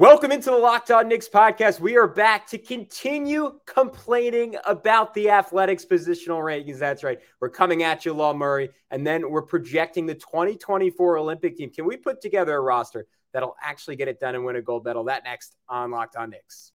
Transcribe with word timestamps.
Welcome 0.00 0.32
into 0.32 0.50
the 0.50 0.56
Locked 0.56 0.90
On 0.90 1.06
Knicks 1.06 1.28
podcast. 1.28 1.78
We 1.78 1.96
are 1.96 2.08
back 2.08 2.48
to 2.48 2.58
continue 2.58 3.60
complaining 3.64 4.56
about 4.66 5.14
the 5.14 5.30
athletics 5.30 5.84
positional 5.84 6.40
rankings. 6.40 6.80
That's 6.80 7.04
right. 7.04 7.20
We're 7.40 7.50
coming 7.50 7.84
at 7.84 8.04
you, 8.04 8.12
Law 8.12 8.34
Murray, 8.34 8.70
and 8.90 9.06
then 9.06 9.30
we're 9.30 9.42
projecting 9.42 10.04
the 10.06 10.16
2024 10.16 11.18
Olympic 11.18 11.56
team. 11.56 11.70
Can 11.70 11.86
we 11.86 11.96
put 11.96 12.20
together 12.20 12.56
a 12.56 12.60
roster 12.60 13.06
that'll 13.32 13.54
actually 13.62 13.94
get 13.94 14.08
it 14.08 14.18
done 14.18 14.34
and 14.34 14.44
win 14.44 14.56
a 14.56 14.62
gold 14.62 14.84
medal? 14.84 15.04
That 15.04 15.22
next 15.22 15.54
on 15.68 15.92
Locked 15.92 16.16
On 16.16 16.28
Knicks. 16.28 16.72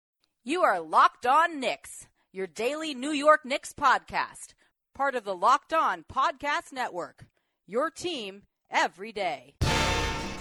You 0.43 0.63
are 0.63 0.81
Locked 0.81 1.25
On 1.25 1.57
Knicks, 1.57 2.07
your 2.33 2.47
daily 2.47 2.93
New 2.93 3.11
York 3.11 3.45
Knicks 3.45 3.71
podcast, 3.71 4.55
part 4.93 5.15
of 5.15 5.23
the 5.23 5.37
Locked 5.37 5.71
On 5.71 6.03
Podcast 6.13 6.73
Network. 6.73 7.27
Your 7.65 7.89
team 7.89 8.41
every 8.69 9.13
day. 9.13 9.55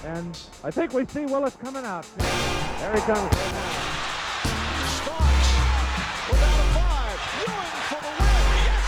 And 0.04 0.38
I 0.62 0.70
think 0.70 0.92
we 0.92 1.06
see 1.06 1.24
Willis 1.24 1.56
coming 1.56 1.84
out. 1.84 2.06
There 2.18 2.92
he 2.94 3.00
comes. 3.00 3.32
Starks 5.00 5.48
without 6.28 6.60
a 6.60 6.68
five. 6.76 7.18
Ewing 7.40 7.80
for 7.88 8.00
the 8.04 8.12
win. 8.20 8.44
Yes. 8.68 8.84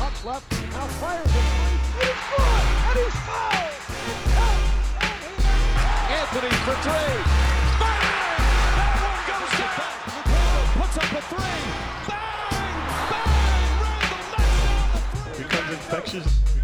Puck 0.00 0.16
left. 0.24 0.50
Now 0.50 0.86
fires 0.98 1.26
a 1.26 1.28
three. 1.30 1.78
And 1.94 2.10
he's 2.10 2.26
good. 2.26 2.62
And 2.90 2.98
he's 2.98 3.14
fouled. 3.22 3.78
Anthony 6.10 6.50
for 6.66 6.74
three. 6.82 7.14
Bang! 7.78 8.42
That 8.74 8.98
one 9.06 9.22
goes 9.30 9.52
down. 9.62 9.94
McCullough 10.10 10.74
puts 10.74 10.96
up 10.98 11.06
a 11.06 11.22
three. 11.30 11.62
Bang! 12.10 12.74
Bang! 13.10 13.38
Randle 13.78 14.18
knocks 14.18 14.18
the 14.18 14.42
three. 14.42 15.44
becomes 15.44 15.70
infectious. 15.70 16.26
Becomes 16.26 16.50
infectious. 16.50 16.59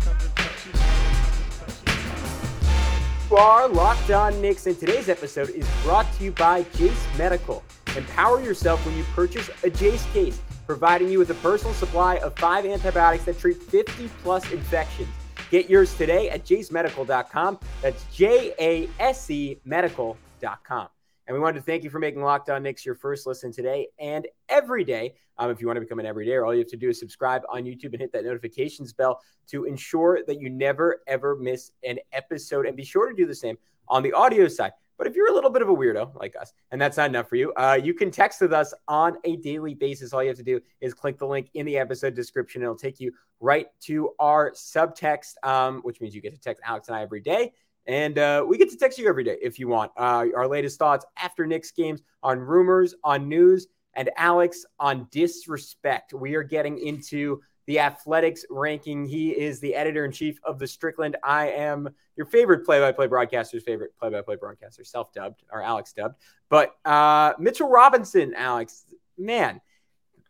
You 3.29 3.39
are 3.39 3.67
Locked 3.67 4.13
On 4.13 4.41
Knicks, 4.41 4.69
and 4.69 4.79
today's 4.79 5.09
episode 5.09 5.51
is 5.51 5.69
brought 5.83 6.07
to 6.15 6.25
you 6.25 6.31
by 6.31 6.63
Jase 6.77 7.07
Medical. 7.19 7.65
Empower 7.97 8.41
yourself 8.41 8.85
when 8.87 8.97
you 8.97 9.03
purchase 9.15 9.51
a 9.65 9.71
Jase 9.71 10.07
case, 10.13 10.41
providing 10.65 11.09
you 11.09 11.19
with 11.19 11.31
a 11.31 11.35
personal 11.35 11.75
supply 11.75 12.19
of 12.19 12.39
five 12.39 12.65
antibiotics 12.65 13.25
that 13.25 13.37
treat 13.37 13.61
50 13.61 14.09
plus 14.23 14.53
infections. 14.53 15.09
Get 15.51 15.69
yours 15.69 15.93
today 15.95 16.31
at 16.31 16.45
jasemedical.com. 16.45 17.59
That's 17.83 18.05
J 18.15 18.55
A 18.61 18.89
S 19.01 19.29
E 19.29 19.59
medical.com. 19.65 20.89
And 21.27 21.35
we 21.35 21.41
wanted 21.41 21.59
to 21.59 21.65
thank 21.65 21.83
you 21.83 21.91
for 21.91 21.99
making 21.99 22.23
Locked 22.23 22.51
On 22.51 22.63
Knicks 22.63 22.87
your 22.87 22.95
first 22.95 23.27
listen 23.27 23.53
today 23.53 23.89
and 23.99 24.29
every 24.49 24.85
day. 24.85 25.15
Um, 25.39 25.51
if 25.51 25.61
you 25.61 25.67
want 25.67 25.77
to 25.77 25.81
become 25.81 25.99
an 25.99 26.07
everydayer, 26.07 26.47
all 26.47 26.55
you 26.55 26.61
have 26.61 26.69
to 26.69 26.77
do 26.77 26.91
is 26.91 26.99
subscribe 26.99 27.43
on 27.51 27.65
YouTube 27.65 27.93
and 27.93 28.01
hit 28.01 28.13
that 28.13 28.25
notifications 28.25 28.93
bell 28.93 29.21
to 29.49 29.65
ensure 29.65 30.21
that 30.27 30.41
you 30.41 30.49
never, 30.49 31.03
ever 31.07 31.37
miss 31.37 31.73
an 31.85 31.99
episode. 32.13 32.67
And 32.67 32.77
be 32.77 32.85
sure 32.85 33.09
to 33.09 33.15
do 33.15 33.27
the 33.27 33.35
same 33.35 33.59
on 33.89 34.03
the 34.03 34.13
audio 34.13 34.47
side. 34.49 34.73
But 34.99 35.07
if 35.07 35.15
you're 35.15 35.31
a 35.31 35.35
little 35.35 35.51
bit 35.51 35.63
of 35.63 35.69
a 35.69 35.75
weirdo 35.75 36.15
like 36.15 36.35
us, 36.41 36.53
and 36.71 36.81
that's 36.81 36.97
not 36.97 37.11
enough 37.11 37.29
for 37.29 37.37
you, 37.37 37.53
uh, 37.55 37.79
you 37.83 37.93
can 37.93 38.11
text 38.11 38.41
with 38.41 38.53
us 38.53 38.73
on 38.89 39.17
a 39.25 39.37
daily 39.37 39.75
basis. 39.75 40.13
All 40.13 40.23
you 40.23 40.29
have 40.29 40.39
to 40.39 40.43
do 40.43 40.61
is 40.81 40.95
click 40.95 41.19
the 41.19 41.27
link 41.27 41.51
in 41.55 41.67
the 41.67 41.77
episode 41.77 42.15
description. 42.15 42.63
It'll 42.63 42.77
take 42.77 42.99
you 42.99 43.13
right 43.41 43.67
to 43.81 44.11
our 44.19 44.53
subtext, 44.53 45.35
um, 45.43 45.81
which 45.83 46.01
means 46.01 46.15
you 46.15 46.23
get 46.23 46.33
to 46.33 46.41
text 46.41 46.63
Alex 46.65 46.89
and 46.89 46.97
I 46.97 47.03
every 47.03 47.21
day. 47.21 47.53
And 47.87 48.19
uh, 48.19 48.45
we 48.47 48.59
get 48.59 48.71
to 48.71 48.77
text 48.77 48.99
you 48.99 49.09
every 49.09 49.25
day 49.25 49.37
if 49.41 49.59
you 49.59 49.69
want. 49.69 49.93
Uh, 49.97 50.27
our 50.35 50.49
latest 50.49 50.79
thoughts 50.79 51.05
after 51.17 51.47
Knicks 51.47 51.71
games 51.71 52.03
on 52.23 52.41
rumors, 52.41 52.95
on 53.05 53.29
news, 53.29 53.69
and 53.95 54.11
Alex 54.17 54.65
on 54.79 55.09
disrespect. 55.11 56.13
We 56.13 56.35
are 56.35 56.43
getting 56.43 56.79
into 56.79 57.41
the 57.67 57.81
athletics 57.81 58.45
ranking. 58.51 59.07
He 59.07 59.31
is 59.31 59.61
the 59.61 59.75
editor 59.75 60.05
in 60.05 60.13
chief 60.13 60.39
of 60.45 60.59
the 60.59 60.67
Strickland. 60.67 61.17
I 61.23 61.49
am 61.49 61.89
your 62.17 62.27
favorite 62.27 62.65
play 62.65 62.81
by 62.81 62.93
play 62.93 63.07
broadcaster's 63.07 63.65
favorite 63.65 63.93
play 63.99 64.11
by 64.11 64.23
play 64.23 64.37
broadcaster, 64.37 64.85
self 64.85 65.13
dubbed 65.13 65.43
or 65.51 65.63
Alex 65.63 65.93
dubbed. 65.93 66.17
But 66.49 66.75
uh, 66.85 67.35
Mitchell 67.39 67.69
Robinson, 67.69 68.35
Alex, 68.35 68.85
man, 69.19 69.61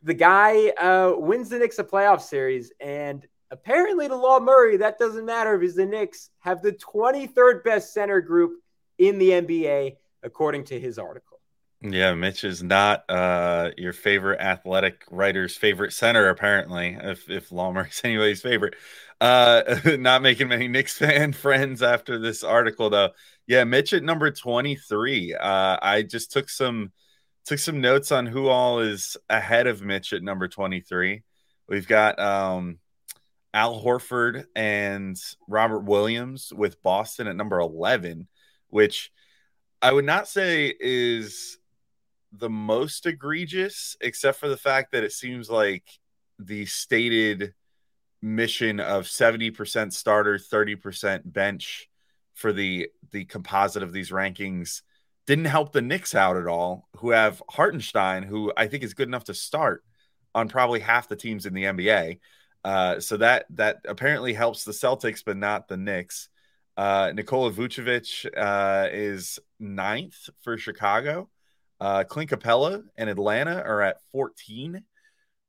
the 0.03 0.13
guy 0.13 0.69
uh, 0.69 1.13
wins 1.15 1.49
the 1.49 1.59
Knicks 1.59 1.79
a 1.79 1.83
playoff 1.83 2.21
series. 2.21 2.71
And 2.79 3.25
apparently, 3.51 4.07
to 4.07 4.15
Law 4.15 4.39
Murray, 4.39 4.77
that 4.77 4.97
doesn't 4.97 5.25
matter 5.25 5.57
because 5.57 5.75
the 5.75 5.85
Knicks 5.85 6.29
have 6.39 6.61
the 6.61 6.73
23rd 6.73 7.63
best 7.63 7.93
center 7.93 8.21
group 8.21 8.59
in 8.97 9.17
the 9.17 9.29
NBA, 9.29 9.97
according 10.23 10.65
to 10.65 10.79
his 10.79 10.97
article. 10.97 11.37
Yeah, 11.81 12.15
Mitch 12.15 12.43
is 12.43 12.63
not 12.63 13.03
uh, 13.07 13.69
your 13.77 13.93
favorite 13.93 14.39
athletic 14.39 15.03
writer's 15.11 15.55
favorite 15.55 15.93
center, 15.93 16.29
apparently, 16.29 16.97
if 16.99 17.29
if 17.29 17.51
Law 17.51 17.71
Murray's 17.71 18.01
anybody's 18.03 18.41
favorite. 18.41 18.75
Uh, 19.21 19.79
not 19.99 20.23
making 20.23 20.47
many 20.47 20.67
Knicks 20.67 20.97
fan 20.97 21.33
friends 21.33 21.83
after 21.83 22.17
this 22.17 22.43
article, 22.43 22.89
though. 22.89 23.11
Yeah, 23.45 23.63
Mitch 23.63 23.93
at 23.93 24.03
number 24.03 24.31
23. 24.31 25.35
Uh, 25.35 25.77
I 25.81 26.01
just 26.01 26.31
took 26.31 26.49
some 26.49 26.91
took 27.45 27.59
some 27.59 27.79
notes 27.79 28.11
on 28.11 28.25
who 28.25 28.47
all 28.47 28.79
is 28.79 29.15
ahead 29.29 29.67
of 29.67 29.81
Mitch 29.81 30.13
at 30.13 30.23
number 30.23 30.47
23. 30.47 31.23
We've 31.69 31.87
got 31.87 32.19
um, 32.19 32.79
Al 33.53 33.81
Horford 33.81 34.45
and 34.55 35.17
Robert 35.47 35.81
Williams 35.81 36.51
with 36.53 36.81
Boston 36.83 37.27
at 37.27 37.35
number 37.35 37.59
11, 37.59 38.27
which 38.69 39.11
I 39.81 39.91
would 39.91 40.05
not 40.05 40.27
say 40.27 40.73
is 40.79 41.57
the 42.31 42.49
most 42.49 43.05
egregious, 43.05 43.95
except 44.01 44.39
for 44.39 44.47
the 44.47 44.57
fact 44.57 44.91
that 44.91 45.03
it 45.03 45.11
seems 45.11 45.49
like 45.49 45.87
the 46.39 46.65
stated 46.65 47.53
mission 48.21 48.79
of 48.79 49.05
70% 49.05 49.93
starter, 49.93 50.37
30% 50.37 51.21
bench 51.25 51.89
for 52.33 52.53
the 52.53 52.89
the 53.11 53.25
composite 53.25 53.81
of 53.81 53.93
these 53.93 54.11
rankings 54.11 54.81
didn't 55.25 55.45
help 55.45 55.73
the 55.73 55.81
Knicks 55.81 56.15
out 56.15 56.37
at 56.37 56.47
all, 56.47 56.87
who 56.97 57.11
have 57.11 57.43
Hartenstein, 57.49 58.23
who 58.23 58.51
I 58.55 58.67
think 58.67 58.83
is 58.83 58.93
good 58.93 59.09
enough 59.09 59.25
to 59.25 59.33
start 59.33 59.83
on 60.33 60.47
probably 60.47 60.79
half 60.79 61.09
the 61.09 61.15
teams 61.15 61.45
in 61.45 61.53
the 61.53 61.65
NBA. 61.65 62.19
Uh, 62.67 62.99
so 62.99 63.15
that 63.15 63.45
that 63.49 63.77
apparently 63.87 64.33
helps 64.33 64.65
the 64.65 64.73
Celtics, 64.73 65.23
but 65.25 65.37
not 65.37 65.69
the 65.69 65.77
Knicks. 65.77 66.27
Uh, 66.75 67.13
Nikola 67.15 67.49
Vucevic 67.49 68.27
uh, 68.35 68.89
is 68.91 69.39
ninth 69.57 70.29
for 70.41 70.57
Chicago. 70.57 71.29
Uh, 71.79 72.03
Clint 72.03 72.29
Capela 72.29 72.83
and 72.97 73.09
Atlanta 73.09 73.61
are 73.61 73.81
at 73.81 74.01
14. 74.11 74.83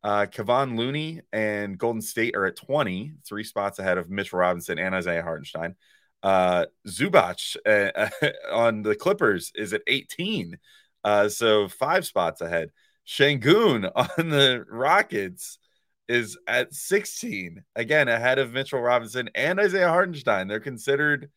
Uh, 0.05 0.27
Kevon 0.27 0.79
Looney 0.79 1.23
and 1.33 1.77
Golden 1.77 2.03
State 2.03 2.37
are 2.37 2.47
at 2.47 2.55
20, 2.55 3.15
three 3.27 3.43
spots 3.43 3.81
ahead 3.81 3.99
of 3.99 4.09
Mitch 4.09 4.33
Robinson 4.33 4.79
and 4.79 4.95
Isaiah 4.95 5.25
Hartenstein. 5.25 5.75
Uh, 6.23 6.67
Zubac 6.87 7.57
uh, 7.67 8.11
on 8.53 8.83
the 8.83 8.95
Clippers 8.95 9.51
is 9.57 9.73
at 9.73 9.83
18, 9.89 10.57
uh, 11.03 11.29
so 11.29 11.67
five 11.67 12.07
spots 12.07 12.43
ahead. 12.43 12.71
Sengun 13.09 13.91
on 13.97 14.29
the 14.29 14.65
Rockets 14.71 15.59
is 16.09 16.39
at 16.47 16.75
16, 16.75 17.63
again 17.77 18.09
ahead 18.09 18.39
of 18.39 18.53
Mitchell 18.53 18.81
Robinson 18.81 19.29
and 19.35 19.61
Isaiah 19.61 19.89
Hartenstein. 19.89 20.49
They're 20.49 20.61
considered 20.61 21.31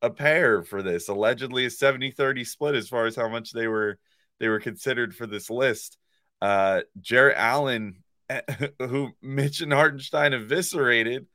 a 0.00 0.10
pair 0.10 0.62
for 0.62 0.82
this, 0.82 1.08
allegedly 1.08 1.64
a 1.64 1.70
70-30 1.70 2.46
split 2.46 2.74
as 2.74 2.88
far 2.88 3.06
as 3.06 3.16
how 3.16 3.28
much 3.28 3.52
they 3.52 3.68
were 3.68 3.98
they 4.40 4.48
were 4.48 4.60
considered 4.60 5.14
for 5.14 5.26
this 5.26 5.48
list. 5.50 5.96
Uh, 6.40 6.82
Jarrett 7.00 7.36
Allen, 7.38 8.02
who 8.80 9.10
Mitch 9.22 9.60
and 9.60 9.72
Hartenstein 9.72 10.32
eviscerated, 10.32 11.26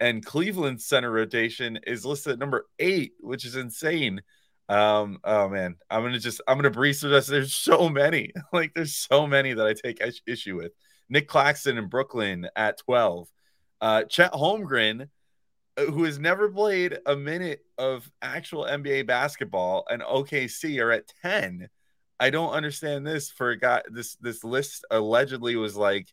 and 0.00 0.24
Cleveland 0.24 0.82
center 0.82 1.10
rotation 1.10 1.78
is 1.86 2.04
listed 2.04 2.34
at 2.34 2.38
number 2.38 2.66
eight, 2.78 3.12
which 3.20 3.44
is 3.44 3.56
insane. 3.56 4.20
Um, 4.68 5.18
oh 5.22 5.48
man, 5.48 5.76
I'm 5.88 6.02
gonna 6.02 6.18
just 6.18 6.40
I'm 6.48 6.58
gonna 6.58 6.70
breeze 6.70 7.00
through 7.00 7.10
this. 7.10 7.28
There's 7.28 7.54
so 7.54 7.88
many, 7.88 8.32
like 8.52 8.72
there's 8.74 8.96
so 8.96 9.26
many 9.26 9.52
that 9.52 9.66
I 9.66 9.74
take 9.74 10.02
issue 10.26 10.56
with. 10.56 10.72
Nick 11.08 11.28
Claxton 11.28 11.78
in 11.78 11.88
Brooklyn 11.88 12.48
at 12.56 12.78
12. 12.78 13.28
Uh, 13.80 14.04
Chet 14.04 14.32
Holmgren, 14.32 15.08
uh, 15.76 15.84
who 15.84 16.04
has 16.04 16.18
never 16.18 16.50
played 16.50 16.98
a 17.06 17.16
minute 17.16 17.60
of 17.78 18.10
actual 18.22 18.64
NBA 18.64 19.06
basketball, 19.06 19.86
and 19.88 20.02
OKC 20.02 20.82
are 20.82 20.92
at 20.92 21.12
10. 21.22 21.68
I 22.18 22.30
don't 22.30 22.52
understand 22.52 23.06
this 23.06 23.30
for 23.30 23.50
a 23.50 23.58
guy. 23.58 23.82
This 23.90 24.16
this 24.16 24.42
list 24.42 24.86
allegedly 24.90 25.56
was 25.56 25.76
like 25.76 26.08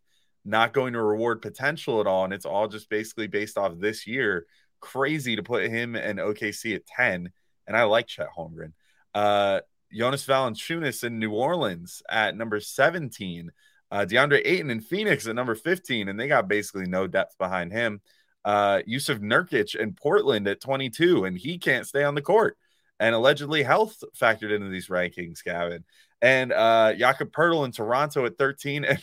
not 0.45 0.73
going 0.73 0.93
to 0.93 1.01
reward 1.01 1.41
potential 1.41 2.01
at 2.01 2.07
all, 2.07 2.25
and 2.25 2.33
it's 2.33 2.45
all 2.45 2.67
just 2.67 2.89
basically 2.89 3.27
based 3.27 3.57
off 3.57 3.79
this 3.79 4.05
year. 4.05 4.45
Crazy 4.81 5.37
to 5.37 5.43
put 5.43 5.69
him 5.69 5.95
and 5.95 6.19
OKC 6.19 6.75
at 6.75 6.85
10, 6.85 7.31
and 7.67 7.77
I 7.77 7.83
like 7.83 8.07
Chet 8.07 8.27
Holmgren. 8.37 8.73
Uh, 9.13 9.61
Jonas 9.93 10.25
Valanciunas 10.25 11.03
in 11.03 11.19
New 11.19 11.31
Orleans 11.31 12.01
at 12.09 12.35
number 12.35 12.59
17. 12.59 13.51
Uh, 13.93 14.05
DeAndre 14.05 14.41
Ayton 14.43 14.71
in 14.71 14.81
Phoenix 14.81 15.27
at 15.27 15.35
number 15.35 15.53
15, 15.53 16.09
and 16.09 16.19
they 16.19 16.27
got 16.27 16.47
basically 16.47 16.87
no 16.87 17.05
depth 17.05 17.37
behind 17.37 17.71
him. 17.71 18.01
Uh, 18.43 18.81
Jusuf 18.87 19.19
Nurkic 19.19 19.75
in 19.75 19.93
Portland 19.93 20.47
at 20.47 20.59
22, 20.59 21.25
and 21.25 21.37
he 21.37 21.59
can't 21.59 21.85
stay 21.85 22.03
on 22.03 22.15
the 22.15 22.21
court. 22.23 22.57
And 22.99 23.13
allegedly 23.13 23.61
health 23.61 24.03
factored 24.19 24.51
into 24.51 24.69
these 24.69 24.87
rankings, 24.87 25.43
Gavin. 25.43 25.83
And 26.23 26.51
uh, 26.51 26.95
Jakob 26.95 27.31
Poeltl 27.31 27.65
in 27.65 27.71
Toronto 27.71 28.25
at 28.25 28.35
13. 28.35 28.83
And 28.83 28.99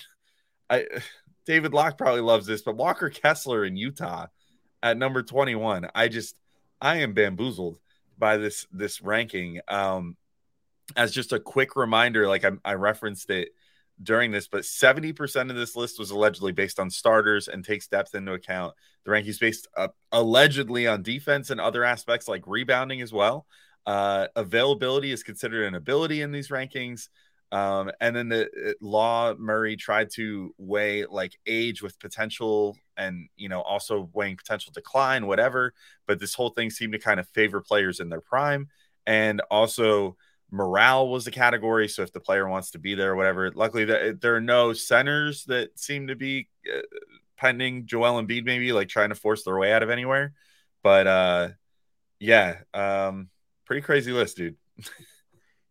I, 0.69 0.87
David 1.47 1.73
Locke 1.73 1.97
probably 1.97 2.23
loves 2.23 2.47
this, 2.47 2.63
but 2.63 2.77
Walker 2.77 3.11
Kessler 3.11 3.65
in 3.65 3.77
Utah 3.77 4.27
at 4.83 4.99
number 4.99 5.23
21. 5.23 5.89
I 5.95 6.09
just, 6.09 6.35
I 6.81 6.97
am 6.97 7.13
bamboozled 7.13 7.79
by 8.19 8.39
this 8.39 8.67
this 8.73 9.01
ranking. 9.03 9.61
Um, 9.69 10.17
as 10.97 11.13
just 11.13 11.33
a 11.33 11.39
quick 11.39 11.77
reminder, 11.77 12.27
like 12.27 12.45
I, 12.45 12.51
I 12.65 12.75
referenced 12.75 13.31
it 13.31 13.51
during 14.03 14.31
this, 14.31 14.49
but 14.49 14.63
70% 14.63 15.51
of 15.51 15.57
this 15.57 15.77
list 15.77 15.99
was 15.99 16.11
allegedly 16.11 16.53
based 16.53 16.81
on 16.81 16.91
starters 16.91 17.49
and 17.49 17.65
takes 17.65 17.87
depth 17.87 18.15
into 18.15 18.33
account. 18.33 18.75
The 19.05 19.11
rankings 19.11 19.41
based 19.41 19.69
uh, 19.77 19.89
allegedly 20.13 20.87
on 20.87 21.03
defense 21.03 21.51
and 21.51 21.61
other 21.61 21.85
aspects 21.85 22.29
like 22.29 22.43
rebounding 22.47 23.03
as 23.03 23.13
well. 23.13 23.47
Uh, 23.87 24.29
availability 24.37 25.11
is 25.11 25.23
considered 25.23 25.67
an 25.67 25.75
ability 25.75 26.23
in 26.23 26.33
these 26.33 26.49
rankings. 26.49 27.09
Um, 27.53 27.91
and 28.01 28.15
then 28.15 28.29
the 28.29 28.45
uh, 28.47 28.73
law 28.81 29.35
Murray 29.35 29.77
tried 29.77 30.11
to 30.15 30.55
weigh 30.57 31.05
like 31.07 31.37
age 31.47 31.83
with 31.83 31.99
potential 31.99 32.77
and 32.97 33.29
you 33.37 33.49
know 33.49 33.61
also 33.61 34.09
weighing 34.13 34.37
potential 34.37 34.73
decline, 34.73 35.27
whatever. 35.27 35.75
But 36.07 36.21
this 36.21 36.35
whole 36.35 36.51
thing 36.51 36.71
seemed 36.71 36.93
to 36.93 36.99
kind 36.99 37.19
of 37.19 37.29
favor 37.31 37.61
players 37.61 37.99
in 37.99 38.09
their 38.09 38.21
prime, 38.21 38.69
and 39.05 39.41
also 39.51 40.17
morale 40.51 41.09
was 41.09 41.25
the 41.25 41.31
category. 41.31 41.89
So 41.89 42.03
if 42.03 42.13
the 42.13 42.21
player 42.21 42.49
wants 42.49 42.73
to 42.73 42.79
be 42.79 42.95
there, 42.95 43.13
or 43.13 43.17
whatever. 43.17 43.51
Luckily, 43.51 43.85
there 43.85 44.37
are 44.37 44.41
no 44.41 44.73
centers 44.73 45.45
that 45.47 45.79
seem 45.79 46.09
to 46.09 46.17
be 46.17 46.49
uh, 46.73 46.81
pending 47.37 47.87
Joel 47.87 48.23
Embiid, 48.23 48.45
maybe 48.45 48.73
like 48.73 48.89
trying 48.89 49.11
to 49.11 49.15
force 49.15 49.45
their 49.45 49.59
way 49.59 49.73
out 49.73 49.83
of 49.83 49.91
anywhere. 49.91 50.33
But 50.83 51.07
uh, 51.07 51.49
yeah, 52.19 52.59
um, 52.75 53.29
pretty 53.65 53.83
crazy 53.83 54.13
list, 54.13 54.37
dude. 54.37 54.57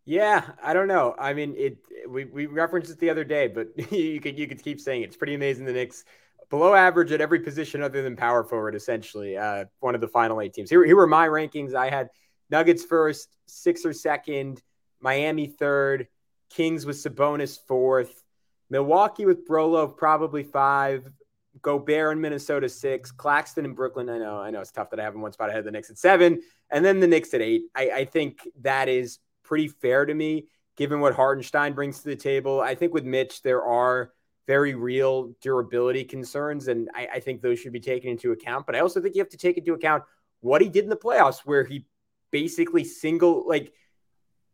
Yeah, 0.06 0.44
I 0.64 0.74
don't 0.74 0.88
know. 0.88 1.14
I 1.20 1.34
mean, 1.34 1.54
it. 1.56 1.78
We, 2.08 2.26
we 2.26 2.48
referenced 2.48 2.90
it 2.90 2.98
the 2.98 3.12
other 3.12 3.24
day, 3.24 3.48
but 3.48 3.68
you 3.92 4.20
could 4.20 4.40
you 4.40 4.48
could 4.48 4.64
keep 4.64 4.80
saying 4.80 5.04
it. 5.04 5.10
it's 5.10 5.18
pretty 5.18 5.36
amazing. 5.36 5.66
The 5.66 5.74
Knicks 5.74 6.04
below 6.50 6.74
average 6.74 7.12
at 7.12 7.22
every 7.22 7.40
position 7.40 7.84
other 7.84 8.02
than 8.02 8.16
power 8.16 8.44
forward, 8.44 8.74
essentially. 8.74 9.38
Uh, 9.38 9.66
one 9.80 9.96
of 9.96 10.02
the 10.02 10.08
final 10.08 10.42
eight 10.42 10.54
teams. 10.54 10.70
Here, 10.70 10.84
here 10.84 10.96
were 10.96 11.08
my 11.08 11.28
rankings. 11.28 11.76
I 11.76 11.90
had 11.90 12.10
Nuggets 12.50 12.84
first, 12.84 13.38
Sixers 13.46 14.02
second, 14.02 14.62
Miami 15.02 15.48
third, 15.48 16.08
Kings 16.50 16.86
with 16.86 16.98
Sabonis 16.98 17.60
fourth, 17.68 18.24
Milwaukee 18.70 19.26
with 19.26 19.48
Brolo 19.48 19.96
probably 19.96 20.44
five, 20.44 21.10
Gobert 21.62 22.14
in 22.14 22.22
Minnesota 22.22 22.68
six, 22.70 23.12
Claxton 23.12 23.66
in 23.66 23.74
Brooklyn. 23.74 24.10
I 24.10 24.18
know, 24.18 24.38
I 24.38 24.50
know 24.50 24.62
it's 24.62 24.72
tough 24.72 24.90
that 24.90 25.00
I 25.00 25.04
have 25.04 25.14
them 25.14 25.22
one 25.22 25.34
spot 25.34 25.50
ahead 25.50 25.60
of 25.60 25.66
the 25.66 25.72
Knicks 25.72 25.90
at 25.90 25.98
seven, 25.98 26.42
and 26.70 26.84
then 26.84 27.00
the 27.00 27.08
Knicks 27.08 27.34
at 27.34 27.42
eight. 27.42 27.64
I, 27.76 27.92
I 27.92 28.06
think 28.06 28.48
that 28.62 28.90
is 28.90 29.20
pretty 29.44 29.68
fair 29.68 30.06
to 30.06 30.14
me, 30.14 30.48
given 30.78 31.00
what 31.00 31.16
Hartenstein 31.16 31.74
brings 31.74 32.00
to 32.00 32.10
the 32.10 32.16
table. 32.16 32.62
I 32.62 32.76
think 32.76 32.94
with 32.94 33.06
Mitch, 33.06 33.42
there 33.42 33.64
are 33.64 34.12
very 34.48 34.76
real 34.76 35.34
durability 35.42 36.04
concerns, 36.04 36.68
and 36.68 36.90
I, 36.96 37.08
I 37.16 37.20
think 37.20 37.42
those 37.42 37.60
should 37.60 37.74
be 37.74 37.80
taken 37.80 38.10
into 38.10 38.32
account. 38.32 38.66
But 38.66 38.76
I 38.76 38.80
also 38.80 39.02
think 39.02 39.16
you 39.16 39.22
have 39.22 39.30
to 39.30 39.38
take 39.38 39.58
into 39.58 39.74
account 39.74 40.04
what 40.42 40.62
he 40.62 40.70
did 40.70 40.84
in 40.84 40.90
the 40.90 40.96
playoffs, 40.96 41.40
where 41.46 41.64
he 41.64 41.86
basically 42.32 42.84
single 42.84 43.48
like. 43.48 43.74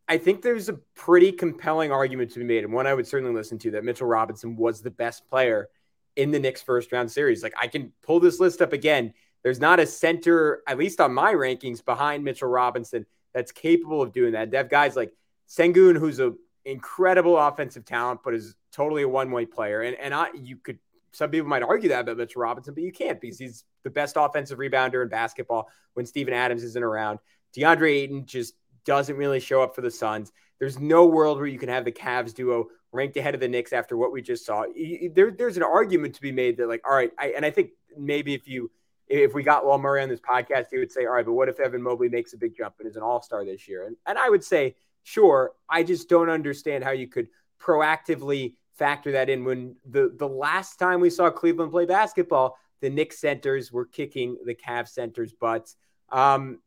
I 0.08 0.18
think 0.18 0.42
there's 0.42 0.70
a 0.70 0.74
pretty 0.96 1.32
compelling 1.32 1.92
argument 1.92 2.32
to 2.32 2.40
be 2.40 2.46
made, 2.46 2.64
and 2.64 2.74
one 2.74 2.86
I 2.88 2.94
would 2.94 3.08
certainly 3.08 3.34
listen 3.34 3.58
to 3.60 3.72
that 3.72 3.84
Mitchell 3.84 4.08
Robinson 4.08 4.56
was 4.56 4.82
the 4.82 4.92
best 4.92 5.28
player 5.28 5.70
in 6.16 6.32
the 6.32 6.40
Knicks 6.40 6.62
first 6.62 6.92
round 6.92 7.12
series. 7.12 7.44
Like 7.44 7.54
I 7.60 7.68
can 7.68 7.92
pull 8.04 8.20
this 8.20 8.40
list 8.40 8.62
up 8.62 8.74
again. 8.74 9.14
There's 9.44 9.60
not 9.60 9.80
a 9.80 9.86
center, 9.86 10.62
at 10.68 10.78
least 10.78 11.00
on 11.02 11.14
my 11.14 11.34
rankings, 11.34 11.84
behind 11.84 12.24
Mitchell 12.24 12.50
Robinson 12.50 13.06
that's 13.34 13.52
capable 13.52 14.02
of 14.02 14.12
doing 14.12 14.34
that. 14.34 14.50
They 14.50 14.58
have 14.58 14.70
guys 14.70 14.96
like 14.96 15.14
Sengun, 15.50 15.98
who's 15.98 16.20
an 16.20 16.38
incredible 16.64 17.38
offensive 17.38 17.86
talent, 17.86 18.22
but 18.24 18.34
is 18.34 18.56
totally 18.72 19.04
a 19.04 19.10
one 19.10 19.32
way 19.32 19.46
player. 19.46 19.82
And 19.82 19.96
and 19.98 20.14
I 20.14 20.28
you 20.34 20.58
could 20.58 20.80
some 21.12 21.32
people 21.32 21.48
might 21.48 21.64
argue 21.64 21.90
that 21.90 22.02
about 22.02 22.18
Mitchell 22.18 22.42
Robinson, 22.42 22.74
but 22.74 22.84
you 22.84 22.92
can't 22.92 23.22
because 23.22 23.40
he's 23.40 23.64
the 23.84 23.90
best 23.90 24.16
offensive 24.18 24.58
rebounder 24.58 25.02
in 25.02 25.10
basketball 25.10 25.70
when 25.94 26.06
Steven 26.06 26.34
Adams 26.34 26.64
isn't 26.64 26.84
around. 26.84 27.20
DeAndre 27.56 27.92
Ayton 27.92 28.26
just 28.26 28.54
doesn't 28.86 29.18
really 29.18 29.40
show 29.40 29.62
up 29.62 29.76
for 29.76 29.82
the 29.82 29.92
Suns. 29.92 30.32
There's 30.60 30.80
no 30.80 31.06
world 31.06 31.38
where 31.38 31.48
you 31.48 31.60
can 31.60 31.70
have 31.70 31.86
the 31.86 31.92
Cavs 31.92 32.34
duo 32.34 32.68
ranked 32.92 33.18
ahead 33.18 33.34
of 33.34 33.42
the 33.42 33.48
Knicks 33.48 33.74
after 33.74 33.98
what 33.98 34.12
we 34.12 34.22
just 34.22 34.46
saw. 34.46 34.66
There, 35.14 35.32
there's 35.32 35.58
an 35.58 35.64
argument 35.64 36.16
to 36.16 36.22
be 36.22 36.32
made 36.32 36.58
that, 36.58 36.68
like, 36.68 36.82
all 36.88 36.96
right, 36.96 37.12
I, 37.20 37.34
and 37.36 37.46
I 37.46 37.52
think 37.52 37.72
maybe 37.98 38.34
if 38.34 38.48
you 38.48 38.72
if 39.08 39.34
we 39.34 39.44
got 39.44 39.66
Law 39.66 39.78
Murray 39.78 40.02
on 40.02 40.10
this 40.10 40.20
podcast, 40.20 40.68
he 40.72 40.78
would 40.78 40.92
say, 40.92 41.06
all 41.06 41.14
right, 41.14 41.26
but 41.26 41.34
what 41.34 41.50
if 41.50 41.60
Evan 41.60 41.82
Mobley 41.82 42.10
makes 42.10 42.34
a 42.34 42.38
big 42.38 42.56
jump 42.56 42.76
and 42.80 42.88
is 42.88 42.96
an 42.96 43.04
all 43.04 43.22
star 43.22 43.46
this 43.46 43.68
year? 43.68 43.86
And, 43.86 43.96
and 44.08 44.18
I 44.18 44.30
would 44.30 44.44
say, 44.44 44.76
sure. 45.04 45.52
I 45.70 45.84
just 45.84 46.10
don't 46.10 46.30
understand 46.30 46.84
how 46.84 46.92
you 46.92 47.08
could 47.08 47.28
proactively 47.62 48.56
factor 48.74 49.12
that 49.14 49.30
in 49.30 49.46
when 49.46 49.76
the, 49.86 50.14
the 50.18 50.28
last 50.28 50.78
time 50.78 51.00
we 51.02 51.10
saw 51.10 51.30
Cleveland 51.30 51.72
play 51.72 51.86
basketball, 51.86 52.58
the 52.82 52.90
Knicks 52.90 53.20
centers 53.20 53.72
were 53.72 53.86
kicking 53.86 54.38
the 54.44 54.56
Cavs 54.56 54.90
centers' 54.90 55.34
butts. 55.34 55.76
Um, 56.12 56.60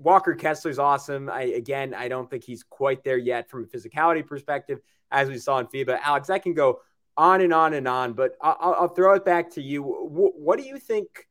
Walker 0.00 0.34
Kessler's 0.34 0.78
awesome. 0.78 1.28
I 1.28 1.42
again, 1.42 1.94
I 1.94 2.08
don't 2.08 2.28
think 2.28 2.42
he's 2.42 2.62
quite 2.62 3.04
there 3.04 3.18
yet 3.18 3.50
from 3.50 3.64
a 3.64 3.66
physicality 3.66 4.26
perspective, 4.26 4.80
as 5.10 5.28
we 5.28 5.38
saw 5.38 5.58
in 5.58 5.66
FIBA. 5.66 6.00
Alex, 6.02 6.30
I 6.30 6.38
can 6.38 6.54
go 6.54 6.80
on 7.16 7.42
and 7.42 7.52
on 7.52 7.74
and 7.74 7.86
on, 7.86 8.14
but 8.14 8.36
I'll, 8.40 8.76
I'll 8.78 8.88
throw 8.88 9.14
it 9.14 9.24
back 9.24 9.50
to 9.52 9.62
you. 9.62 9.82
what 9.82 10.58
do 10.58 10.64
you 10.64 10.78
think 10.78 11.28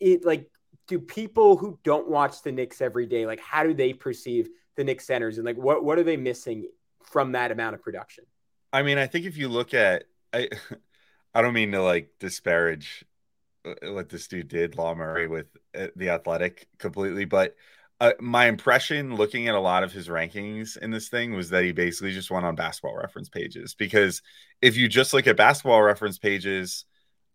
it 0.00 0.24
like 0.24 0.50
do 0.88 0.98
people 0.98 1.56
who 1.56 1.78
don't 1.84 2.08
watch 2.08 2.42
the 2.42 2.50
Knicks 2.50 2.80
every 2.80 3.06
day 3.06 3.26
like 3.26 3.40
how 3.40 3.62
do 3.62 3.72
they 3.72 3.92
perceive 3.92 4.48
the 4.76 4.84
Knicks 4.84 5.06
centers 5.06 5.38
and 5.38 5.46
like 5.46 5.56
what 5.56 5.84
what 5.84 5.98
are 5.98 6.02
they 6.02 6.16
missing 6.16 6.68
from 7.02 7.32
that 7.32 7.52
amount 7.52 7.74
of 7.74 7.82
production? 7.82 8.24
I 8.72 8.82
mean, 8.82 8.98
I 8.98 9.06
think 9.06 9.24
if 9.24 9.36
you 9.36 9.48
look 9.48 9.72
at 9.72 10.04
I 10.32 10.48
I 11.34 11.42
don't 11.42 11.54
mean 11.54 11.72
to 11.72 11.82
like 11.82 12.10
disparage 12.18 13.04
uh, 13.64 13.92
what 13.92 14.08
this 14.08 14.26
dude 14.26 14.48
did, 14.48 14.76
Law 14.76 14.94
Murray, 14.94 15.28
with 15.28 15.46
uh, 15.78 15.88
the 15.96 16.10
Athletic 16.10 16.66
completely, 16.78 17.24
but 17.24 17.54
uh, 18.04 18.12
my 18.20 18.48
impression 18.48 19.16
looking 19.16 19.48
at 19.48 19.54
a 19.54 19.60
lot 19.60 19.82
of 19.82 19.90
his 19.90 20.08
rankings 20.08 20.76
in 20.76 20.90
this 20.90 21.08
thing 21.08 21.32
was 21.32 21.48
that 21.48 21.64
he 21.64 21.72
basically 21.72 22.12
just 22.12 22.30
went 22.30 22.44
on 22.44 22.54
basketball 22.54 22.94
reference 22.94 23.30
pages 23.30 23.74
because 23.74 24.20
if 24.60 24.76
you 24.76 24.88
just 24.88 25.14
look 25.14 25.26
at 25.26 25.38
basketball 25.38 25.82
reference 25.82 26.18
pages, 26.18 26.84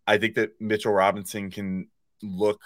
I 0.06 0.18
think 0.18 0.36
that 0.36 0.60
Mitchell 0.60 0.92
Robinson 0.92 1.50
can 1.50 1.88
look 2.22 2.60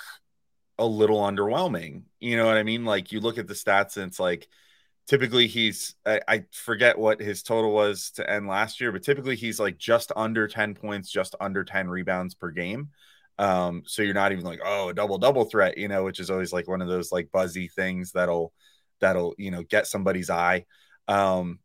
a 0.78 0.84
little 0.84 1.16
underwhelming. 1.22 2.02
You 2.20 2.36
know 2.36 2.44
what 2.44 2.58
I 2.58 2.62
mean? 2.62 2.84
Like 2.84 3.10
you 3.10 3.20
look 3.20 3.38
at 3.38 3.46
the 3.46 3.54
stats 3.54 3.96
and 3.96 4.08
it's 4.08 4.20
like 4.20 4.48
typically 5.06 5.46
he's 5.46 5.94
I, 6.04 6.20
I, 6.28 6.44
forget 6.52 6.98
what 6.98 7.20
his 7.20 7.42
total 7.42 7.72
was 7.72 8.10
to 8.16 8.30
end 8.30 8.48
last 8.48 8.82
year, 8.82 8.92
but 8.92 9.02
typically 9.02 9.36
he's 9.36 9.58
like 9.58 9.78
just 9.78 10.12
under 10.14 10.46
10 10.46 10.74
points, 10.74 11.10
just 11.10 11.36
under 11.40 11.64
10 11.64 11.88
rebounds 11.88 12.34
per 12.34 12.50
game. 12.50 12.90
Um, 13.38 13.82
so 13.86 14.02
you're 14.02 14.14
not 14.14 14.32
even 14.32 14.44
like, 14.44 14.60
oh, 14.64 14.90
a 14.90 14.94
double 14.94 15.18
double 15.18 15.44
threat, 15.44 15.78
you 15.78 15.88
know, 15.88 16.04
which 16.04 16.20
is 16.20 16.30
always 16.30 16.52
like 16.52 16.68
one 16.68 16.82
of 16.82 16.88
those 16.88 17.10
like 17.10 17.32
buzzy 17.32 17.68
things 17.68 18.12
that'll 18.12 18.52
that'll, 19.00 19.34
you 19.38 19.50
know, 19.50 19.62
get 19.62 19.86
somebody's 19.86 20.30
eye. 20.30 20.66
Um, 21.08 21.58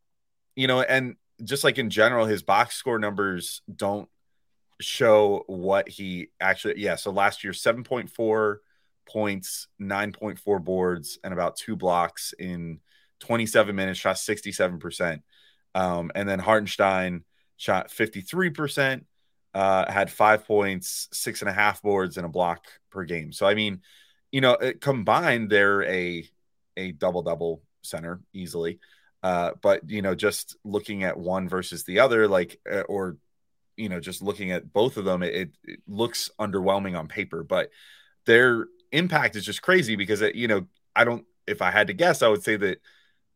you 0.56 0.66
know, 0.66 0.82
and 0.82 1.16
just 1.42 1.64
like 1.64 1.78
in 1.78 1.90
general, 1.90 2.26
his 2.26 2.42
box 2.42 2.74
score 2.76 2.98
numbers 2.98 3.62
don't 3.74 4.08
show 4.80 5.44
what 5.46 5.88
he 5.88 6.28
actually 6.40 6.80
yeah 6.80 6.96
so 6.96 7.10
last 7.10 7.44
year 7.44 7.52
7.4 7.52 8.56
points 9.06 9.68
9.4 9.80 10.64
boards 10.64 11.18
and 11.22 11.32
about 11.32 11.56
two 11.56 11.76
blocks 11.76 12.32
in 12.38 12.80
27 13.20 13.74
minutes 13.74 13.98
shot 13.98 14.16
67% 14.16 15.20
um, 15.74 16.10
and 16.14 16.28
then 16.28 16.38
hartenstein 16.38 17.24
shot 17.56 17.90
53% 17.90 19.04
uh, 19.54 19.90
had 19.90 20.10
five 20.10 20.46
points 20.46 21.08
six 21.12 21.42
and 21.42 21.48
a 21.48 21.52
half 21.52 21.82
boards 21.82 22.16
and 22.16 22.26
a 22.26 22.28
block 22.28 22.66
per 22.90 23.04
game. 23.04 23.32
So 23.32 23.46
i 23.46 23.54
mean 23.54 23.80
you 24.30 24.40
know 24.40 24.56
combined 24.80 25.50
they're 25.50 25.82
a 25.84 26.28
a 26.76 26.92
double 26.92 27.22
double 27.22 27.62
center 27.82 28.20
easily. 28.32 28.78
Uh, 29.22 29.52
but 29.60 29.88
you 29.90 30.02
know 30.02 30.14
just 30.14 30.56
looking 30.64 31.04
at 31.04 31.18
one 31.18 31.48
versus 31.48 31.84
the 31.84 32.00
other 32.00 32.26
like 32.26 32.58
uh, 32.70 32.80
or 32.82 33.16
you 33.80 33.88
know, 33.88 33.98
just 33.98 34.20
looking 34.20 34.52
at 34.52 34.72
both 34.72 34.98
of 34.98 35.06
them, 35.06 35.22
it, 35.22 35.50
it 35.64 35.80
looks 35.88 36.30
underwhelming 36.38 36.98
on 36.98 37.08
paper, 37.08 37.42
but 37.42 37.70
their 38.26 38.66
impact 38.92 39.36
is 39.36 39.44
just 39.44 39.62
crazy 39.62 39.96
because 39.96 40.20
it, 40.20 40.34
you 40.34 40.46
know, 40.46 40.66
I 40.94 41.04
don't. 41.04 41.24
If 41.46 41.62
I 41.62 41.70
had 41.70 41.86
to 41.86 41.94
guess, 41.94 42.22
I 42.22 42.28
would 42.28 42.44
say 42.44 42.56
that 42.56 42.80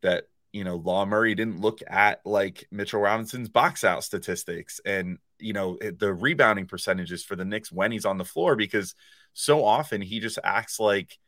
that 0.02 0.28
you 0.52 0.62
know, 0.62 0.76
Law 0.76 1.06
Murray 1.06 1.35
didn't 1.35 1.62
look 1.62 1.80
at 1.87 2.21
like 2.25 2.68
Mitchell 2.71 3.00
Robinson's 3.00 3.49
box 3.49 3.83
out 3.83 4.04
statistics. 4.04 4.80
And 4.85 5.18
you 5.44 5.52
know 5.52 5.78
the 5.98 6.12
rebounding 6.12 6.66
percentages 6.66 7.22
for 7.22 7.36
the 7.36 7.44
Knicks 7.44 7.70
when 7.70 7.92
he's 7.92 8.06
on 8.06 8.18
the 8.18 8.24
floor 8.24 8.56
because 8.56 8.94
so 9.32 9.64
often 9.64 10.00
he 10.00 10.20
just 10.20 10.38
acts 10.42 10.80
like 10.80 11.18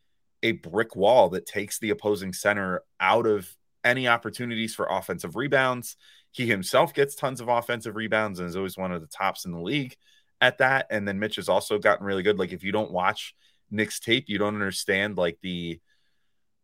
a 0.42 0.52
brick 0.52 0.96
wall 0.96 1.28
that 1.30 1.46
takes 1.46 1.78
the 1.78 1.90
opposing 1.90 2.32
center 2.32 2.82
out 3.00 3.26
of 3.26 3.49
any 3.85 4.08
opportunities 4.08 4.75
for 4.75 4.87
offensive 4.87 5.37
rebounds. 5.37 5.96
He 6.32 6.46
himself 6.46 6.94
gets 6.94 7.14
tons 7.14 7.40
of 7.40 7.49
offensive 7.49 7.96
rebounds 7.96 8.40
and 8.40 8.49
is 8.49 8.56
always 8.56 8.76
one 8.76 8.92
of 8.92 9.00
the 9.00 9.06
tops 9.06 9.44
in 9.44 9.52
the 9.52 9.61
league 9.61 9.96
at 10.40 10.58
that. 10.58 10.87
And 10.90 11.06
then 11.06 11.18
Mitch 11.18 11.37
has 11.37 11.49
also 11.49 11.78
gotten 11.78 12.06
really 12.06 12.23
good. 12.23 12.38
Like 12.38 12.52
if 12.52 12.64
you 12.64 12.73
don't 12.73 12.90
watch 12.90 13.35
Knicks 13.70 14.00
tape, 14.00 14.25
you 14.28 14.38
don't 14.38 14.54
understand 14.54 15.16
like 15.16 15.38
the 15.42 15.80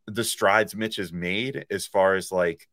the 0.06 0.24
strides 0.24 0.74
Mitch 0.74 0.96
has 0.96 1.12
made 1.12 1.64
as 1.70 1.86
far 1.86 2.16
as 2.16 2.32
like 2.32 2.68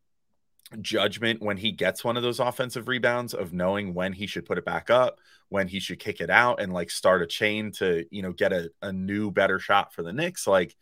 judgment 0.82 1.42
when 1.42 1.58
he 1.58 1.72
gets 1.72 2.04
one 2.04 2.18
of 2.18 2.24
those 2.24 2.40
offensive 2.40 2.88
rebounds 2.88 3.34
of 3.34 3.54
knowing 3.54 3.94
when 3.94 4.14
he 4.14 4.28
should 4.28 4.46
put 4.46 4.58
it 4.58 4.66
back 4.66 4.90
up, 4.90 5.20
when 5.50 5.68
he 5.68 5.80
should 5.80 6.00
kick 6.00 6.22
it 6.22 6.30
out 6.30 6.62
and 6.62 6.74
like 6.74 6.92
start 6.92 7.22
a 7.22 7.28
chain 7.28 7.72
to, 7.72 8.06
you 8.12 8.22
know, 8.22 8.32
get 8.32 8.54
a, 8.54 8.70
a 8.82 8.92
new 8.92 9.32
better 9.32 9.60
shot 9.60 9.94
for 9.94 10.04
the 10.04 10.14
Knicks. 10.14 10.46
Like 10.46 10.76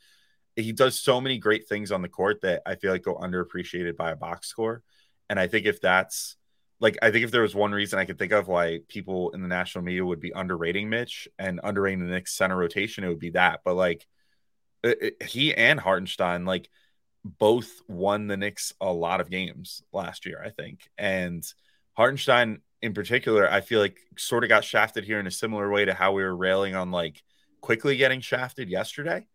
he 0.56 0.72
does 0.72 1.00
so 1.00 1.22
many 1.22 1.38
great 1.38 1.67
things 1.67 1.91
on 1.91 2.01
the 2.01 2.10
court 2.10 2.41
that 2.41 2.63
I 2.65 2.75
feel 2.75 2.91
like 2.91 3.03
go 3.03 3.15
underappreciated 3.15 3.96
by 3.96 4.12
a 4.12 4.15
box 4.15 4.48
score. 4.48 4.84
And 5.29 5.39
I 5.39 5.48
think 5.48 5.65
if 5.65 5.79
that's 5.79 6.36
like, 6.79 6.98
I 7.01 7.12
think 7.12 7.24
if 7.24 7.32
there 7.32 7.41
was 7.41 7.56
one 7.56 7.72
reason 7.72 7.98
I 7.98 8.06
could 8.06 8.20
think 8.20 8.34
of 8.34 8.48
why 8.48 8.79
people 8.88 9.32
in 9.32 9.41
the 9.41 9.48
national 9.48 9.84
media 9.84 10.06
would 10.06 10.20
be 10.20 10.32
underrating 10.32 10.89
Mitch 10.89 11.27
and 11.39 11.60
underrating 11.63 12.06
the 12.06 12.12
Knicks 12.12 12.34
center 12.34 12.58
rotation, 12.58 13.03
it 13.03 13.08
would 13.08 13.20
be 13.20 13.32
that. 13.32 13.62
But 13.63 13.75
like, 13.75 14.06
it, 14.84 14.98
it, 15.01 15.24
he 15.24 15.56
and 15.56 15.79
Hartenstein, 15.79 16.46
like, 16.46 16.70
both 17.27 17.81
won 17.88 18.27
the 18.27 18.38
Knicks 18.38 18.74
a 18.81 18.91
lot 18.91 19.22
of 19.22 19.29
games 19.29 19.84
last 19.91 20.25
year, 20.25 20.41
I 20.43 20.50
think. 20.50 20.89
And 20.98 21.43
Hartenstein 21.93 22.62
in 22.81 22.93
particular, 22.93 23.51
I 23.51 23.62
feel 23.62 23.79
like 23.79 24.00
sort 24.17 24.43
of 24.43 24.50
got 24.50 24.63
shafted 24.63 25.03
here 25.03 25.19
in 25.19 25.27
a 25.27 25.31
similar 25.31 25.69
way 25.69 25.86
to 25.86 25.93
how 25.93 26.13
we 26.13 26.24
were 26.24 26.36
railing 26.36 26.75
on 26.75 26.91
like 26.91 27.24
Quickley 27.62 27.98
getting 27.98 28.22
shafted 28.22 28.69
yesterday. 28.69 29.25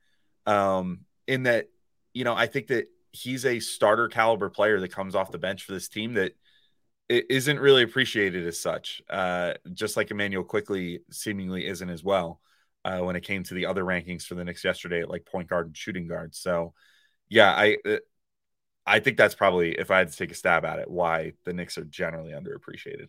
Um, 0.47 1.01
in 1.27 1.45
that, 1.45 1.69
you 2.15 2.25
know, 2.25 2.35
I 2.35 2.47
think 2.47 2.69
that 2.69 2.87
he's 3.13 3.45
a 3.45 3.61
starter 3.61 4.09
caliber 4.09 4.49
player 4.49 4.81
that 4.81 4.93
comes 4.93 5.15
off 5.15 5.31
the 5.31 5.39
bench 5.39 5.65
for 5.65 5.73
this 5.73 5.89
team 5.89 6.15
that 6.15 6.35
isn't 7.09 7.61
really 7.61 7.83
appreciated 7.83 8.47
as 8.47 8.61
such. 8.61 9.03
Uh, 9.11 9.55
just 9.75 9.97
like 9.97 10.11
Immanuel 10.11 10.45
Quickley 10.45 11.01
seemingly 11.11 11.67
isn't 11.67 11.91
as 11.91 12.03
well 12.03 12.41
uh, 12.85 13.01
when 13.01 13.17
it 13.17 13.23
came 13.23 13.43
to 13.45 13.55
the 13.55 13.67
other 13.67 13.85
rankings 13.85 14.25
for 14.25 14.35
the 14.35 14.45
Knicks 14.45 14.65
yesterday 14.65 15.03
at 15.03 15.11
like 15.11 15.27
point 15.27 15.49
guard 15.49 15.67
and 15.67 15.77
shooting 15.77 16.07
guard. 16.07 16.35
So, 16.35 16.75
yeah, 17.33 17.51
I 17.51 17.79
uh, 17.89 17.97
I 18.87 19.01
think 19.01 19.17
that's 19.17 19.35
probably 19.35 19.73
if 19.73 19.91
I 19.91 19.99
had 19.99 20.11
to 20.11 20.17
take 20.17 20.31
a 20.31 20.35
stab 20.35 20.67
at 20.67 20.79
it, 20.79 20.91
why 20.91 21.33
the 21.45 21.55
Knicks 21.55 21.79
are 21.79 21.85
generally 21.85 22.33
underappreciated. 22.33 23.09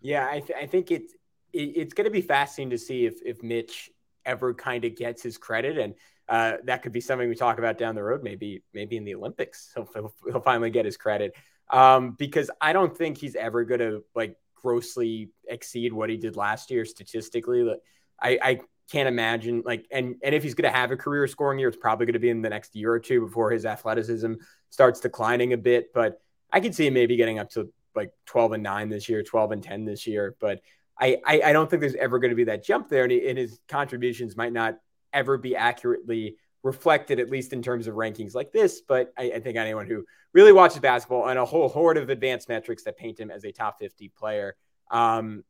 Yeah, 0.00 0.26
I, 0.28 0.40
th- 0.40 0.58
I 0.60 0.66
think 0.66 0.90
it's 0.90 1.14
it, 1.52 1.76
it's 1.76 1.94
going 1.94 2.06
to 2.06 2.10
be 2.10 2.22
fascinating 2.22 2.70
to 2.70 2.78
see 2.78 3.06
if 3.06 3.14
if 3.24 3.40
Mitch 3.40 3.88
ever 4.26 4.52
kind 4.52 4.84
of 4.84 4.96
gets 4.96 5.22
his 5.22 5.38
credit, 5.38 5.78
and 5.78 5.94
uh, 6.28 6.56
that 6.64 6.82
could 6.82 6.90
be 6.90 7.00
something 7.00 7.28
we 7.28 7.36
talk 7.36 7.58
about 7.58 7.78
down 7.78 7.94
the 7.94 8.02
road. 8.02 8.24
Maybe 8.24 8.64
maybe 8.74 8.96
in 8.96 9.04
the 9.04 9.14
Olympics, 9.14 9.70
he'll, 9.74 9.88
he'll, 9.94 10.12
he'll 10.26 10.40
finally 10.40 10.70
get 10.70 10.84
his 10.84 10.96
credit. 10.96 11.36
Um, 11.70 12.16
because 12.18 12.50
I 12.60 12.72
don't 12.72 12.96
think 12.96 13.16
he's 13.16 13.36
ever 13.36 13.64
going 13.64 13.80
to 13.80 14.02
like 14.14 14.36
grossly 14.56 15.30
exceed 15.46 15.92
what 15.92 16.10
he 16.10 16.16
did 16.16 16.34
last 16.36 16.72
year 16.72 16.84
statistically. 16.84 17.72
I, 18.20 18.38
I 18.42 18.60
can't 18.92 19.08
imagine 19.08 19.62
like 19.64 19.86
and 19.90 20.16
and 20.22 20.34
if 20.34 20.42
he's 20.42 20.54
going 20.54 20.70
to 20.70 20.78
have 20.78 20.90
a 20.90 20.96
career 20.96 21.26
scoring 21.26 21.58
year, 21.58 21.68
it's 21.68 21.78
probably 21.78 22.04
going 22.04 22.12
to 22.12 22.20
be 22.20 22.28
in 22.28 22.42
the 22.42 22.50
next 22.50 22.76
year 22.76 22.92
or 22.92 23.00
two 23.00 23.22
before 23.22 23.50
his 23.50 23.64
athleticism 23.64 24.34
starts 24.68 25.00
declining 25.00 25.54
a 25.54 25.56
bit. 25.56 25.94
But 25.94 26.20
I 26.52 26.60
could 26.60 26.74
see 26.74 26.86
him 26.86 26.94
maybe 26.94 27.16
getting 27.16 27.38
up 27.38 27.50
to 27.50 27.72
like 27.94 28.12
12 28.26 28.52
and 28.52 28.62
9 28.62 28.90
this 28.90 29.08
year, 29.08 29.22
12 29.22 29.52
and 29.52 29.62
10 29.62 29.84
this 29.86 30.06
year. 30.06 30.36
But 30.38 30.60
I, 31.00 31.18
I, 31.26 31.40
I 31.46 31.52
don't 31.52 31.68
think 31.68 31.80
there's 31.80 31.94
ever 31.94 32.18
going 32.18 32.30
to 32.30 32.36
be 32.36 32.44
that 32.44 32.62
jump 32.62 32.88
there. 32.88 33.04
And, 33.04 33.12
he, 33.12 33.28
and 33.28 33.38
his 33.38 33.58
contributions 33.68 34.36
might 34.36 34.52
not 34.52 34.78
ever 35.12 35.38
be 35.38 35.56
accurately 35.56 36.36
reflected, 36.62 37.18
at 37.18 37.30
least 37.30 37.52
in 37.52 37.62
terms 37.62 37.86
of 37.86 37.94
rankings 37.94 38.34
like 38.34 38.52
this. 38.52 38.82
But 38.86 39.12
I, 39.18 39.32
I, 39.32 39.40
think 39.40 39.56
anyone 39.56 39.86
who 39.86 40.04
really 40.32 40.52
watches 40.52 40.78
basketball 40.78 41.28
and 41.28 41.38
a 41.38 41.44
whole 41.44 41.68
horde 41.68 41.96
of 41.96 42.08
advanced 42.08 42.48
metrics 42.48 42.84
that 42.84 42.96
paint 42.96 43.18
him 43.18 43.30
as 43.30 43.44
a 43.44 43.52
top 43.52 43.78
50 43.78 44.10
player, 44.10 44.54
um, 44.90 45.44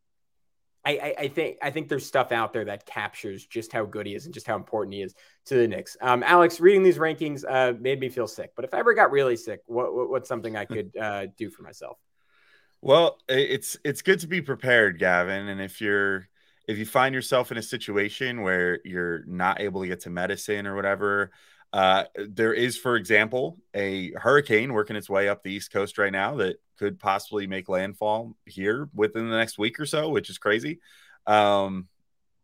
I, 0.85 1.15
I, 1.17 1.29
think 1.29 1.59
I 1.63 1.71
think 1.71 1.89
there's 1.89 2.05
stuff 2.05 2.33
out 2.33 2.53
there 2.53 2.65
that 2.65 2.87
captures 2.87 3.47
just 3.47 3.71
how 3.73 3.85
good 3.85 4.05
he 4.05 4.17
is 4.17 4.25
and 4.25 4.35
just 4.35 4.49
how 4.49 4.57
important 4.57 4.95
he 4.95 5.03
is 5.03 5.15
to 5.47 5.55
the 5.55 5.69
Knicks. 5.69 5.97
Um, 6.01 6.25
Alex, 6.25 6.59
reading 6.59 6.83
these 6.83 6.99
rankings 6.99 7.45
uh, 7.49 7.75
made 7.79 8.01
me 8.01 8.09
feel 8.09 8.27
sick. 8.27 8.51
But 8.57 8.65
if 8.65 8.75
I 8.75 8.79
ever 8.79 8.93
got 8.93 9.13
really 9.13 9.37
sick, 9.37 9.61
what, 9.67 9.95
what 9.95 10.11
what's 10.11 10.29
something 10.29 10.57
I 10.57 10.65
could 10.65 10.97
uh, 11.01 11.27
do 11.37 11.51
for 11.51 11.63
myself? 11.63 11.99
Well, 12.81 13.19
it's 13.29 13.77
it's 13.85 14.03
good 14.03 14.19
to 14.21 14.27
be 14.27 14.43
prepared, 14.43 14.99
Gavin. 14.99 15.49
And 15.49 15.61
if 15.61 15.81
you're 15.81 16.29
if 16.67 16.79
you 16.79 16.87
find 16.87 17.15
yourself 17.15 17.53
in 17.53 17.59
a 17.59 17.63
situation 17.63 18.43
where 18.43 18.81
you're 18.85 19.25
not 19.27 19.61
able 19.61 19.83
to 19.83 19.87
get 19.87 20.01
to 20.01 20.11
medicine 20.11 20.67
or 20.67 20.75
whatever, 20.75 21.31
uh, 21.73 22.05
there 22.15 22.53
is, 22.53 22.77
for 22.77 22.97
example, 22.97 23.59
a 23.75 24.13
hurricane 24.13 24.73
working 24.73 24.97
its 24.97 25.09
way 25.09 25.29
up 25.29 25.43
the 25.43 25.53
East 25.53 25.73
Coast 25.73 25.97
right 25.97 26.13
now 26.13 26.37
that 26.37 26.57
could 26.79 26.99
possibly 26.99 27.47
make 27.47 27.69
landfall 27.69 28.37
here 28.45 28.89
within 28.95 29.29
the 29.29 29.37
next 29.37 29.59
week 29.59 29.81
or 29.81 29.87
so, 29.87 30.11
which 30.11 30.29
is 30.29 30.39
crazy. 30.39 30.81
Um, 31.27 31.89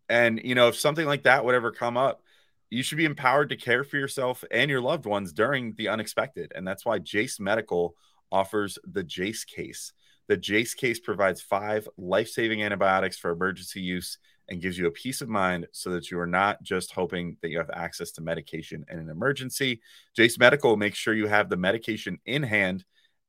and 0.08 0.40
you 0.42 0.54
know, 0.54 0.68
if 0.68 0.76
something 0.76 1.06
like 1.06 1.24
that 1.24 1.44
would 1.44 1.54
ever 1.54 1.72
come 1.72 1.96
up, 1.96 2.22
you 2.70 2.82
should 2.82 2.98
be 2.98 3.04
empowered 3.04 3.50
to 3.50 3.56
care 3.56 3.84
for 3.84 3.96
yourself 3.96 4.44
and 4.50 4.70
your 4.70 4.80
loved 4.80 5.06
ones 5.06 5.32
during 5.32 5.74
the 5.74 5.88
unexpected. 5.88 6.52
And 6.54 6.66
that's 6.66 6.84
why 6.84 6.98
Jase 6.98 7.40
Medical 7.40 7.94
offers 8.30 8.78
the 8.84 9.02
Jase 9.02 9.44
case. 9.44 9.92
The 10.28 10.36
Jase 10.36 10.74
case 10.74 11.00
provides 11.00 11.40
five 11.40 11.88
life 11.96 12.28
saving 12.28 12.62
antibiotics 12.62 13.18
for 13.18 13.30
emergency 13.30 13.80
use 13.80 14.18
and 14.48 14.62
gives 14.62 14.78
you 14.78 14.86
a 14.86 14.90
peace 14.90 15.20
of 15.20 15.28
mind 15.28 15.66
so 15.72 15.90
that 15.90 16.10
you 16.10 16.18
are 16.18 16.26
not 16.26 16.62
just 16.62 16.92
hoping 16.92 17.36
that 17.42 17.50
you 17.50 17.58
have 17.58 17.70
access 17.70 18.10
to 18.12 18.22
medication 18.22 18.84
in 18.90 18.98
an 18.98 19.10
emergency. 19.10 19.80
Jase 20.16 20.38
Medical 20.38 20.76
makes 20.76 20.98
sure 20.98 21.14
you 21.14 21.26
have 21.26 21.48
the 21.48 21.56
medication 21.56 22.18
in 22.24 22.42
hand. 22.42 22.84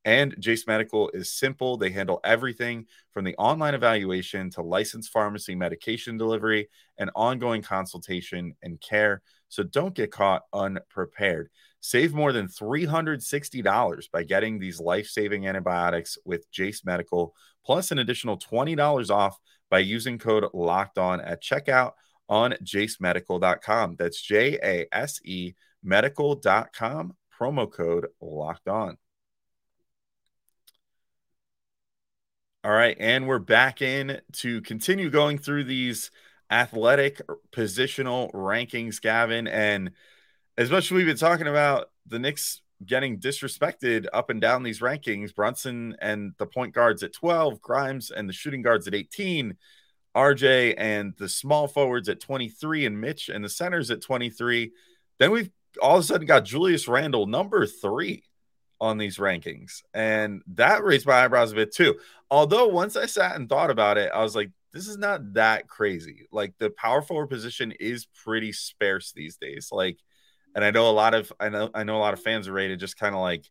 And 0.05 0.35
Jase 0.39 0.65
Medical 0.65 1.09
is 1.13 1.31
simple. 1.31 1.75
They 1.75 1.89
handle 1.89 2.21
everything 2.23 2.85
from 3.11 3.25
the 3.25 3.35
online 3.35 3.75
evaluation 3.75 4.49
to 4.51 4.61
licensed 4.61 5.11
pharmacy 5.11 5.55
medication 5.55 6.17
delivery 6.17 6.69
and 6.97 7.11
ongoing 7.15 7.61
consultation 7.61 8.55
and 8.63 8.79
care. 8.79 9.21
So 9.49 9.63
don't 9.63 9.93
get 9.93 10.11
caught 10.11 10.43
unprepared. 10.53 11.49
Save 11.81 12.13
more 12.13 12.31
than 12.31 12.47
$360 12.47 14.11
by 14.11 14.23
getting 14.23 14.59
these 14.59 14.79
life 14.79 15.07
saving 15.07 15.47
antibiotics 15.47 16.17
with 16.25 16.49
Jase 16.51 16.85
Medical, 16.85 17.33
plus 17.65 17.91
an 17.91 17.99
additional 17.99 18.37
$20 18.37 19.09
off 19.09 19.37
by 19.69 19.79
using 19.79 20.17
code 20.17 20.45
locked 20.53 20.97
on 20.97 21.21
at 21.21 21.43
checkout 21.43 21.93
on 22.27 22.53
jasemedical.com. 22.63 23.95
That's 23.97 24.21
J 24.21 24.59
A 24.63 24.87
S 24.91 25.19
E 25.23 25.53
medical.com, 25.83 27.15
promo 27.39 27.71
code 27.71 28.07
locked 28.21 28.67
on. 28.67 28.97
All 32.63 32.71
right, 32.71 32.97
and 32.99 33.25
we're 33.25 33.39
back 33.39 33.81
in 33.81 34.19
to 34.33 34.61
continue 34.61 35.09
going 35.09 35.37
through 35.37 35.63
these 35.63 36.11
athletic 36.51 37.21
positional 37.51 38.31
rankings, 38.33 39.01
Gavin. 39.01 39.47
And 39.47 39.91
as 40.57 40.69
much 40.69 40.85
as 40.85 40.91
we've 40.91 41.05
been 41.05 41.15
talking 41.15 41.47
about 41.47 41.89
the 42.05 42.19
Knicks 42.19 42.61
getting 42.85 43.19
disrespected 43.19 44.07
up 44.13 44.29
and 44.29 44.39
down 44.39 44.63
these 44.63 44.79
rankings, 44.79 45.35
Brunson 45.35 45.95
and 46.01 46.33
the 46.37 46.45
point 46.45 46.73
guards 46.73 47.03
at 47.03 47.13
12, 47.13 47.61
Grimes 47.61 48.11
and 48.11 48.27
the 48.27 48.33
shooting 48.33 48.61
guards 48.61 48.87
at 48.87 48.95
18, 48.95 49.55
RJ 50.15 50.75
and 50.77 51.13
the 51.17 51.29
small 51.29 51.67
forwards 51.67 52.09
at 52.09 52.19
23, 52.19 52.85
and 52.85 52.99
Mitch 52.99 53.29
and 53.29 53.43
the 53.43 53.49
centers 53.49 53.91
at 53.91 54.01
23. 54.01 54.71
Then 55.19 55.31
we've 55.31 55.49
all 55.81 55.97
of 55.97 56.03
a 56.03 56.07
sudden 56.07 56.25
got 56.25 56.45
Julius 56.45 56.87
Randle 56.87 57.27
number 57.27 57.65
three 57.65 58.23
on 58.81 58.97
these 58.97 59.17
rankings. 59.17 59.83
And 59.93 60.41
that 60.55 60.83
raised 60.83 61.05
my 61.05 61.23
eyebrows 61.23 61.51
a 61.51 61.55
bit 61.55 61.73
too. 61.73 61.99
Although 62.31 62.67
once 62.67 62.95
I 62.95 63.05
sat 63.05 63.35
and 63.35 63.49
thought 63.49 63.69
about 63.69 63.97
it, 63.97 64.11
I 64.13 64.23
was 64.23 64.35
like, 64.35 64.51
this 64.71 64.87
is 64.87 64.97
not 64.97 65.33
that 65.33 65.67
crazy. 65.67 66.27
Like 66.31 66.53
the 66.59 66.69
power 66.69 67.01
forward 67.01 67.27
position 67.27 67.73
is 67.79 68.05
pretty 68.23 68.51
sparse 68.51 69.11
these 69.11 69.37
days. 69.37 69.69
Like 69.71 69.99
and 70.55 70.63
I 70.63 70.71
know 70.71 70.89
a 70.89 70.91
lot 70.91 71.13
of 71.13 71.31
I 71.39 71.49
know 71.49 71.69
I 71.73 71.83
know 71.83 71.97
a 71.97 71.99
lot 71.99 72.13
of 72.13 72.21
fans 72.21 72.47
are 72.47 72.53
ready 72.53 72.69
to 72.69 72.77
just 72.77 72.97
kind 72.97 73.15
of 73.15 73.21
like 73.21 73.45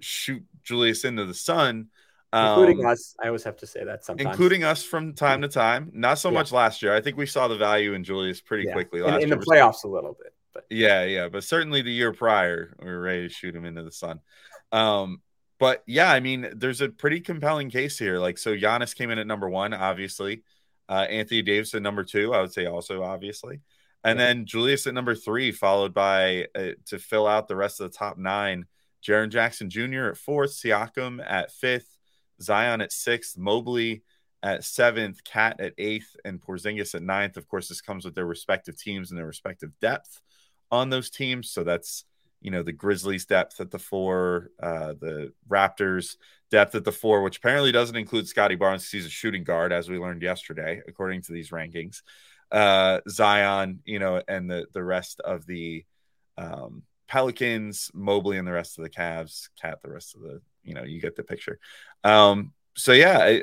shoot 0.00 0.42
Julius 0.64 1.04
into 1.04 1.24
the 1.24 1.34
sun. 1.34 1.88
Um, 2.32 2.60
including 2.60 2.84
us. 2.84 3.14
I 3.22 3.28
always 3.28 3.44
have 3.44 3.56
to 3.58 3.66
say 3.66 3.84
that 3.84 4.04
sometimes. 4.04 4.28
Including 4.28 4.64
us 4.64 4.84
from 4.84 5.14
time 5.14 5.42
to 5.42 5.48
time. 5.48 5.90
Not 5.94 6.18
so 6.18 6.28
yeah. 6.28 6.34
much 6.34 6.52
last 6.52 6.82
year. 6.82 6.94
I 6.94 7.00
think 7.00 7.16
we 7.16 7.26
saw 7.26 7.48
the 7.48 7.56
value 7.56 7.94
in 7.94 8.04
Julius 8.04 8.40
pretty 8.40 8.64
yeah. 8.64 8.74
quickly 8.74 9.00
last 9.00 9.16
in, 9.16 9.22
in 9.22 9.28
year. 9.28 9.38
the 9.38 9.46
playoffs 9.46 9.84
a 9.84 9.88
little 9.88 10.16
bit. 10.20 10.34
But 10.52 10.66
yeah, 10.70 11.04
yeah. 11.04 11.28
But 11.28 11.44
certainly 11.44 11.80
the 11.80 11.92
year 11.92 12.12
prior, 12.12 12.74
we 12.80 12.86
were 12.86 13.00
ready 13.00 13.28
to 13.28 13.32
shoot 13.32 13.54
him 13.54 13.64
into 13.64 13.82
the 13.82 13.92
sun. 13.92 14.20
Um, 14.72 15.22
but 15.58 15.82
yeah, 15.86 16.12
I 16.12 16.20
mean, 16.20 16.48
there's 16.54 16.80
a 16.80 16.88
pretty 16.88 17.20
compelling 17.20 17.70
case 17.70 17.98
here. 17.98 18.18
Like, 18.18 18.38
so 18.38 18.54
Giannis 18.54 18.94
came 18.94 19.10
in 19.10 19.18
at 19.18 19.26
number 19.26 19.48
one, 19.48 19.72
obviously. 19.72 20.42
Uh, 20.88 21.06
Anthony 21.08 21.42
Davis 21.42 21.74
at 21.74 21.82
number 21.82 22.04
two, 22.04 22.34
I 22.34 22.40
would 22.40 22.52
say 22.52 22.66
also 22.66 23.02
obviously. 23.02 23.60
And 24.04 24.18
then 24.18 24.46
Julius 24.46 24.86
at 24.86 24.94
number 24.94 25.14
three, 25.14 25.50
followed 25.52 25.92
by 25.92 26.46
uh, 26.54 26.70
to 26.86 26.98
fill 26.98 27.26
out 27.26 27.48
the 27.48 27.56
rest 27.56 27.80
of 27.80 27.90
the 27.90 27.96
top 27.96 28.16
nine, 28.16 28.66
Jaren 29.06 29.28
Jackson 29.28 29.70
Jr. 29.70 30.06
at 30.06 30.16
fourth, 30.16 30.52
Siakam 30.52 31.22
at 31.26 31.52
fifth, 31.52 31.98
Zion 32.40 32.80
at 32.80 32.92
sixth, 32.92 33.36
Mobley 33.36 34.02
at 34.42 34.64
seventh, 34.64 35.24
KAT 35.24 35.60
at 35.60 35.74
eighth, 35.78 36.14
and 36.24 36.40
Porzingis 36.40 36.94
at 36.94 37.02
ninth. 37.02 37.36
Of 37.36 37.48
course, 37.48 37.68
this 37.68 37.80
comes 37.80 38.04
with 38.04 38.14
their 38.14 38.26
respective 38.26 38.78
teams 38.78 39.10
and 39.10 39.18
their 39.18 39.26
respective 39.26 39.70
depth 39.80 40.20
on 40.70 40.90
those 40.90 41.10
teams. 41.10 41.50
So 41.50 41.64
that's 41.64 42.04
you 42.40 42.52
know 42.52 42.62
the 42.62 42.72
Grizzlies 42.72 43.26
depth 43.26 43.60
at 43.60 43.72
the 43.72 43.80
four, 43.80 44.50
uh, 44.62 44.94
the 45.00 45.32
Raptors 45.48 46.16
depth 46.52 46.76
at 46.76 46.84
the 46.84 46.92
four, 46.92 47.22
which 47.22 47.38
apparently 47.38 47.72
doesn't 47.72 47.96
include 47.96 48.28
Scottie 48.28 48.54
Barnes. 48.54 48.88
He's 48.88 49.06
a 49.06 49.10
shooting 49.10 49.42
guard, 49.42 49.72
as 49.72 49.88
we 49.88 49.98
learned 49.98 50.22
yesterday, 50.22 50.80
according 50.86 51.22
to 51.22 51.32
these 51.32 51.50
rankings 51.50 52.02
uh, 52.50 53.00
Zion, 53.08 53.80
you 53.84 53.98
know, 53.98 54.22
and 54.26 54.50
the 54.50 54.66
the 54.72 54.82
rest 54.82 55.20
of 55.20 55.46
the 55.46 55.84
um, 56.36 56.82
Pelicans, 57.06 57.90
Mobley, 57.94 58.38
and 58.38 58.46
the 58.46 58.52
rest 58.52 58.78
of 58.78 58.84
the 58.84 58.90
Cavs, 58.90 59.48
KAT, 59.60 59.82
the 59.82 59.90
rest 59.90 60.14
of 60.14 60.22
the, 60.22 60.40
you 60.62 60.74
know, 60.74 60.84
you 60.84 61.00
get 61.00 61.16
the 61.16 61.22
picture. 61.22 61.58
Um, 62.04 62.52
so 62.76 62.92
yeah, 62.92 63.18
I, 63.18 63.42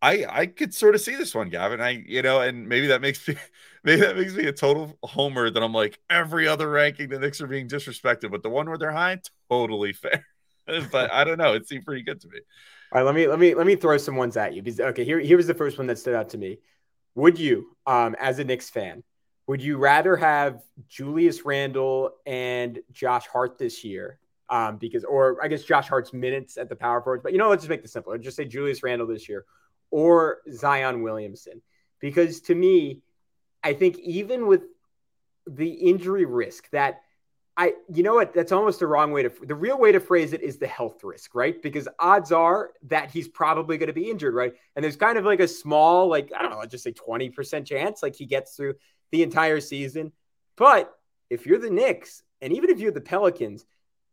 I 0.00 0.26
I 0.28 0.46
could 0.46 0.72
sort 0.74 0.94
of 0.94 1.00
see 1.00 1.14
this 1.14 1.34
one, 1.34 1.48
Gavin. 1.48 1.80
I 1.80 2.02
you 2.06 2.22
know, 2.22 2.40
and 2.40 2.68
maybe 2.68 2.88
that 2.88 3.00
makes 3.00 3.26
me 3.26 3.36
maybe 3.84 4.02
that 4.02 4.16
makes 4.16 4.34
me 4.34 4.46
a 4.46 4.52
total 4.52 4.96
homer 5.02 5.50
that 5.50 5.62
I'm 5.62 5.72
like 5.72 5.98
every 6.08 6.48
other 6.48 6.68
ranking 6.70 7.08
the 7.08 7.18
Knicks 7.18 7.40
are 7.40 7.46
being 7.46 7.68
disrespected, 7.68 8.30
but 8.30 8.42
the 8.42 8.50
one 8.50 8.68
where 8.68 8.78
they're 8.78 8.92
high, 8.92 9.20
totally 9.50 9.92
fair. 9.92 10.26
but 10.92 11.12
I 11.12 11.24
don't 11.24 11.38
know. 11.38 11.54
It 11.54 11.68
seemed 11.68 11.84
pretty 11.84 12.02
good 12.02 12.20
to 12.22 12.28
me. 12.28 12.38
All 12.92 13.00
right, 13.00 13.06
let 13.06 13.14
me 13.14 13.26
let 13.26 13.38
me 13.38 13.54
let 13.54 13.66
me 13.66 13.76
throw 13.76 13.98
some 13.98 14.16
ones 14.16 14.36
at 14.36 14.54
you. 14.54 14.62
Because, 14.62 14.80
okay, 14.80 15.04
here 15.04 15.18
here 15.18 15.36
was 15.36 15.46
the 15.46 15.54
first 15.54 15.78
one 15.78 15.86
that 15.88 15.98
stood 15.98 16.14
out 16.14 16.30
to 16.30 16.38
me. 16.38 16.58
Would 17.14 17.38
you, 17.38 17.76
um, 17.86 18.16
as 18.18 18.38
a 18.38 18.44
Knicks 18.44 18.70
fan, 18.70 19.02
would 19.46 19.62
you 19.62 19.76
rather 19.76 20.16
have 20.16 20.62
Julius 20.88 21.44
Randle 21.44 22.12
and 22.26 22.80
Josh 22.92 23.26
Hart 23.26 23.58
this 23.58 23.84
year? 23.84 24.18
Um, 24.50 24.76
because, 24.76 25.04
or 25.04 25.42
I 25.42 25.48
guess 25.48 25.64
Josh 25.64 25.88
Hart's 25.88 26.12
minutes 26.12 26.58
at 26.58 26.68
the 26.68 26.76
power 26.76 27.00
forwards, 27.00 27.22
but 27.22 27.32
you 27.32 27.38
know, 27.38 27.48
let's 27.48 27.62
just 27.62 27.70
make 27.70 27.82
this 27.82 27.92
simple. 27.92 28.12
Let's 28.12 28.24
just 28.24 28.36
say 28.36 28.44
Julius 28.44 28.82
Randle 28.82 29.06
this 29.06 29.28
year 29.28 29.44
or 29.90 30.38
Zion 30.52 31.02
Williamson. 31.02 31.62
Because 32.00 32.40
to 32.42 32.54
me, 32.54 33.00
I 33.62 33.72
think 33.72 33.98
even 33.98 34.46
with 34.46 34.62
the 35.46 35.70
injury 35.70 36.24
risk 36.24 36.68
that 36.70 37.02
I, 37.56 37.74
you 37.88 38.02
know 38.02 38.14
what? 38.14 38.34
That's 38.34 38.50
almost 38.50 38.80
the 38.80 38.86
wrong 38.86 39.12
way 39.12 39.22
to. 39.22 39.32
The 39.42 39.54
real 39.54 39.78
way 39.78 39.92
to 39.92 40.00
phrase 40.00 40.32
it 40.32 40.42
is 40.42 40.58
the 40.58 40.66
health 40.66 41.04
risk, 41.04 41.34
right? 41.34 41.60
Because 41.62 41.86
odds 42.00 42.32
are 42.32 42.72
that 42.88 43.12
he's 43.12 43.28
probably 43.28 43.78
going 43.78 43.86
to 43.86 43.92
be 43.92 44.10
injured, 44.10 44.34
right? 44.34 44.54
And 44.74 44.84
there's 44.84 44.96
kind 44.96 45.18
of 45.18 45.24
like 45.24 45.38
a 45.38 45.46
small, 45.46 46.08
like 46.08 46.32
I 46.36 46.42
don't 46.42 46.50
know, 46.50 46.58
let's 46.58 46.72
just 46.72 46.82
say 46.82 46.92
twenty 46.92 47.30
percent 47.30 47.66
chance, 47.66 48.02
like 48.02 48.16
he 48.16 48.26
gets 48.26 48.56
through 48.56 48.74
the 49.12 49.22
entire 49.22 49.60
season. 49.60 50.10
But 50.56 50.92
if 51.30 51.46
you're 51.46 51.60
the 51.60 51.70
Knicks, 51.70 52.22
and 52.40 52.52
even 52.52 52.70
if 52.70 52.80
you're 52.80 52.90
the 52.90 53.00
Pelicans, 53.00 53.64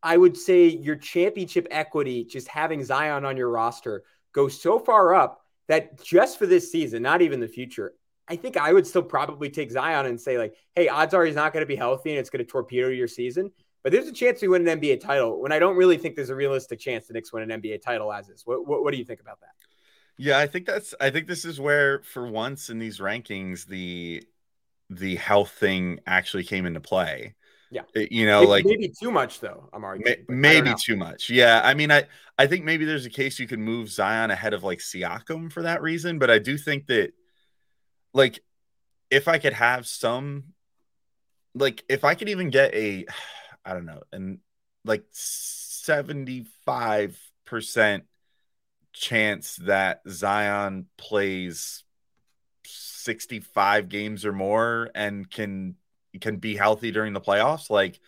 I 0.04 0.18
would 0.18 0.38
say 0.38 0.68
your 0.68 0.96
championship 0.96 1.68
equity, 1.72 2.26
just 2.26 2.48
having 2.48 2.84
Zion 2.84 3.26
on 3.26 3.38
your 3.38 3.50
roster, 3.50 4.04
goes 4.34 4.60
so 4.60 4.78
far 4.78 5.16
up 5.16 5.42
that 5.68 6.04
just 6.04 6.38
for 6.38 6.46
this 6.46 6.72
season, 6.72 7.02
not 7.02 7.22
even 7.22 7.40
the 7.40 7.48
future, 7.48 7.94
I 8.28 8.36
think 8.36 8.58
I 8.58 8.72
would 8.72 8.88
still 8.88 9.04
probably 9.04 9.50
take 9.50 9.72
Zion 9.72 10.06
and 10.06 10.20
say, 10.20 10.38
like, 10.38 10.56
hey, 10.76 10.88
odds 10.88 11.14
are 11.14 11.26
he's 11.26 11.36
not 11.36 11.54
going 11.54 11.62
to 11.62 11.68
be 11.68 11.76
healthy 11.76 12.12
and 12.12 12.20
it's 12.20 12.30
going 12.30 12.44
to 12.44 12.50
torpedo 12.50 12.88
your 12.88 13.08
season. 13.08 13.52
But 13.84 13.92
there's 13.92 14.08
a 14.08 14.14
chance 14.14 14.42
we 14.42 14.48
win 14.48 14.68
an 14.68 14.80
NBA 14.80 15.02
title 15.02 15.42
when 15.42 15.52
I 15.52 15.60
don't 15.60 15.76
really 15.76 15.98
think 15.98 16.16
there's 16.16 16.30
a 16.30 16.36
realistic 16.36 16.80
chance 16.80 17.08
the 17.08 17.14
Knicks 17.14 17.34
win 17.34 17.50
an 17.50 17.62
NBA 17.62 17.82
title 17.82 18.14
as 18.14 18.30
is. 18.30 18.44
What, 18.46 18.68
what, 18.68 18.84
what 18.84 18.92
do 18.92 18.98
you 18.98 19.06
think 19.06 19.22
about 19.22 19.40
that? 19.42 19.50
Yeah, 20.18 20.38
I 20.38 20.46
think 20.46 20.68
that's 20.68 20.94
I 21.02 21.10
think 21.10 21.28
this 21.28 21.46
is 21.46 21.60
where 21.60 22.04
for 22.04 22.28
once 22.28 22.70
in 22.70 22.78
these 22.78 23.00
rankings 23.00 23.66
the 23.66 24.24
the 24.90 25.16
health 25.16 25.52
thing 25.52 26.00
actually 26.06 26.44
came 26.44 26.66
into 26.66 26.80
play. 26.80 27.34
Yeah. 27.72 27.84
You 27.96 28.26
know, 28.26 28.42
maybe, 28.42 28.50
like 28.50 28.66
maybe 28.66 28.90
too 28.90 29.12
much 29.12 29.40
though, 29.40 29.70
I'm 29.72 29.84
arguing. 29.84 30.26
May, 30.28 30.62
maybe 30.62 30.74
too 30.78 30.98
much. 30.98 31.30
Yeah. 31.30 31.62
I 31.64 31.74
mean, 31.74 31.90
I, 31.90 32.04
I 32.38 32.46
think 32.46 32.66
maybe 32.66 32.84
there's 32.84 33.06
a 33.06 33.10
case 33.10 33.40
you 33.40 33.48
can 33.48 33.62
move 33.62 33.90
Zion 33.90 34.30
ahead 34.30 34.54
of 34.54 34.64
like 34.64 34.80
Siakam 34.80 35.52
for 35.52 35.64
that 35.64 35.82
reason, 35.82 36.20
but 36.20 36.30
I 36.30 36.38
do 36.38 36.58
think 36.58 36.88
that 36.88 37.14
like 38.14 38.44
if 39.10 39.28
I 39.28 39.40
could 39.40 39.54
have 39.54 39.88
some 39.88 40.54
like 41.54 41.84
if 41.90 42.04
I 42.04 42.16
could 42.16 42.30
even 42.30 42.50
get 42.50 42.74
a 42.74 43.06
I 43.66 43.74
don't 43.74 43.86
know, 43.86 44.02
and 44.12 44.40
like 44.84 45.06
75% 45.12 48.04
chance 48.94 49.56
that 49.58 50.02
Zion 50.10 50.88
plays 50.98 51.84
65 52.66 53.90
games 53.90 54.26
or 54.26 54.34
more 54.34 54.90
and 54.96 55.30
can 55.30 55.76
can 56.20 56.38
be 56.38 56.56
healthy 56.56 56.92
during 56.92 57.14
the 57.14 57.22
playoffs, 57.22 57.70
like 57.70 58.00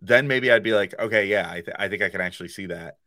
then 0.00 0.28
maybe 0.28 0.50
I'd 0.50 0.62
be 0.62 0.74
like, 0.74 0.94
okay, 0.98 1.26
yeah, 1.26 1.48
I, 1.50 1.62
th- 1.62 1.76
I 1.78 1.88
think 1.88 2.02
I 2.02 2.10
can 2.10 2.20
actually 2.20 2.50
see 2.50 2.66
that. 2.66 2.98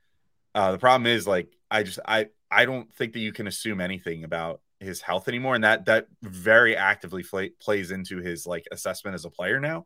Uh, 0.56 0.72
the 0.72 0.80
problem 0.80 1.06
is 1.06 1.28
like 1.28 1.56
I 1.70 1.84
just 1.84 2.00
I 2.06 2.28
I 2.50 2.66
don't 2.66 2.92
think 2.94 3.14
that 3.14 3.20
you 3.20 3.32
can 3.32 3.48
assume 3.48 3.82
anything 3.82 4.24
about 4.24 4.62
his 4.80 5.02
health 5.02 5.28
anymore, 5.28 5.56
and 5.56 5.64
that 5.64 5.86
that 5.86 6.08
very 6.22 6.76
actively 6.76 7.24
plays 7.60 7.92
into 7.92 8.18
his 8.18 8.46
like 8.48 8.66
assessment 8.72 9.16
as 9.16 9.26
a 9.26 9.30
player 9.30 9.60
now. 9.60 9.86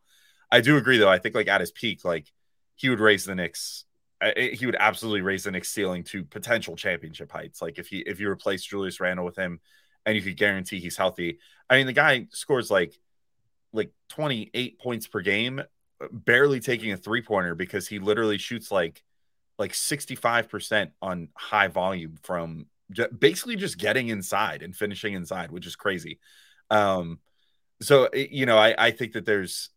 I 0.52 0.62
do 0.62 0.78
agree 0.78 0.98
though. 0.98 1.10
I 1.10 1.20
think 1.20 1.36
like 1.36 1.48
at 1.48 1.62
his 1.62 1.72
peak, 1.72 2.06
like 2.06 2.32
he 2.76 2.90
would 2.90 3.00
raise 3.00 3.26
the 3.26 3.36
Knicks. 3.36 3.86
Eh, 4.22 4.34
eh, 4.36 4.56
he 4.56 4.66
would 4.66 4.78
absolutely 4.80 5.22
raise 5.22 5.44
the 5.44 5.52
Knicks 5.52 5.70
ceiling 5.70 6.04
to 6.06 6.24
potential 6.24 6.76
championship 6.76 7.32
heights. 7.32 7.62
Like 7.62 7.80
if 7.80 7.88
he 7.88 8.00
if 8.00 8.20
you 8.20 8.30
replace 8.30 8.64
Julius 8.64 9.00
Randle 9.00 9.26
with 9.26 9.38
him, 9.38 9.60
and 10.06 10.16
you 10.16 10.22
could 10.22 10.38
guarantee 10.38 10.80
he's 10.80 10.98
healthy. 10.98 11.40
I 11.70 11.78
mean, 11.78 11.88
the 11.88 11.94
guy 11.94 12.28
scores 12.32 12.70
like 12.70 12.94
like 13.72 13.92
28 14.10 14.80
points 14.80 15.08
per 15.08 15.22
game, 15.22 15.60
uh, 15.60 16.08
barely 16.12 16.60
taking 16.60 16.92
a 16.92 16.98
three 16.98 17.22
pointer 17.22 17.56
because 17.56 17.88
he 17.88 18.00
literally 18.00 18.38
shoots 18.38 18.72
like 18.72 19.04
like 19.58 19.74
65% 19.74 20.92
on 21.02 21.30
high 21.36 21.68
volume 21.68 22.18
from 22.24 22.66
basically 23.18 23.56
just 23.56 23.78
getting 23.78 24.10
inside 24.10 24.64
and 24.64 24.76
finishing 24.76 25.14
inside, 25.14 25.52
which 25.52 25.68
is 25.68 25.76
crazy. 25.76 26.20
Um, 26.70 27.20
so 27.82 28.10
you 28.14 28.46
know, 28.46 28.58
I, 28.58 28.76
I 28.78 28.92
think 28.92 29.14
that 29.14 29.26
there's 29.26 29.70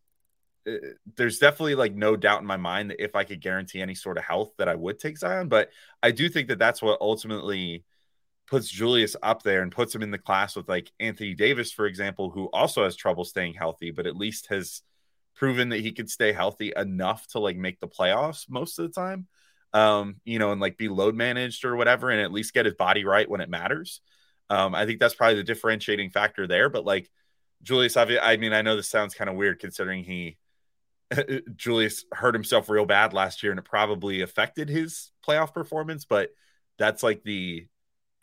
uh, 0.67 0.75
there's 1.15 1.39
definitely 1.39 1.75
like 1.75 1.93
no 1.93 2.15
doubt 2.15 2.41
in 2.41 2.47
my 2.47 2.57
mind 2.57 2.91
that 2.91 3.03
if 3.03 3.15
I 3.15 3.23
could 3.23 3.41
guarantee 3.41 3.81
any 3.81 3.95
sort 3.95 4.17
of 4.17 4.23
health, 4.23 4.53
that 4.57 4.69
I 4.69 4.75
would 4.75 4.99
take 4.99 5.17
Zion. 5.17 5.47
But 5.47 5.69
I 6.01 6.11
do 6.11 6.29
think 6.29 6.47
that 6.49 6.59
that's 6.59 6.81
what 6.81 7.01
ultimately 7.01 7.83
puts 8.47 8.69
Julius 8.69 9.15
up 9.21 9.43
there 9.43 9.61
and 9.61 9.71
puts 9.71 9.93
him 9.93 10.01
in 10.01 10.11
the 10.11 10.17
class 10.17 10.55
with 10.55 10.69
like 10.69 10.91
Anthony 10.99 11.33
Davis, 11.33 11.71
for 11.71 11.85
example, 11.85 12.29
who 12.29 12.45
also 12.53 12.83
has 12.83 12.95
trouble 12.95 13.25
staying 13.25 13.53
healthy, 13.53 13.91
but 13.91 14.07
at 14.07 14.15
least 14.15 14.47
has 14.47 14.81
proven 15.35 15.69
that 15.69 15.81
he 15.81 15.91
could 15.91 16.09
stay 16.09 16.31
healthy 16.31 16.71
enough 16.75 17.27
to 17.27 17.39
like 17.39 17.57
make 17.57 17.79
the 17.79 17.87
playoffs 17.87 18.49
most 18.49 18.79
of 18.79 18.87
the 18.87 18.99
time 18.99 19.27
um, 19.77 20.15
you 20.25 20.39
know, 20.39 20.51
and 20.51 20.59
like 20.59 20.75
be 20.75 20.89
load 20.89 21.15
managed 21.15 21.63
or 21.63 21.75
whatever, 21.75 22.09
and 22.09 22.19
at 22.19 22.31
least 22.31 22.53
get 22.53 22.65
his 22.65 22.73
body 22.73 23.05
right 23.05 23.29
when 23.29 23.41
it 23.41 23.49
matters. 23.49 24.01
Um, 24.49 24.73
I 24.73 24.87
think 24.87 24.99
that's 24.99 25.13
probably 25.13 25.35
the 25.35 25.43
differentiating 25.43 26.09
factor 26.09 26.47
there. 26.47 26.67
But 26.69 26.83
like 26.83 27.11
Julius, 27.61 27.95
I 27.95 28.37
mean, 28.37 28.53
I 28.53 28.63
know 28.63 28.75
this 28.75 28.89
sounds 28.89 29.13
kind 29.13 29.29
of 29.29 29.35
weird 29.35 29.59
considering 29.59 30.03
he 30.03 30.37
Julius 31.55 32.05
hurt 32.11 32.33
himself 32.33 32.69
real 32.69 32.85
bad 32.85 33.13
last 33.13 33.43
year, 33.43 33.51
and 33.51 33.59
it 33.59 33.65
probably 33.65 34.21
affected 34.21 34.67
his 34.67 35.11
playoff 35.25 35.53
performance. 35.53 36.05
But 36.05 36.31
that's 36.79 37.03
like 37.03 37.21
the 37.23 37.67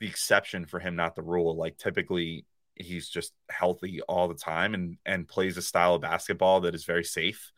the 0.00 0.08
exception 0.08 0.66
for 0.66 0.80
him, 0.80 0.96
not 0.96 1.14
the 1.14 1.22
rule. 1.22 1.56
Like 1.56 1.78
typically, 1.78 2.46
he's 2.74 3.08
just 3.08 3.32
healthy 3.48 4.00
all 4.02 4.26
the 4.26 4.34
time 4.34 4.74
and 4.74 4.96
and 5.06 5.28
plays 5.28 5.56
a 5.56 5.62
style 5.62 5.94
of 5.94 6.02
basketball 6.02 6.62
that 6.62 6.74
is 6.74 6.84
very 6.84 7.04
safe 7.04 7.52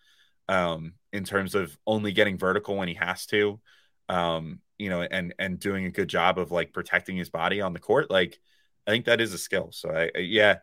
um, 0.49 0.95
in 1.13 1.25
terms 1.25 1.55
of 1.55 1.77
only 1.87 2.13
getting 2.13 2.39
vertical 2.39 2.77
when 2.77 2.89
he 2.89 2.95
has 2.95 3.27
to, 3.27 3.61
um, 4.09 4.61
you 4.79 4.91
know, 4.91 5.03
and 5.03 5.35
and 5.39 5.59
doing 5.59 5.87
a 5.87 5.91
good 5.91 6.09
job 6.09 6.39
of 6.39 6.51
like 6.51 6.73
protecting 6.73 7.17
his 7.17 7.31
body 7.31 7.61
on 7.61 7.73
the 7.73 7.79
court. 7.79 8.11
Like, 8.11 8.39
I 8.87 8.91
think 8.91 9.07
that 9.07 9.21
is 9.21 9.33
a 9.33 9.39
skill. 9.39 9.71
So 9.73 9.91
I, 9.91 10.11
I 10.15 10.21
yeah, 10.21 10.59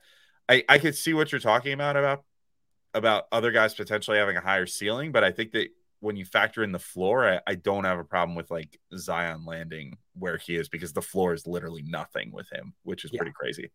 I 0.49 0.63
I 0.69 0.77
could 0.77 0.95
see 0.95 1.13
what 1.13 1.31
you're 1.31 1.39
talking 1.39 1.73
about 1.73 1.97
about 1.97 2.23
about 2.93 3.25
other 3.31 3.51
guys 3.51 3.73
potentially 3.73 4.17
having 4.17 4.37
a 4.37 4.41
higher 4.41 4.67
ceiling, 4.67 5.11
but 5.11 5.23
I 5.23 5.31
think 5.31 5.51
that 5.53 5.69
when 5.99 6.15
you 6.15 6.25
factor 6.25 6.63
in 6.63 6.73
the 6.73 6.79
floor, 6.79 7.27
I, 7.27 7.39
I, 7.47 7.55
don't 7.55 7.85
have 7.85 7.97
a 7.97 8.03
problem 8.03 8.35
with 8.35 8.51
like 8.51 8.77
Zion 8.97 9.45
landing 9.45 9.97
where 10.19 10.37
he 10.37 10.57
is 10.57 10.67
because 10.67 10.91
the 10.91 11.01
floor 11.01 11.33
is 11.33 11.47
literally 11.47 11.81
nothing 11.81 12.29
with 12.33 12.51
him, 12.51 12.73
which 12.83 13.05
is 13.05 13.11
yeah. 13.13 13.19
pretty 13.19 13.31
crazy. 13.31 13.71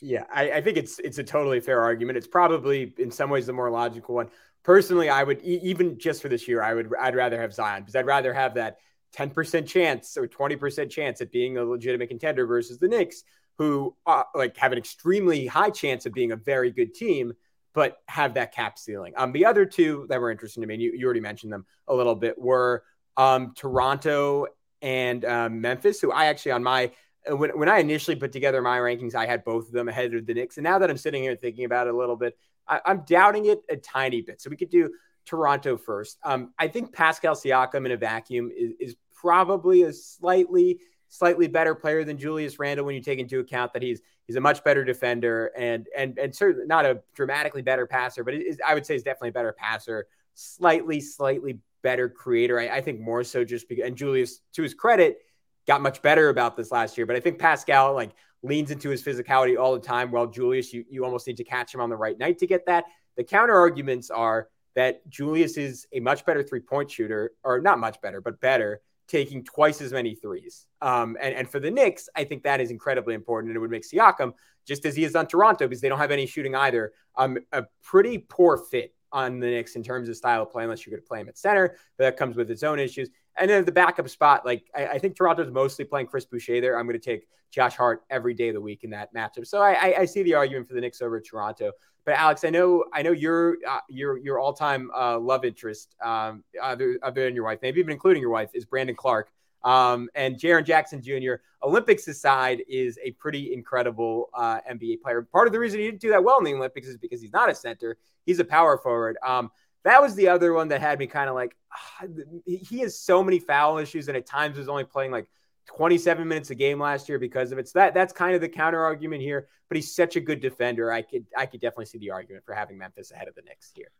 Yeah, 0.00 0.24
I, 0.32 0.52
I, 0.52 0.60
think 0.62 0.78
it's 0.78 1.00
it's 1.00 1.18
a 1.18 1.24
totally 1.24 1.58
fair 1.60 1.82
argument. 1.82 2.18
It's 2.18 2.26
probably 2.28 2.94
in 2.98 3.10
some 3.10 3.30
ways 3.30 3.46
the 3.46 3.52
more 3.52 3.68
logical 3.68 4.14
one 4.14 4.30
personally, 4.62 5.08
I 5.08 5.22
would 5.22 5.40
even 5.42 5.98
just 5.98 6.22
for 6.22 6.28
this 6.28 6.46
year, 6.46 6.62
I 6.62 6.74
would 6.74 6.92
I'd 6.98 7.14
rather 7.14 7.40
have 7.40 7.52
Zion 7.52 7.82
because 7.82 7.96
I'd 7.96 8.06
rather 8.06 8.32
have 8.32 8.54
that 8.54 8.78
10% 9.16 9.66
chance 9.66 10.16
or 10.16 10.26
20% 10.26 10.90
chance 10.90 11.20
at 11.20 11.30
being 11.30 11.58
a 11.58 11.64
legitimate 11.64 12.08
contender 12.08 12.46
versus 12.46 12.78
the 12.78 12.88
Knicks, 12.88 13.24
who 13.58 13.94
uh, 14.06 14.24
like 14.34 14.56
have 14.56 14.72
an 14.72 14.78
extremely 14.78 15.46
high 15.46 15.70
chance 15.70 16.06
of 16.06 16.12
being 16.12 16.32
a 16.32 16.36
very 16.36 16.70
good 16.70 16.94
team, 16.94 17.32
but 17.74 17.98
have 18.08 18.34
that 18.34 18.54
cap 18.54 18.78
ceiling. 18.78 19.12
Um, 19.16 19.32
the 19.32 19.46
other 19.46 19.64
two 19.64 20.06
that 20.08 20.20
were 20.20 20.30
interesting 20.30 20.62
to 20.62 20.66
me, 20.66 20.76
you, 20.76 20.92
you 20.94 21.04
already 21.04 21.20
mentioned 21.20 21.52
them 21.52 21.66
a 21.88 21.94
little 21.94 22.14
bit, 22.14 22.38
were 22.38 22.84
um, 23.16 23.52
Toronto 23.54 24.46
and 24.80 25.24
um, 25.24 25.60
Memphis, 25.60 26.00
who 26.00 26.10
I 26.10 26.26
actually 26.26 26.52
on 26.52 26.62
my 26.62 26.90
when, 27.28 27.50
when 27.50 27.68
I 27.68 27.78
initially 27.78 28.16
put 28.16 28.32
together 28.32 28.60
my 28.62 28.78
rankings, 28.78 29.14
I 29.14 29.26
had 29.26 29.44
both 29.44 29.66
of 29.66 29.72
them 29.72 29.88
ahead 29.88 30.12
of 30.14 30.26
the 30.26 30.34
Knicks. 30.34 30.56
And 30.56 30.64
now 30.64 30.78
that 30.78 30.90
I'm 30.90 30.96
sitting 30.96 31.22
here 31.22 31.36
thinking 31.36 31.64
about 31.64 31.86
it 31.86 31.94
a 31.94 31.96
little 31.96 32.16
bit, 32.16 32.36
I, 32.66 32.80
am 32.84 33.04
doubting 33.06 33.46
it 33.46 33.60
a 33.70 33.76
tiny 33.76 34.22
bit. 34.22 34.40
So 34.40 34.50
we 34.50 34.56
could 34.56 34.70
do 34.70 34.90
Toronto 35.24 35.76
first. 35.76 36.18
Um, 36.24 36.52
I 36.58 36.68
think 36.68 36.92
Pascal 36.92 37.34
Siakam 37.34 37.86
in 37.86 37.92
a 37.92 37.96
vacuum 37.96 38.50
is, 38.56 38.72
is 38.80 38.96
probably 39.14 39.82
a 39.82 39.92
slightly 39.92 40.80
slightly 41.08 41.46
better 41.46 41.74
player 41.74 42.04
than 42.04 42.16
Julius 42.16 42.58
Randle 42.58 42.86
when 42.86 42.94
you 42.94 43.02
take 43.02 43.18
into 43.18 43.38
account 43.38 43.74
that 43.74 43.82
he's 43.82 44.00
he's 44.26 44.36
a 44.36 44.40
much 44.40 44.64
better 44.64 44.84
defender 44.84 45.52
and 45.56 45.86
and 45.96 46.18
and 46.18 46.34
certainly 46.34 46.66
not 46.66 46.86
a 46.86 47.02
dramatically 47.14 47.62
better 47.62 47.86
passer, 47.86 48.24
but 48.24 48.34
is, 48.34 48.58
I 48.66 48.74
would 48.74 48.86
say 48.86 48.94
is 48.94 49.02
definitely 49.02 49.30
a 49.30 49.32
better 49.32 49.52
passer, 49.52 50.06
slightly 50.34 51.00
slightly 51.00 51.58
better 51.82 52.08
creator. 52.08 52.58
I, 52.58 52.68
I 52.68 52.80
think 52.80 53.00
more 53.00 53.24
so 53.24 53.44
just 53.44 53.68
because 53.68 53.86
and 53.86 53.96
Julius 53.96 54.40
to 54.54 54.62
his 54.62 54.74
credit 54.74 55.18
got 55.66 55.82
much 55.82 56.02
better 56.02 56.30
about 56.30 56.56
this 56.56 56.72
last 56.72 56.96
year, 56.96 57.06
but 57.06 57.14
I 57.14 57.20
think 57.20 57.38
Pascal 57.38 57.94
like 57.94 58.12
leans 58.42 58.70
into 58.70 58.88
his 58.88 59.02
physicality 59.02 59.58
all 59.58 59.74
the 59.74 59.80
time. 59.80 60.10
While 60.10 60.26
Julius, 60.26 60.72
you, 60.72 60.84
you 60.90 61.04
almost 61.04 61.26
need 61.26 61.36
to 61.36 61.44
catch 61.44 61.72
him 61.74 61.80
on 61.80 61.90
the 61.90 61.96
right 61.96 62.18
night 62.18 62.38
to 62.38 62.46
get 62.46 62.66
that. 62.66 62.84
The 63.16 63.24
counter 63.24 63.54
arguments 63.54 64.10
are 64.10 64.48
that 64.74 65.08
Julius 65.08 65.56
is 65.56 65.86
a 65.92 66.00
much 66.00 66.24
better 66.24 66.42
three 66.42 66.60
point 66.60 66.90
shooter, 66.90 67.32
or 67.44 67.60
not 67.60 67.78
much 67.78 68.00
better, 68.00 68.20
but 68.20 68.40
better, 68.40 68.80
taking 69.08 69.44
twice 69.44 69.80
as 69.80 69.92
many 69.92 70.14
threes. 70.14 70.66
Um, 70.80 71.16
and, 71.20 71.34
and 71.34 71.50
for 71.50 71.60
the 71.60 71.70
Knicks, 71.70 72.08
I 72.16 72.24
think 72.24 72.42
that 72.44 72.60
is 72.60 72.70
incredibly 72.70 73.14
important. 73.14 73.50
And 73.50 73.56
it 73.56 73.60
would 73.60 73.70
make 73.70 73.84
Siakam, 73.84 74.32
just 74.66 74.86
as 74.86 74.96
he 74.96 75.04
is 75.04 75.14
on 75.14 75.26
Toronto, 75.26 75.68
because 75.68 75.80
they 75.80 75.88
don't 75.88 75.98
have 75.98 76.10
any 76.10 76.26
shooting 76.26 76.54
either, 76.54 76.92
um, 77.16 77.38
a 77.52 77.64
pretty 77.82 78.18
poor 78.18 78.56
fit 78.56 78.94
on 79.12 79.40
the 79.40 79.46
Knicks 79.46 79.76
in 79.76 79.82
terms 79.82 80.08
of 80.08 80.16
style 80.16 80.42
of 80.42 80.50
play, 80.50 80.64
unless 80.64 80.86
you're 80.86 80.92
going 80.92 81.02
to 81.02 81.08
play 81.08 81.20
him 81.20 81.28
at 81.28 81.36
center. 81.36 81.76
But 81.98 82.04
that 82.04 82.16
comes 82.16 82.36
with 82.36 82.50
its 82.50 82.62
own 82.62 82.78
issues. 82.78 83.10
And 83.36 83.50
then 83.50 83.64
the 83.64 83.72
backup 83.72 84.08
spot, 84.08 84.46
like 84.46 84.70
I, 84.74 84.86
I 84.86 84.98
think 84.98 85.16
Toronto's 85.16 85.50
mostly 85.50 85.84
playing 85.84 86.06
Chris 86.06 86.24
Boucher 86.24 86.60
there. 86.60 86.78
I'm 86.78 86.86
going 86.86 86.98
to 86.98 87.04
take 87.04 87.26
Josh 87.50 87.76
Hart 87.76 88.02
every 88.08 88.32
day 88.32 88.48
of 88.48 88.54
the 88.54 88.60
week 88.60 88.84
in 88.84 88.90
that 88.90 89.14
matchup. 89.14 89.46
So 89.46 89.60
I, 89.60 89.72
I, 89.72 89.94
I 90.00 90.04
see 90.06 90.22
the 90.22 90.34
argument 90.34 90.68
for 90.68 90.74
the 90.74 90.80
Knicks 90.80 91.02
over 91.02 91.20
Toronto. 91.20 91.72
But 92.04 92.14
Alex, 92.14 92.44
I 92.44 92.50
know 92.50 92.84
I 92.92 93.02
know 93.02 93.12
your 93.12 93.58
uh, 93.68 93.80
your 93.88 94.18
your 94.18 94.40
all 94.40 94.52
time 94.52 94.90
uh, 94.96 95.18
love 95.18 95.44
interest, 95.44 95.94
um, 96.02 96.42
other, 96.60 96.98
other 97.02 97.24
than 97.24 97.34
your 97.34 97.44
wife, 97.44 97.60
maybe 97.62 97.80
even 97.80 97.92
including 97.92 98.20
your 98.20 98.30
wife, 98.30 98.50
is 98.54 98.64
Brandon 98.64 98.96
Clarke. 98.96 99.30
Um, 99.64 100.08
and 100.16 100.36
Jaren 100.36 100.64
Jackson 100.64 101.00
Jr. 101.00 101.34
Olympics 101.62 102.08
aside 102.08 102.62
is 102.68 102.98
a 103.04 103.12
pretty 103.12 103.52
incredible 103.52 104.30
uh, 104.34 104.58
NBA 104.68 105.00
player. 105.02 105.22
Part 105.22 105.46
of 105.46 105.52
the 105.52 105.60
reason 105.60 105.78
he 105.78 105.86
didn't 105.86 106.00
do 106.00 106.10
that 106.10 106.24
well 106.24 106.38
in 106.38 106.44
the 106.44 106.54
Olympics 106.54 106.88
is 106.88 106.96
because 106.96 107.20
he's 107.20 107.32
not 107.32 107.48
a 107.48 107.54
center; 107.54 107.96
he's 108.26 108.40
a 108.40 108.44
power 108.44 108.76
forward. 108.76 109.16
Um, 109.24 109.50
that 109.84 110.00
was 110.02 110.14
the 110.14 110.28
other 110.28 110.52
one 110.52 110.68
that 110.68 110.80
had 110.80 110.98
me 110.98 111.06
kind 111.06 111.28
of 111.28 111.34
like, 111.34 111.56
ah, 111.72 112.06
he 112.46 112.80
has 112.80 112.98
so 112.98 113.22
many 113.22 113.38
foul 113.38 113.78
issues, 113.78 114.08
and 114.08 114.16
at 114.16 114.26
times 114.26 114.58
was 114.58 114.68
only 114.68 114.84
playing 114.84 115.12
like 115.12 115.28
27 115.66 116.26
minutes 116.26 116.50
a 116.50 116.54
game 116.54 116.80
last 116.80 117.08
year 117.08 117.18
because 117.18 117.52
of 117.52 117.58
it. 117.58 117.68
So 117.68 117.78
that 117.78 117.94
that's 117.94 118.12
kind 118.12 118.34
of 118.34 118.40
the 118.40 118.48
counter 118.48 118.82
argument 118.82 119.22
here. 119.22 119.48
But 119.68 119.76
he's 119.76 119.94
such 119.94 120.16
a 120.16 120.20
good 120.20 120.40
defender. 120.40 120.92
I 120.92 121.02
could 121.02 121.26
I 121.36 121.46
could 121.46 121.60
definitely 121.60 121.86
see 121.86 121.98
the 121.98 122.10
argument 122.10 122.44
for 122.44 122.54
having 122.54 122.78
Memphis 122.78 123.10
ahead 123.10 123.28
of 123.28 123.34
the 123.34 123.42
Knicks 123.42 123.70
here. 123.74 123.90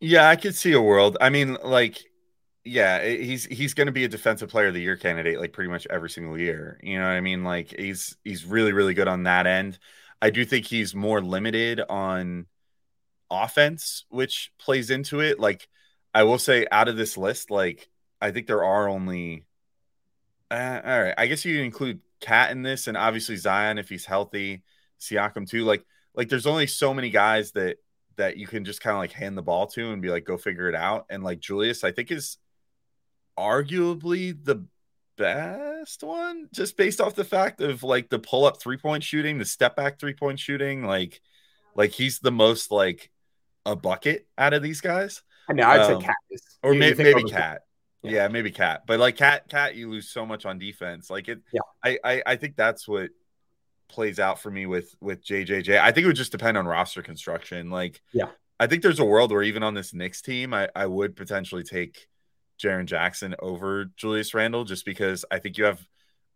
Yeah, 0.00 0.28
I 0.28 0.36
could 0.36 0.54
see 0.54 0.72
a 0.72 0.80
world. 0.80 1.16
I 1.20 1.30
mean, 1.30 1.56
like, 1.62 2.02
yeah, 2.64 3.02
he's 3.04 3.44
he's 3.44 3.74
going 3.74 3.86
to 3.86 3.92
be 3.92 4.04
a 4.04 4.08
defensive 4.08 4.50
player 4.50 4.68
of 4.68 4.74
the 4.74 4.80
year 4.80 4.96
candidate 4.96 5.40
like 5.40 5.52
pretty 5.52 5.70
much 5.70 5.86
every 5.88 6.10
single 6.10 6.38
year. 6.38 6.78
You 6.82 6.98
know 6.98 7.06
what 7.06 7.12
I 7.12 7.20
mean? 7.20 7.44
Like 7.44 7.74
he's 7.78 8.16
he's 8.24 8.44
really 8.44 8.72
really 8.72 8.94
good 8.94 9.08
on 9.08 9.22
that 9.24 9.46
end. 9.46 9.78
I 10.20 10.30
do 10.30 10.44
think 10.44 10.66
he's 10.66 10.94
more 10.94 11.20
limited 11.22 11.80
on 11.80 12.46
offense, 13.30 14.04
which 14.08 14.50
plays 14.58 14.90
into 14.90 15.20
it. 15.20 15.38
Like 15.38 15.68
I 16.12 16.24
will 16.24 16.38
say, 16.38 16.66
out 16.70 16.88
of 16.88 16.96
this 16.96 17.16
list, 17.16 17.50
like 17.50 17.88
I 18.20 18.30
think 18.30 18.46
there 18.46 18.64
are 18.64 18.88
only. 18.88 19.44
Uh, 20.54 20.80
all 20.84 21.02
right, 21.02 21.14
I 21.18 21.26
guess 21.26 21.44
you 21.44 21.62
include 21.62 22.00
KAT 22.20 22.52
in 22.52 22.62
this, 22.62 22.86
and 22.86 22.96
obviously 22.96 23.34
Zion 23.34 23.76
if 23.78 23.88
he's 23.88 24.06
healthy, 24.06 24.62
Siakam 25.00 25.48
too. 25.48 25.64
Like, 25.64 25.84
like 26.14 26.28
there's 26.28 26.46
only 26.46 26.68
so 26.68 26.94
many 26.94 27.10
guys 27.10 27.50
that 27.52 27.78
that 28.16 28.36
you 28.36 28.46
can 28.46 28.64
just 28.64 28.80
kind 28.80 28.94
of 28.94 29.00
like 29.00 29.10
hand 29.10 29.36
the 29.36 29.42
ball 29.42 29.66
to 29.66 29.92
and 29.92 30.00
be 30.00 30.10
like, 30.10 30.24
go 30.24 30.36
figure 30.36 30.68
it 30.68 30.76
out. 30.76 31.06
And 31.10 31.24
like 31.24 31.40
Julius, 31.40 31.82
I 31.82 31.90
think 31.90 32.12
is 32.12 32.36
arguably 33.36 34.36
the 34.44 34.64
best 35.16 36.04
one, 36.04 36.48
just 36.54 36.76
based 36.76 37.00
off 37.00 37.16
the 37.16 37.24
fact 37.24 37.60
of 37.60 37.82
like 37.82 38.08
the 38.08 38.20
pull 38.20 38.44
up 38.44 38.60
three 38.60 38.76
point 38.76 39.02
shooting, 39.02 39.38
the 39.38 39.44
step 39.44 39.74
back 39.74 39.98
three 39.98 40.14
point 40.14 40.38
shooting, 40.38 40.84
like 40.84 41.20
like 41.74 41.90
he's 41.90 42.20
the 42.20 42.30
most 42.30 42.70
like 42.70 43.10
a 43.66 43.74
bucket 43.74 44.28
out 44.38 44.54
of 44.54 44.62
these 44.62 44.80
guys. 44.80 45.24
I 45.50 45.54
know 45.54 45.66
I'd 45.66 45.80
um, 45.80 46.00
say 46.00 46.06
KAT 46.06 46.40
or 46.62 46.74
maybe, 46.74 47.02
maybe 47.02 47.24
KAT. 47.24 47.62
Yeah. 48.04 48.12
yeah. 48.12 48.28
maybe 48.28 48.50
KAT, 48.50 48.82
But 48.86 49.00
like 49.00 49.16
KAT, 49.16 49.48
KAT, 49.48 49.74
you 49.74 49.90
lose 49.90 50.08
so 50.08 50.24
much 50.24 50.46
on 50.46 50.58
defense. 50.58 51.10
Like 51.10 51.28
it. 51.28 51.40
Yeah. 51.52 51.60
I, 51.84 51.98
I, 52.04 52.22
I 52.26 52.36
think 52.36 52.56
that's 52.56 52.86
what 52.86 53.10
plays 53.88 54.18
out 54.18 54.40
for 54.40 54.50
me 54.50 54.66
with 54.66 54.94
with 55.00 55.24
JJJ. 55.24 55.78
I 55.80 55.92
think 55.92 56.04
it 56.04 56.08
would 56.08 56.16
just 56.16 56.32
depend 56.32 56.56
on 56.56 56.66
roster 56.66 57.02
construction. 57.02 57.70
Like, 57.70 58.02
yeah, 58.12 58.28
I 58.58 58.66
think 58.66 58.82
there's 58.82 59.00
a 59.00 59.04
world 59.04 59.32
where 59.32 59.42
even 59.42 59.62
on 59.62 59.74
this 59.74 59.94
Knicks 59.94 60.22
team, 60.22 60.54
I, 60.54 60.68
I 60.74 60.86
would 60.86 61.16
potentially 61.16 61.62
take 61.62 62.06
Jaren 62.62 62.86
Jackson 62.86 63.34
over 63.40 63.86
Julius 63.96 64.34
Randle 64.34 64.64
just 64.64 64.84
because 64.84 65.24
I 65.30 65.38
think 65.38 65.58
you 65.58 65.64
have 65.64 65.84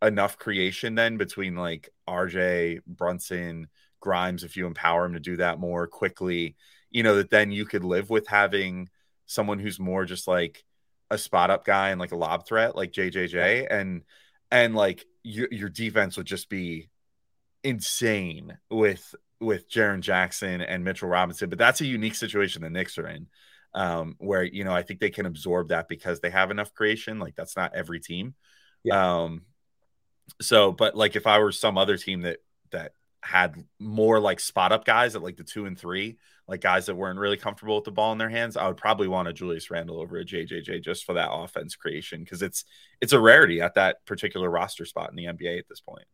enough 0.03 0.39
creation 0.39 0.95
then 0.95 1.17
between 1.17 1.57
like 1.57 1.89
RJ 2.09 2.81
Brunson 2.87 3.67
Grimes 4.01 4.45
if 4.45 4.57
you 4.57 4.67
empower 4.67 5.05
him 5.05 5.15
to 5.15 5.21
do 5.21 5.39
that 5.39 5.59
more 5.59 5.89
quickly 5.89 6.55
you 6.91 7.03
know, 7.03 7.17
that 7.17 7.31
then 7.31 7.53
you 7.53 7.65
could 7.65 7.85
live 7.85 8.11
with 8.11 8.27
having 8.27 8.89
someone 9.27 9.59
who's 9.59 9.79
more 9.79 10.05
just 10.05 10.27
like 10.27 10.65
a 11.11 11.19
spot 11.19 11.51
up 11.51 11.65
guy 11.65 11.91
and 11.91 12.01
like 12.01 12.13
a 12.13 12.17
lob 12.17 12.47
threat 12.47 12.77
like 12.77 12.93
JJJ 12.93 13.67
and 13.71 14.03
and 14.51 14.75
like 14.75 15.05
your 15.23 15.49
your 15.51 15.69
defense 15.69 16.17
would 16.17 16.27
just 16.27 16.49
be 16.49 16.89
insane 17.65 18.59
with 18.71 19.15
with 19.41 19.71
Jaren 19.71 20.01
Jackson 20.01 20.61
and 20.61 20.85
Mitchell 20.85 21.09
Robinson, 21.09 21.49
but 21.49 21.59
that's 21.59 21.81
a 21.81 21.87
unique 21.87 22.15
situation 22.15 22.63
the 22.63 22.71
Knicks 22.71 22.99
are 22.99 23.07
in. 23.07 23.27
Um, 23.75 24.17
where 24.19 24.43
you 24.43 24.65
know 24.65 24.73
I 24.73 24.83
think 24.83 24.99
they 24.99 25.11
can 25.11 25.27
absorb 25.27 25.69
that 25.69 25.89
because 25.89 26.21
they 26.21 26.31
have 26.31 26.51
enough 26.51 26.73
creation. 26.73 27.19
Like 27.19 27.37
that's 27.37 27.57
not 27.57 27.75
every 27.75 28.01
team. 28.01 28.35
Yeah. 28.83 29.23
Um, 29.23 29.43
so, 30.41 30.73
but 30.73 30.97
like 30.97 31.17
if 31.17 31.27
I 31.27 31.39
were 31.39 31.53
some 31.53 31.77
other 31.77 31.97
team 31.97 32.23
that 32.23 32.39
that 32.73 32.93
had 33.23 33.63
more 33.79 34.21
like 34.21 34.41
spot 34.41 34.73
up 34.73 34.85
guys 34.85 35.15
at 35.15 35.23
like 35.23 35.37
the 35.37 35.45
two 35.45 35.67
and 35.67 35.79
three, 35.79 36.17
like 36.49 36.63
guys 36.63 36.87
that 36.87 36.95
weren't 36.95 37.19
really 37.19 37.37
comfortable 37.37 37.77
with 37.77 37.85
the 37.85 37.93
ball 37.93 38.11
in 38.13 38.19
their 38.19 38.31
hands, 38.31 38.57
I 38.57 38.67
would 38.67 38.79
probably 38.79 39.07
want 39.07 39.29
a 39.29 39.33
Julius 39.33 39.71
Randle 39.71 40.01
over 40.01 40.17
a 40.17 40.25
JJJ 40.25 40.83
just 40.83 41.05
for 41.05 41.13
that 41.13 41.31
offense 41.31 41.77
creation 41.77 42.25
because 42.25 42.43
it's 42.43 42.65
it's 43.01 43.13
a 43.13 43.21
rarity 43.21 43.61
at 43.61 43.75
that 43.75 44.05
particular 44.07 44.51
roster 44.51 44.87
spot 44.87 45.11
in 45.11 45.17
the 45.17 45.27
NBA 45.27 45.59
at 45.59 45.69
this 45.69 45.81
point. 45.81 46.07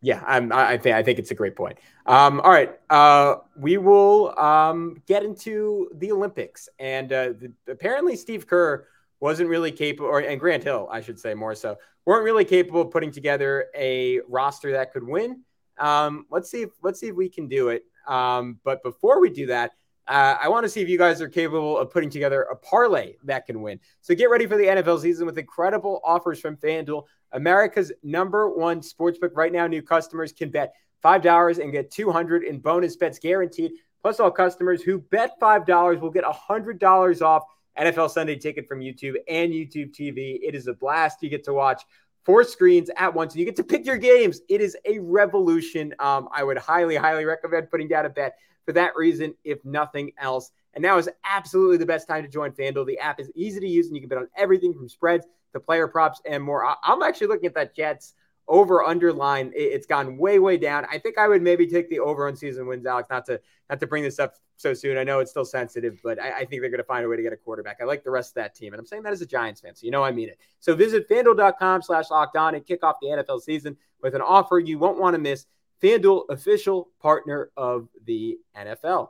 Yeah, 0.00 0.22
I'm, 0.26 0.52
I 0.52 0.76
think 0.76 0.94
I 0.94 1.02
think 1.02 1.18
it's 1.18 1.30
a 1.30 1.34
great 1.34 1.56
point. 1.56 1.78
Um, 2.06 2.40
all 2.42 2.50
right, 2.50 2.78
uh, 2.90 3.36
we 3.56 3.78
will 3.78 4.38
um, 4.38 5.02
get 5.06 5.24
into 5.24 5.90
the 5.94 6.12
Olympics, 6.12 6.68
and 6.78 7.12
uh, 7.12 7.28
the, 7.30 7.52
apparently 7.66 8.14
Steve 8.14 8.46
Kerr 8.46 8.86
wasn't 9.20 9.48
really 9.48 9.72
capable, 9.72 10.08
or 10.08 10.20
and 10.20 10.38
Grant 10.38 10.62
Hill, 10.62 10.88
I 10.92 11.00
should 11.00 11.18
say 11.18 11.32
more 11.32 11.54
so, 11.54 11.78
weren't 12.04 12.22
really 12.22 12.44
capable 12.44 12.82
of 12.82 12.90
putting 12.90 13.10
together 13.10 13.68
a 13.74 14.20
roster 14.28 14.72
that 14.72 14.92
could 14.92 15.04
win. 15.04 15.42
Um, 15.78 16.26
let's 16.30 16.50
see 16.50 16.62
if 16.62 16.70
let's 16.82 17.00
see 17.00 17.08
if 17.08 17.16
we 17.16 17.30
can 17.30 17.48
do 17.48 17.70
it. 17.70 17.84
Um, 18.06 18.58
but 18.64 18.82
before 18.82 19.20
we 19.20 19.30
do 19.30 19.46
that, 19.46 19.72
uh, 20.06 20.36
I 20.40 20.48
want 20.48 20.64
to 20.64 20.68
see 20.68 20.82
if 20.82 20.88
you 20.88 20.98
guys 20.98 21.22
are 21.22 21.28
capable 21.28 21.78
of 21.78 21.90
putting 21.90 22.10
together 22.10 22.42
a 22.42 22.56
parlay 22.56 23.14
that 23.24 23.46
can 23.46 23.62
win. 23.62 23.80
So 24.02 24.14
get 24.14 24.28
ready 24.28 24.46
for 24.46 24.56
the 24.56 24.64
NFL 24.64 25.00
season 25.00 25.24
with 25.24 25.38
incredible 25.38 26.00
offers 26.04 26.40
from 26.40 26.56
FanDuel, 26.56 27.04
America's 27.32 27.90
number 28.02 28.50
one 28.50 28.80
sportsbook. 28.80 29.30
Right 29.34 29.52
now, 29.52 29.66
new 29.66 29.82
customers 29.82 30.32
can 30.32 30.50
bet 30.50 30.74
$5 31.02 31.58
and 31.58 31.72
get 31.72 31.90
200 31.90 32.44
in 32.44 32.58
bonus 32.58 32.96
bets 32.96 33.18
guaranteed. 33.18 33.72
Plus, 34.02 34.20
all 34.20 34.30
customers 34.30 34.82
who 34.82 34.98
bet 34.98 35.40
$5 35.40 36.00
will 36.00 36.10
get 36.10 36.24
$100 36.24 37.22
off 37.22 37.44
NFL 37.78 38.10
Sunday 38.10 38.36
ticket 38.36 38.68
from 38.68 38.80
YouTube 38.80 39.14
and 39.28 39.52
YouTube 39.52 39.94
TV. 39.94 40.38
It 40.42 40.54
is 40.54 40.66
a 40.66 40.74
blast. 40.74 41.22
You 41.22 41.30
get 41.30 41.44
to 41.44 41.54
watch 41.54 41.82
four 42.24 42.44
screens 42.44 42.90
at 42.96 43.14
once 43.14 43.34
and 43.34 43.40
you 43.40 43.44
get 43.44 43.56
to 43.56 43.64
pick 43.64 43.86
your 43.86 43.96
games. 43.96 44.40
It 44.48 44.60
is 44.60 44.76
a 44.84 44.98
revolution. 44.98 45.94
Um, 45.98 46.28
I 46.32 46.42
would 46.42 46.58
highly, 46.58 46.96
highly 46.96 47.24
recommend 47.24 47.70
putting 47.70 47.88
down 47.88 48.06
a 48.06 48.08
bet 48.08 48.36
for 48.64 48.72
that 48.72 48.96
reason, 48.96 49.34
if 49.44 49.64
nothing 49.64 50.12
else. 50.18 50.50
And 50.74 50.82
now 50.82 50.98
is 50.98 51.08
absolutely 51.24 51.76
the 51.76 51.86
best 51.86 52.08
time 52.08 52.22
to 52.22 52.28
join 52.28 52.52
FanDuel. 52.52 52.86
The 52.86 52.98
app 52.98 53.20
is 53.20 53.30
easy 53.34 53.60
to 53.60 53.68
use 53.68 53.86
and 53.86 53.94
you 53.94 54.00
can 54.00 54.08
bet 54.08 54.18
on 54.18 54.28
everything 54.36 54.74
from 54.74 54.88
spreads 54.88 55.26
to 55.52 55.60
player 55.60 55.86
props 55.86 56.20
and 56.24 56.42
more. 56.42 56.66
I'm 56.82 57.02
actually 57.02 57.28
looking 57.28 57.46
at 57.46 57.54
that 57.54 57.76
Jets 57.76 58.14
over 58.46 58.84
underline 58.84 59.50
it's 59.54 59.86
gone 59.86 60.18
way 60.18 60.38
way 60.38 60.56
down 60.56 60.86
i 60.90 60.98
think 60.98 61.16
i 61.16 61.26
would 61.26 61.40
maybe 61.40 61.66
take 61.66 61.88
the 61.88 61.98
over 61.98 62.28
on 62.28 62.36
season 62.36 62.66
wins 62.66 62.84
alex 62.84 63.08
not 63.08 63.24
to 63.24 63.40
not 63.70 63.80
to 63.80 63.86
bring 63.86 64.02
this 64.02 64.18
up 64.18 64.34
so 64.56 64.74
soon 64.74 64.98
i 64.98 65.04
know 65.04 65.20
it's 65.20 65.30
still 65.30 65.44
sensitive 65.44 65.98
but 66.02 66.20
i, 66.20 66.40
I 66.40 66.44
think 66.44 66.60
they're 66.60 66.70
going 66.70 66.78
to 66.78 66.84
find 66.84 67.04
a 67.04 67.08
way 67.08 67.16
to 67.16 67.22
get 67.22 67.32
a 67.32 67.38
quarterback 67.38 67.78
i 67.80 67.84
like 67.84 68.04
the 68.04 68.10
rest 68.10 68.30
of 68.30 68.34
that 68.34 68.54
team 68.54 68.74
and 68.74 68.80
i'm 68.80 68.86
saying 68.86 69.02
that 69.04 69.12
as 69.12 69.22
a 69.22 69.26
giants 69.26 69.62
fan 69.62 69.74
so 69.74 69.84
you 69.84 69.90
know 69.90 70.04
i 70.04 70.10
mean 70.10 70.28
it 70.28 70.38
so 70.60 70.74
visit 70.74 71.08
fanduel.com 71.08 71.80
slash 71.80 72.10
locked 72.10 72.36
on 72.36 72.54
and 72.54 72.66
kick 72.66 72.84
off 72.84 72.96
the 73.00 73.08
nfl 73.08 73.40
season 73.40 73.76
with 74.02 74.14
an 74.14 74.20
offer 74.20 74.58
you 74.58 74.78
won't 74.78 74.98
want 74.98 75.14
to 75.14 75.18
miss 75.18 75.46
fanduel 75.82 76.24
official 76.28 76.90
partner 77.00 77.50
of 77.56 77.88
the 78.04 78.38
nfl 78.56 79.08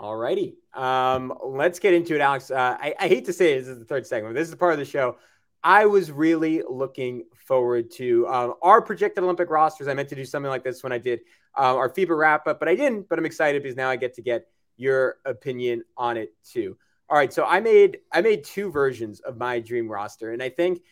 Alrighty. 0.00 0.54
Um, 0.72 1.34
let's 1.44 1.78
get 1.78 1.92
into 1.92 2.14
it, 2.14 2.22
Alex. 2.22 2.50
Uh, 2.50 2.74
I, 2.80 2.94
I 2.98 3.06
hate 3.06 3.26
to 3.26 3.34
say 3.34 3.52
it, 3.52 3.58
this 3.58 3.68
is 3.68 3.78
the 3.78 3.84
third 3.84 4.06
segment. 4.06 4.34
This 4.34 4.44
is 4.44 4.50
the 4.50 4.56
part 4.56 4.72
of 4.72 4.78
the 4.78 4.84
show 4.86 5.18
I 5.62 5.86
was 5.86 6.10
really 6.10 6.62
looking 6.68 7.24
forward 7.36 7.90
to 7.92 8.26
um, 8.28 8.54
our 8.62 8.80
projected 8.80 9.24
Olympic 9.24 9.50
rosters. 9.50 9.88
I 9.88 9.94
meant 9.94 10.08
to 10.08 10.14
do 10.14 10.24
something 10.24 10.48
like 10.48 10.64
this 10.64 10.82
when 10.82 10.92
I 10.92 10.98
did 10.98 11.20
uh, 11.58 11.76
our 11.76 11.90
FIBA 11.90 12.16
wrap 12.16 12.46
up, 12.46 12.58
but 12.58 12.68
I 12.68 12.74
didn't. 12.74 13.08
But 13.08 13.18
I'm 13.18 13.26
excited 13.26 13.62
because 13.62 13.76
now 13.76 13.90
I 13.90 13.96
get 13.96 14.14
to 14.14 14.22
get 14.22 14.46
your 14.76 15.16
opinion 15.24 15.82
on 15.96 16.16
it 16.16 16.32
too. 16.44 16.76
All 17.08 17.16
right, 17.16 17.32
so 17.32 17.44
I 17.44 17.60
made 17.60 17.98
I 18.12 18.20
made 18.20 18.44
two 18.44 18.70
versions 18.70 19.20
of 19.20 19.36
my 19.36 19.60
dream 19.60 19.90
roster, 19.90 20.32
and 20.32 20.42
I 20.42 20.48
think 20.48 20.82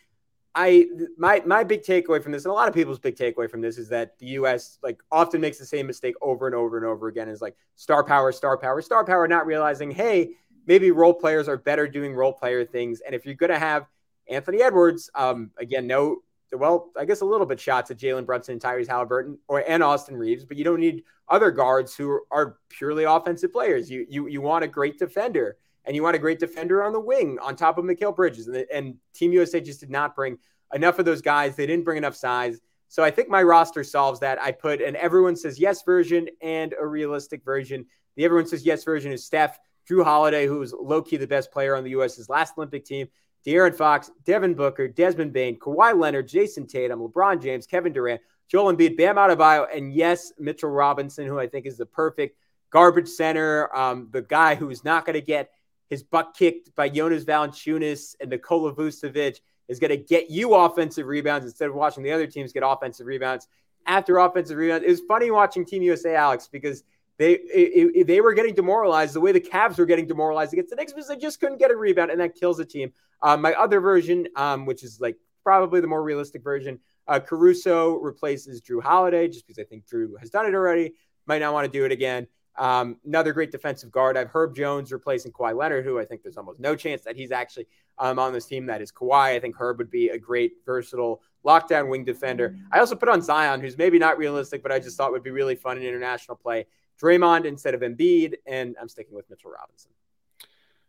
I 0.53 0.85
my 1.17 1.41
my 1.45 1.63
big 1.63 1.83
takeaway 1.83 2.21
from 2.21 2.33
this, 2.33 2.43
and 2.43 2.51
a 2.51 2.53
lot 2.53 2.67
of 2.67 2.73
people's 2.73 2.99
big 2.99 3.15
takeaway 3.15 3.49
from 3.49 3.61
this, 3.61 3.77
is 3.77 3.89
that 3.89 4.19
the 4.19 4.25
U.S. 4.27 4.77
like 4.83 4.99
often 5.11 5.39
makes 5.41 5.57
the 5.57 5.65
same 5.65 5.87
mistake 5.87 6.15
over 6.21 6.45
and 6.45 6.55
over 6.55 6.77
and 6.77 6.85
over 6.85 7.07
again. 7.07 7.29
Is 7.29 7.41
like 7.41 7.55
star 7.75 8.03
power, 8.03 8.31
star 8.31 8.57
power, 8.57 8.81
star 8.81 9.05
power, 9.05 9.27
not 9.27 9.45
realizing, 9.45 9.91
hey, 9.91 10.31
maybe 10.67 10.91
role 10.91 11.13
players 11.13 11.47
are 11.47 11.57
better 11.57 11.87
doing 11.87 12.13
role 12.13 12.33
player 12.33 12.65
things, 12.65 12.99
and 12.99 13.15
if 13.15 13.25
you're 13.25 13.35
gonna 13.35 13.57
have 13.57 13.87
Anthony 14.29 14.61
Edwards, 14.61 15.09
um, 15.15 15.51
again, 15.57 15.87
no, 15.87 16.17
well, 16.53 16.91
I 16.97 17.05
guess 17.05 17.21
a 17.21 17.25
little 17.25 17.45
bit 17.45 17.59
shots 17.59 17.91
at 17.91 17.97
Jalen 17.97 18.25
Brunson 18.25 18.53
and 18.53 18.61
Tyrese 18.61 18.87
Halliburton 18.87 19.37
or 19.47 19.63
and 19.67 19.83
Austin 19.83 20.15
Reaves, 20.15 20.45
but 20.45 20.57
you 20.57 20.63
don't 20.63 20.79
need 20.79 21.03
other 21.27 21.51
guards 21.51 21.95
who 21.95 22.21
are 22.31 22.57
purely 22.69 23.03
offensive 23.03 23.51
players. 23.51 23.89
You 23.89 24.05
you 24.09 24.27
you 24.27 24.41
want 24.41 24.63
a 24.63 24.67
great 24.67 24.97
defender, 24.97 25.57
and 25.85 25.95
you 25.95 26.01
want 26.01 26.15
a 26.15 26.19
great 26.19 26.39
defender 26.39 26.83
on 26.83 26.93
the 26.93 26.99
wing 26.99 27.37
on 27.41 27.55
top 27.55 27.77
of 27.77 27.85
Mikal 27.85 28.15
Bridges, 28.15 28.47
and, 28.47 28.65
and 28.73 28.95
Team 29.13 29.31
USA 29.33 29.61
just 29.61 29.79
did 29.79 29.91
not 29.91 30.15
bring 30.15 30.37
enough 30.73 30.99
of 30.99 31.05
those 31.05 31.21
guys. 31.21 31.55
They 31.55 31.67
didn't 31.67 31.85
bring 31.85 31.97
enough 31.97 32.15
size. 32.15 32.59
So 32.87 33.03
I 33.03 33.11
think 33.11 33.29
my 33.29 33.43
roster 33.43 33.83
solves 33.83 34.19
that. 34.21 34.41
I 34.41 34.51
put 34.51 34.81
an 34.81 34.95
everyone 34.95 35.35
says 35.35 35.59
yes 35.59 35.83
version 35.83 36.27
and 36.41 36.73
a 36.79 36.85
realistic 36.85 37.43
version. 37.45 37.85
The 38.15 38.25
everyone 38.25 38.47
says 38.47 38.65
yes 38.65 38.83
version 38.83 39.11
is 39.11 39.23
Steph, 39.23 39.59
Jrue 39.87 40.03
Holiday, 40.03 40.47
who 40.47 40.59
was 40.59 40.73
low 40.73 41.03
key 41.03 41.17
the 41.17 41.27
best 41.27 41.51
player 41.51 41.75
on 41.75 41.83
the 41.83 41.91
US's 41.91 42.29
last 42.29 42.55
Olympic 42.57 42.85
team, 42.85 43.07
De'Aaron 43.45 43.75
Fox, 43.75 44.11
Devin 44.25 44.53
Booker, 44.53 44.87
Desmond 44.87 45.33
Bane, 45.33 45.57
Kawhi 45.57 45.97
Leonard, 45.97 46.27
Jayson 46.27 46.67
Tatum, 46.67 46.99
LeBron 46.99 47.41
James, 47.41 47.65
Kevin 47.65 47.93
Durant, 47.93 48.21
Joel 48.47 48.73
Embiid, 48.73 48.97
Bam 48.97 49.15
Adebayo, 49.15 49.67
and 49.73 49.93
yes, 49.93 50.33
Mitchell 50.39 50.69
Robinson, 50.69 51.27
who 51.27 51.39
I 51.39 51.47
think 51.47 51.65
is 51.65 51.77
the 51.77 51.85
perfect 51.85 52.37
garbage 52.71 53.07
center, 53.07 53.73
um, 53.75 54.09
the 54.11 54.21
guy 54.21 54.55
who's 54.55 54.83
not 54.83 55.05
going 55.05 55.13
to 55.13 55.21
get 55.21 55.51
his 55.89 56.03
butt 56.03 56.35
kicked 56.37 56.75
by 56.75 56.89
Jonas 56.89 57.25
Valanciunas 57.25 58.15
and 58.19 58.29
Nikola 58.29 58.73
Vucevic 58.73 59.39
is 59.67 59.79
going 59.79 59.89
to 59.89 59.97
get 59.97 60.29
you 60.29 60.53
offensive 60.53 61.07
rebounds 61.07 61.45
instead 61.45 61.69
of 61.69 61.75
watching 61.75 62.03
the 62.03 62.11
other 62.11 62.27
teams 62.27 62.53
get 62.53 62.63
offensive 62.65 63.07
rebounds 63.07 63.47
after 63.85 64.17
offensive 64.17 64.57
rebounds. 64.57 64.85
It 64.85 64.89
was 64.89 65.01
funny 65.07 65.31
watching 65.31 65.65
Team 65.65 65.81
USA, 65.83 66.15
Alex, 66.15 66.47
because 66.51 66.83
they 67.19 67.33
it, 67.33 67.91
it, 67.95 68.07
they 68.07 68.21
were 68.21 68.33
getting 68.33 68.55
demoralized 68.55 69.13
the 69.13 69.19
way 69.19 69.33
the 69.33 69.41
Cavs 69.41 69.77
were 69.77 69.85
getting 69.85 70.07
demoralized 70.07 70.53
against 70.53 70.69
the 70.69 70.77
Knicks 70.77 70.93
because 70.93 71.09
they 71.09 71.17
just 71.17 71.39
couldn't 71.39 71.57
get 71.57 71.69
a 71.69 71.75
rebound, 71.75 72.09
and 72.09 72.19
that 72.21 72.33
kills 72.33 72.57
the 72.57 72.65
team. 72.65 72.93
Um, 73.21 73.41
my 73.41 73.53
other 73.53 73.81
version, 73.81 74.27
um, 74.37 74.65
which 74.65 74.83
is 74.83 75.01
like 75.01 75.17
probably 75.43 75.81
the 75.81 75.87
more 75.87 76.01
realistic 76.01 76.41
version, 76.41 76.79
uh, 77.07 77.19
Caruso 77.19 77.97
replaces 77.97 78.61
Jrue 78.61 78.81
Holiday 78.81 79.27
just 79.27 79.45
because 79.45 79.59
I 79.59 79.65
think 79.65 79.85
Jrue 79.85 80.17
has 80.19 80.29
done 80.29 80.45
it 80.45 80.55
already. 80.55 80.93
Might 81.25 81.39
not 81.39 81.53
want 81.53 81.65
to 81.65 81.71
do 81.71 81.83
it 81.83 81.91
again. 81.91 82.25
Um, 82.57 82.97
another 83.05 83.33
great 83.33 83.51
defensive 83.51 83.91
guard. 83.91 84.17
I've 84.17 84.29
Herb 84.29 84.55
Jones 84.55 84.91
replacing 84.91 85.33
Kawhi 85.33 85.55
Leonard, 85.55 85.85
who 85.85 85.99
I 85.99 86.05
think 86.05 86.23
there's 86.23 86.37
almost 86.37 86.59
no 86.59 86.75
chance 86.75 87.01
that 87.03 87.15
he's 87.17 87.31
actually 87.31 87.67
um, 87.97 88.17
on 88.17 88.31
this 88.31 88.45
team. 88.45 88.65
That 88.65 88.81
is 88.81 88.91
Kawhi. 88.91 89.35
I 89.35 89.39
think 89.39 89.55
Herb 89.57 89.77
would 89.77 89.91
be 89.91 90.09
a 90.09 90.17
great, 90.17 90.53
versatile 90.65 91.21
lockdown 91.45 91.89
wing 91.89 92.05
defender. 92.05 92.55
I 92.71 92.79
also 92.79 92.95
put 92.95 93.09
on 93.09 93.21
Zion, 93.21 93.59
who's 93.59 93.77
maybe 93.77 93.99
not 93.99 94.17
realistic, 94.17 94.63
but 94.63 94.71
I 94.71 94.79
just 94.79 94.97
thought 94.97 95.11
would 95.11 95.23
be 95.23 95.31
really 95.31 95.55
fun 95.55 95.77
in 95.77 95.83
international 95.83 96.37
play. 96.37 96.65
Draymond 97.01 97.45
instead 97.45 97.73
of 97.73 97.81
Embiid, 97.81 98.35
and 98.45 98.75
I'm 98.79 98.89
sticking 98.89 99.15
with 99.15 99.29
Mitchell 99.29 99.51
Robinson. 99.51 99.91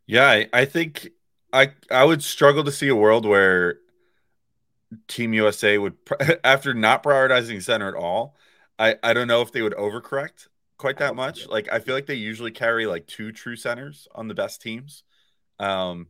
Yeah, 0.07 0.29
I, 0.29 0.49
I 0.53 0.65
think 0.65 1.11
I 1.53 1.73
I 1.91 2.05
would 2.05 2.23
struggle 2.23 2.65
to 2.65 2.73
see 2.73 2.89
a 2.89 2.97
world 2.97 3.27
where 3.27 3.79
Team 5.07 5.33
USA 5.35 5.79
would, 5.79 5.97
after 6.45 6.75
not 6.75 7.03
prioritizing 7.03 7.63
center 7.63 7.89
at 7.89 7.95
all, 7.95 8.37
I 8.79 8.97
I 9.03 9.13
don't 9.13 9.29
know 9.29 9.43
if 9.43 9.53
they 9.53 9.63
would 9.63 9.75
overcorrect 9.75 10.49
quite 10.79 10.99
that 10.99 11.15
much. 11.15 11.47
Like 11.47 11.69
I 11.71 11.79
feel 11.79 11.95
like 11.95 12.07
they 12.07 12.15
usually 12.15 12.51
carry 12.51 12.87
like 12.87 13.07
two 13.07 13.31
true 13.31 13.57
centers 13.57 14.09
on 14.15 14.27
the 14.27 14.35
best 14.35 14.61
teams. 14.61 15.05
Um, 15.59 16.09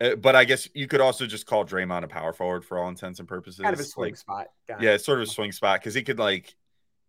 eh, 0.00 0.16
but 0.16 0.36
I 0.36 0.44
guess 0.44 0.68
you 0.74 0.86
could 0.86 1.00
also 1.00 1.26
just 1.26 1.46
call 1.46 1.64
Draymond 1.64 2.02
a 2.02 2.08
power 2.08 2.32
forward 2.32 2.64
for 2.64 2.78
all 2.78 2.88
intents 2.88 3.20
and 3.20 3.28
purposes. 3.28 3.60
Kind 3.60 3.72
of 3.72 3.80
a 3.80 3.84
swing 3.84 4.10
like, 4.10 4.16
spot. 4.16 4.48
Got 4.68 4.82
yeah, 4.82 4.90
it's 4.90 5.04
sort 5.04 5.20
of 5.20 5.28
a 5.28 5.30
swing 5.30 5.52
spot 5.52 5.80
because 5.80 5.94
he 5.94 6.02
could 6.02 6.18
like, 6.18 6.54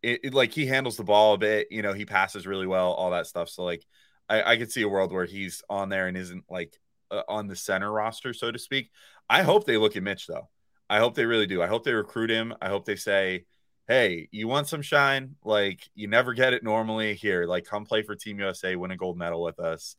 it, 0.03 0.19
it, 0.25 0.33
like 0.33 0.51
he 0.51 0.65
handles 0.65 0.97
the 0.97 1.03
ball 1.03 1.33
a 1.33 1.37
bit. 1.37 1.67
You 1.71 1.81
know, 1.81 1.93
he 1.93 2.05
passes 2.05 2.47
really 2.47 2.67
well, 2.67 2.91
all 2.91 3.11
that 3.11 3.27
stuff. 3.27 3.49
So 3.49 3.63
like, 3.63 3.85
I, 4.29 4.53
I 4.53 4.57
could 4.57 4.71
see 4.71 4.81
a 4.81 4.89
world 4.89 5.11
where 5.11 5.25
he's 5.25 5.63
on 5.69 5.89
there 5.89 6.07
and 6.07 6.17
isn't 6.17 6.45
like 6.49 6.79
uh, 7.11 7.23
on 7.27 7.47
the 7.47 7.55
center 7.55 7.91
roster, 7.91 8.33
so 8.33 8.51
to 8.51 8.59
speak. 8.59 8.89
I 9.29 9.43
hope 9.43 9.65
they 9.65 9.77
look 9.77 9.95
at 9.95 10.03
Mitch 10.03 10.27
though. 10.27 10.49
I 10.89 10.99
hope 10.99 11.15
they 11.15 11.25
really 11.25 11.47
do. 11.47 11.61
I 11.61 11.67
hope 11.67 11.83
they 11.83 11.93
recruit 11.93 12.29
him. 12.29 12.53
I 12.61 12.67
hope 12.67 12.85
they 12.85 12.97
say, 12.97 13.45
hey, 13.87 14.27
you 14.31 14.47
want 14.47 14.67
some 14.67 14.81
shine? 14.81 15.35
Like 15.43 15.89
you 15.95 16.07
never 16.07 16.33
get 16.33 16.53
it 16.53 16.63
normally 16.63 17.13
here. 17.13 17.45
Like 17.45 17.65
come 17.65 17.85
play 17.85 18.03
for 18.03 18.15
Team 18.15 18.39
USA, 18.39 18.75
win 18.75 18.91
a 18.91 18.97
gold 18.97 19.17
medal 19.17 19.43
with 19.43 19.59
us. 19.59 19.95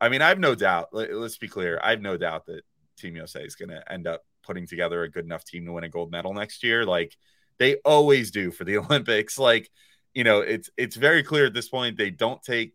I 0.00 0.08
mean, 0.08 0.22
I 0.22 0.28
have 0.28 0.40
no 0.40 0.54
doubt. 0.54 0.88
Let, 0.92 1.10
us 1.10 1.38
be 1.38 1.48
clear. 1.48 1.78
I 1.82 1.90
have 1.90 2.00
no 2.00 2.16
doubt 2.16 2.46
that 2.46 2.62
Team 2.98 3.16
USA 3.16 3.42
is 3.42 3.54
going 3.54 3.68
to 3.68 3.92
end 3.92 4.06
up 4.06 4.22
putting 4.44 4.66
together 4.66 5.02
a 5.02 5.10
good 5.10 5.24
enough 5.24 5.44
team 5.44 5.64
to 5.66 5.72
win 5.72 5.84
a 5.84 5.88
gold 5.88 6.10
medal 6.10 6.34
next 6.34 6.64
year. 6.64 6.84
Like 6.84 7.16
they 7.62 7.76
always 7.84 8.30
do 8.30 8.50
for 8.50 8.64
the 8.64 8.78
Olympics. 8.78 9.38
Like 9.38 9.70
you 10.14 10.24
know, 10.24 10.40
it's 10.40 10.70
it's 10.76 10.96
very 10.96 11.22
clear 11.22 11.46
at 11.46 11.54
this 11.54 11.68
point 11.68 11.96
they 11.96 12.10
don't 12.10 12.42
take 12.42 12.74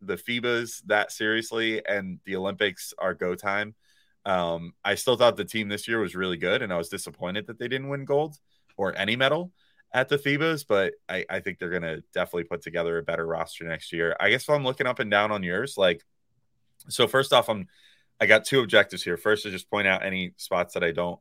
the 0.00 0.16
FIBAs 0.16 0.82
that 0.86 1.12
seriously, 1.12 1.84
and 1.86 2.18
the 2.24 2.36
Olympics 2.36 2.92
are 2.98 3.14
go 3.14 3.34
time. 3.34 3.74
Um, 4.26 4.72
I 4.84 4.94
still 4.94 5.16
thought 5.16 5.36
the 5.36 5.44
team 5.44 5.68
this 5.68 5.88
year 5.88 6.00
was 6.00 6.14
really 6.14 6.36
good, 6.36 6.62
and 6.62 6.72
I 6.72 6.76
was 6.76 6.88
disappointed 6.88 7.46
that 7.46 7.58
they 7.58 7.68
didn't 7.68 7.88
win 7.88 8.04
gold 8.04 8.36
or 8.76 8.96
any 8.96 9.16
medal 9.16 9.52
at 9.92 10.08
the 10.08 10.18
FIBAs, 10.18 10.66
but 10.66 10.94
I, 11.08 11.24
I 11.30 11.40
think 11.40 11.58
they're 11.58 11.70
going 11.70 11.82
to 11.82 12.02
definitely 12.12 12.44
put 12.44 12.62
together 12.62 12.98
a 12.98 13.02
better 13.02 13.24
roster 13.24 13.64
next 13.64 13.92
year. 13.92 14.16
I 14.18 14.28
guess 14.30 14.42
if 14.42 14.50
I'm 14.50 14.64
looking 14.64 14.88
up 14.88 14.98
and 14.98 15.10
down 15.10 15.30
on 15.30 15.44
yours, 15.44 15.78
like, 15.78 16.02
so 16.88 17.06
first 17.06 17.32
off, 17.32 17.48
I'm, 17.48 17.68
I 18.20 18.26
got 18.26 18.44
two 18.44 18.60
objectives 18.60 19.04
here. 19.04 19.16
First, 19.16 19.44
to 19.44 19.50
just 19.50 19.70
point 19.70 19.86
out 19.86 20.04
any 20.04 20.32
spots 20.36 20.74
that 20.74 20.82
I 20.82 20.90
don't, 20.90 21.20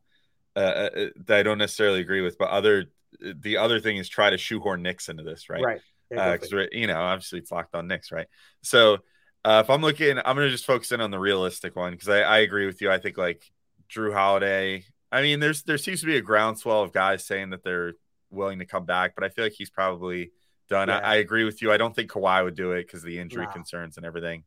uh, 0.56 0.60
uh, 0.60 0.90
uh 0.96 1.06
that 1.28 1.38
I 1.38 1.44
don't 1.44 1.60
necessarily 1.60 2.00
agree 2.00 2.22
with, 2.22 2.38
but 2.38 2.50
other, 2.50 2.86
the 3.20 3.58
other 3.58 3.80
thing 3.80 3.98
is 3.98 4.10
try 4.10 4.30
to 4.30 4.38
shoehorn 4.38 4.82
Knicks 4.82 5.10
into 5.10 5.24
this, 5.24 5.50
right? 5.50 5.64
Right. 5.64 5.82
Because 6.10 6.54
uh, 6.54 6.66
you 6.72 6.88
know, 6.88 7.00
obviously 7.00 7.40
it's 7.40 7.52
locked 7.52 7.76
on 7.76 7.88
Knicks, 7.88 8.12
right? 8.12 8.28
So 8.62 9.00
uh, 9.46 9.62
if 9.64 9.70
I'm 9.70 9.82
looking, 9.82 10.18
I'm 10.18 10.36
gonna 10.36 10.50
just 10.50 10.66
focus 10.66 10.92
in 10.92 11.02
on 11.02 11.12
the 11.12 11.20
realistic 11.20 11.76
one 11.76 11.92
because 11.92 12.10
I, 12.10 12.22
I 12.22 12.38
agree 12.40 12.66
with 12.66 12.82
you. 12.82 12.92
I 12.92 13.00
think 13.00 13.18
like 13.18 13.44
Jrue 13.90 14.14
Holiday. 14.14 14.86
I 15.12 15.22
mean, 15.22 15.40
there's 15.40 15.64
there 15.64 15.78
seems 15.78 16.02
to 16.02 16.06
be 16.06 16.18
a 16.18 16.22
groundswell 16.22 16.82
of 16.82 16.94
guys 16.94 17.26
saying 17.26 17.52
that 17.52 17.64
they're 17.64 17.94
willing 18.30 18.60
to 18.60 18.66
come 18.66 18.86
back, 18.86 19.16
but 19.16 19.24
I 19.24 19.30
feel 19.30 19.46
like 19.46 19.54
he's 19.54 19.70
probably 19.70 20.32
done. 20.70 20.88
Yeah. 20.88 20.98
I, 20.98 21.14
I, 21.14 21.16
agree 21.16 21.44
with 21.44 21.62
you. 21.62 21.72
I 21.72 21.78
don't 21.78 21.96
think 21.96 22.12
Kawhi 22.12 22.44
would 22.44 22.56
do 22.56 22.72
it 22.72 22.84
because 22.86 23.04
the 23.04 23.20
injury 23.20 23.48
concerns 23.54 23.98
and 23.98 24.06
everything. 24.06 24.44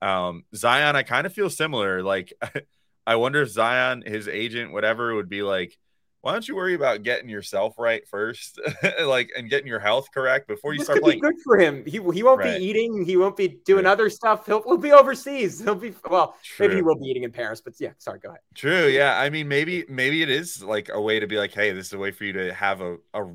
Um, 0.00 0.44
Zion, 0.54 0.96
I 0.96 1.02
kind 1.02 1.26
of 1.26 1.32
feel 1.32 1.48
similar. 1.48 2.02
Like, 2.02 2.32
I 3.06 3.16
wonder 3.16 3.42
if 3.42 3.50
Zion, 3.50 4.02
his 4.04 4.28
agent, 4.28 4.72
whatever, 4.72 5.14
would 5.14 5.28
be 5.28 5.42
like, 5.42 5.76
why 6.22 6.32
don't 6.32 6.46
you 6.46 6.54
worry 6.54 6.74
about 6.74 7.02
getting 7.02 7.28
yourself 7.28 7.74
right 7.78 8.06
first, 8.06 8.60
like, 9.04 9.30
and 9.36 9.50
getting 9.50 9.66
your 9.66 9.80
health 9.80 10.06
correct 10.14 10.46
before 10.46 10.72
you 10.72 10.78
this 10.78 10.86
start 10.86 10.98
could 10.98 11.04
playing? 11.04 11.20
Be 11.20 11.28
good 11.28 11.34
for 11.44 11.58
him. 11.58 11.84
He 11.84 11.98
he 12.14 12.22
won't 12.22 12.38
right. 12.38 12.58
be 12.58 12.64
eating. 12.64 13.04
He 13.04 13.16
won't 13.16 13.36
be 13.36 13.48
doing 13.64 13.86
other 13.86 14.08
stuff. 14.08 14.46
He'll, 14.46 14.62
he'll 14.62 14.76
be 14.76 14.92
overseas. 14.92 15.58
He'll 15.58 15.74
be 15.74 15.92
well. 16.08 16.36
True. 16.44 16.68
Maybe 16.68 16.76
he 16.76 16.82
will 16.82 16.94
be 16.94 17.06
eating 17.06 17.24
in 17.24 17.32
Paris. 17.32 17.60
But 17.60 17.74
yeah, 17.80 17.90
sorry. 17.98 18.20
Go 18.20 18.28
ahead. 18.28 18.40
True. 18.54 18.86
Yeah. 18.86 19.18
I 19.18 19.30
mean, 19.30 19.48
maybe 19.48 19.84
maybe 19.88 20.22
it 20.22 20.30
is 20.30 20.62
like 20.62 20.90
a 20.92 21.00
way 21.00 21.18
to 21.18 21.26
be 21.26 21.38
like, 21.38 21.52
hey, 21.52 21.72
this 21.72 21.86
is 21.88 21.92
a 21.92 21.98
way 21.98 22.12
for 22.12 22.24
you 22.24 22.32
to 22.34 22.54
have 22.54 22.80
a, 22.80 22.98
a 23.14 23.34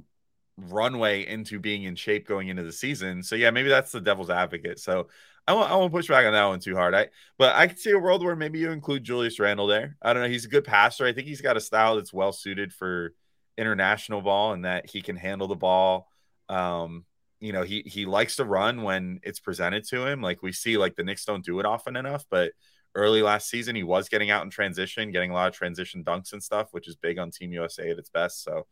runway 0.57 1.27
into 1.27 1.59
being 1.59 1.83
in 1.83 1.95
shape 1.95 2.25
going 2.25 2.47
into 2.47 2.63
the 2.63 2.71
season. 2.71 3.21
So 3.21 3.35
yeah, 3.35 3.51
maybe 3.51 3.67
that's 3.67 3.91
the 3.91 4.01
devil's 4.01 4.29
advocate. 4.29 4.79
So 4.79 5.09
I 5.47 5.53
won't, 5.53 5.71
I 5.71 5.75
won't 5.77 5.93
push 5.93 6.07
back 6.07 6.25
on 6.25 6.33
that 6.33 6.45
one 6.45 6.59
too 6.59 6.75
hard. 6.75 6.93
I 6.93 7.07
but 7.37 7.55
I 7.55 7.67
could 7.67 7.79
see 7.79 7.91
a 7.91 7.99
world 7.99 8.23
where 8.23 8.35
maybe 8.35 8.59
you 8.59 8.71
include 8.71 9.03
Julius 9.03 9.39
Randle 9.39 9.67
there. 9.67 9.95
I 10.01 10.13
don't 10.13 10.23
know. 10.23 10.29
He's 10.29 10.45
a 10.45 10.49
good 10.49 10.65
passer. 10.65 11.05
I 11.05 11.13
think 11.13 11.27
he's 11.27 11.41
got 11.41 11.57
a 11.57 11.61
style 11.61 11.95
that's 11.95 12.13
well 12.13 12.33
suited 12.33 12.73
for 12.73 13.13
international 13.57 14.21
ball 14.21 14.53
and 14.53 14.65
that 14.65 14.89
he 14.89 15.01
can 15.01 15.15
handle 15.15 15.47
the 15.47 15.55
ball. 15.55 16.09
Um, 16.49 17.05
you 17.39 17.53
know, 17.53 17.63
he 17.63 17.83
he 17.85 18.05
likes 18.05 18.35
to 18.37 18.45
run 18.45 18.83
when 18.83 19.19
it's 19.23 19.39
presented 19.39 19.85
to 19.89 20.05
him. 20.05 20.21
Like 20.21 20.41
we 20.41 20.51
see, 20.51 20.77
like 20.77 20.95
the 20.95 21.03
Knicks 21.03 21.25
don't 21.25 21.45
do 21.45 21.59
it 21.59 21.65
often 21.65 21.95
enough, 21.95 22.25
but 22.29 22.51
early 22.95 23.21
last 23.21 23.49
season 23.49 23.75
he 23.75 23.83
was 23.83 24.09
getting 24.09 24.31
out 24.31 24.43
in 24.43 24.49
transition, 24.49 25.11
getting 25.11 25.31
a 25.31 25.33
lot 25.33 25.47
of 25.47 25.53
transition 25.53 26.03
dunks 26.03 26.33
and 26.33 26.41
stuff, 26.41 26.69
which 26.71 26.87
is 26.87 26.95
big 26.95 27.19
on 27.19 27.31
Team 27.31 27.53
USA 27.53 27.89
at 27.91 27.99
its 27.99 28.09
best. 28.09 28.43
So, 28.43 28.65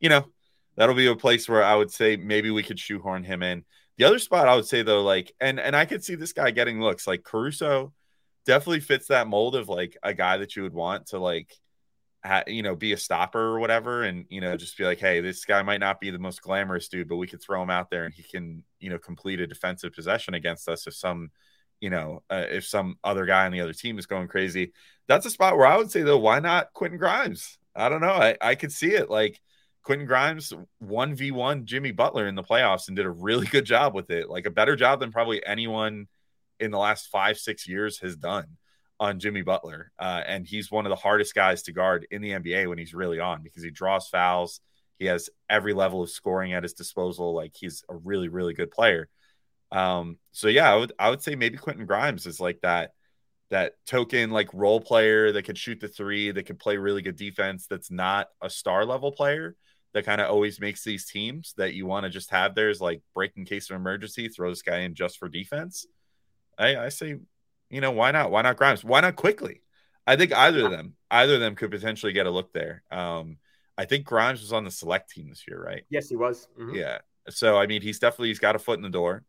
you 0.00 0.08
know, 0.08 0.26
that'll 0.76 0.94
be 0.94 1.06
a 1.06 1.14
place 1.14 1.48
where 1.48 1.62
I 1.62 1.76
would 1.76 1.90
say 1.90 2.16
maybe 2.16 2.50
we 2.50 2.62
could 2.62 2.78
shoehorn 2.78 3.22
him 3.22 3.42
in. 3.42 3.64
The 3.98 4.04
other 4.04 4.18
spot 4.18 4.48
I 4.48 4.56
would 4.56 4.66
say 4.66 4.82
though, 4.82 5.02
like, 5.02 5.32
and 5.40 5.58
and 5.58 5.74
I 5.74 5.86
could 5.86 6.04
see 6.04 6.14
this 6.14 6.32
guy 6.32 6.50
getting 6.50 6.80
looks 6.80 7.06
like 7.06 7.22
Caruso 7.24 7.92
definitely 8.44 8.80
fits 8.80 9.08
that 9.08 9.26
mold 9.26 9.56
of 9.56 9.68
like 9.68 9.96
a 10.02 10.14
guy 10.14 10.36
that 10.38 10.54
you 10.54 10.62
would 10.62 10.74
want 10.74 11.06
to 11.06 11.18
like, 11.18 11.52
ha, 12.24 12.42
you 12.46 12.62
know, 12.62 12.76
be 12.76 12.92
a 12.92 12.96
stopper 12.96 13.40
or 13.40 13.58
whatever, 13.58 14.02
and 14.02 14.26
you 14.28 14.40
know, 14.40 14.56
just 14.56 14.76
be 14.76 14.84
like, 14.84 14.98
hey, 14.98 15.20
this 15.20 15.44
guy 15.44 15.62
might 15.62 15.80
not 15.80 16.00
be 16.00 16.10
the 16.10 16.18
most 16.18 16.42
glamorous 16.42 16.88
dude, 16.88 17.08
but 17.08 17.16
we 17.16 17.26
could 17.26 17.42
throw 17.42 17.62
him 17.62 17.70
out 17.70 17.90
there 17.90 18.04
and 18.04 18.14
he 18.14 18.22
can, 18.22 18.62
you 18.80 18.90
know, 18.90 18.98
complete 18.98 19.40
a 19.40 19.46
defensive 19.46 19.92
possession 19.92 20.34
against 20.34 20.68
us 20.68 20.86
if 20.86 20.94
some, 20.94 21.30
you 21.80 21.90
know, 21.90 22.22
uh, 22.30 22.44
if 22.50 22.66
some 22.66 22.98
other 23.02 23.26
guy 23.26 23.46
on 23.46 23.52
the 23.52 23.60
other 23.62 23.72
team 23.72 23.98
is 23.98 24.06
going 24.06 24.28
crazy. 24.28 24.72
That's 25.08 25.26
a 25.26 25.30
spot 25.30 25.56
where 25.56 25.66
I 25.66 25.76
would 25.76 25.90
say 25.90 26.02
though, 26.02 26.18
why 26.18 26.40
not 26.40 26.72
Quentin 26.74 26.98
Grimes? 26.98 27.58
I 27.74 27.88
don't 27.88 28.00
know. 28.00 28.08
I 28.08 28.36
I 28.40 28.54
could 28.56 28.72
see 28.72 28.92
it 28.92 29.10
like 29.10 29.40
Quentin 29.86 30.08
Grimes 30.08 30.52
1v1 30.82 31.62
Jimmy 31.62 31.92
Butler 31.92 32.26
in 32.26 32.34
the 32.34 32.42
playoffs 32.42 32.88
and 32.88 32.96
did 32.96 33.06
a 33.06 33.10
really 33.10 33.46
good 33.46 33.64
job 33.64 33.94
with 33.94 34.10
it. 34.10 34.28
Like 34.28 34.44
a 34.44 34.50
better 34.50 34.74
job 34.74 34.98
than 34.98 35.12
probably 35.12 35.46
anyone 35.46 36.08
in 36.58 36.72
the 36.72 36.78
last 36.78 37.06
five, 37.06 37.38
six 37.38 37.68
years 37.68 38.00
has 38.00 38.16
done 38.16 38.56
on 38.98 39.20
Jimmy 39.20 39.42
Butler. 39.42 39.92
Uh, 39.96 40.22
and 40.26 40.44
he's 40.44 40.72
one 40.72 40.86
of 40.86 40.90
the 40.90 40.96
hardest 40.96 41.36
guys 41.36 41.62
to 41.62 41.72
guard 41.72 42.04
in 42.10 42.20
the 42.20 42.30
NBA 42.30 42.68
when 42.68 42.78
he's 42.78 42.94
really 42.94 43.20
on 43.20 43.44
because 43.44 43.62
he 43.62 43.70
draws 43.70 44.08
fouls. 44.08 44.60
He 44.98 45.04
has 45.06 45.30
every 45.48 45.72
level 45.72 46.02
of 46.02 46.10
scoring 46.10 46.52
at 46.52 46.64
his 46.64 46.72
disposal. 46.72 47.32
Like 47.32 47.54
he's 47.54 47.84
a 47.88 47.94
really, 47.94 48.28
really 48.28 48.54
good 48.54 48.72
player. 48.72 49.08
Um, 49.70 50.18
so 50.32 50.48
yeah, 50.48 50.72
I 50.72 50.74
would 50.74 50.92
I 50.98 51.10
would 51.10 51.22
say 51.22 51.36
maybe 51.36 51.58
Quentin 51.58 51.86
Grimes 51.86 52.26
is 52.26 52.40
like 52.40 52.60
that 52.62 52.90
that 53.50 53.74
token 53.86 54.32
like 54.32 54.52
role 54.52 54.80
player 54.80 55.30
that 55.30 55.44
could 55.44 55.58
shoot 55.58 55.78
the 55.78 55.86
three, 55.86 56.32
that 56.32 56.42
could 56.42 56.58
play 56.58 56.76
really 56.76 57.02
good 57.02 57.14
defense, 57.14 57.68
that's 57.68 57.92
not 57.92 58.26
a 58.42 58.50
star 58.50 58.84
level 58.84 59.12
player, 59.12 59.54
that 59.96 60.04
kind 60.04 60.20
of 60.20 60.28
always 60.28 60.60
makes 60.60 60.84
these 60.84 61.06
teams 61.06 61.54
that 61.56 61.72
you 61.72 61.86
want 61.86 62.04
to 62.04 62.10
just 62.10 62.30
have 62.30 62.54
there 62.54 62.68
is 62.68 62.82
like 62.82 63.00
break 63.14 63.32
in 63.34 63.46
case 63.46 63.70
of 63.70 63.76
emergency, 63.76 64.28
throw 64.28 64.50
this 64.50 64.60
guy 64.60 64.80
in 64.80 64.94
just 64.94 65.16
for 65.16 65.26
defense. 65.26 65.86
I, 66.58 66.76
I 66.76 66.88
say, 66.90 67.16
you 67.70 67.80
know, 67.80 67.92
why 67.92 68.10
not? 68.10 68.30
Why 68.30 68.42
not 68.42 68.58
Grimes? 68.58 68.84
Why 68.84 69.00
not 69.00 69.16
Quickley? 69.16 69.62
I 70.06 70.16
think 70.16 70.34
either 70.34 70.66
of 70.66 70.70
them, 70.70 70.96
either 71.10 71.36
of 71.36 71.40
them 71.40 71.54
could 71.54 71.70
potentially 71.70 72.12
get 72.12 72.26
a 72.26 72.30
look 72.30 72.52
there. 72.52 72.82
Um, 72.90 73.38
I 73.78 73.86
think 73.86 74.04
Grimes 74.04 74.42
was 74.42 74.52
on 74.52 74.64
the 74.64 74.70
select 74.70 75.10
team 75.10 75.30
this 75.30 75.48
year, 75.48 75.64
right? 75.64 75.84
Yes, 75.88 76.10
he 76.10 76.16
was. 76.16 76.46
Mm-hmm. 76.60 76.74
Yeah. 76.74 76.98
So 77.30 77.56
I 77.56 77.66
mean, 77.66 77.80
he's 77.80 77.98
definitely 77.98 78.28
he's 78.28 78.38
got 78.38 78.54
a 78.54 78.58
foot 78.58 78.78
in 78.78 78.82
the 78.82 78.90
door. 78.90 79.24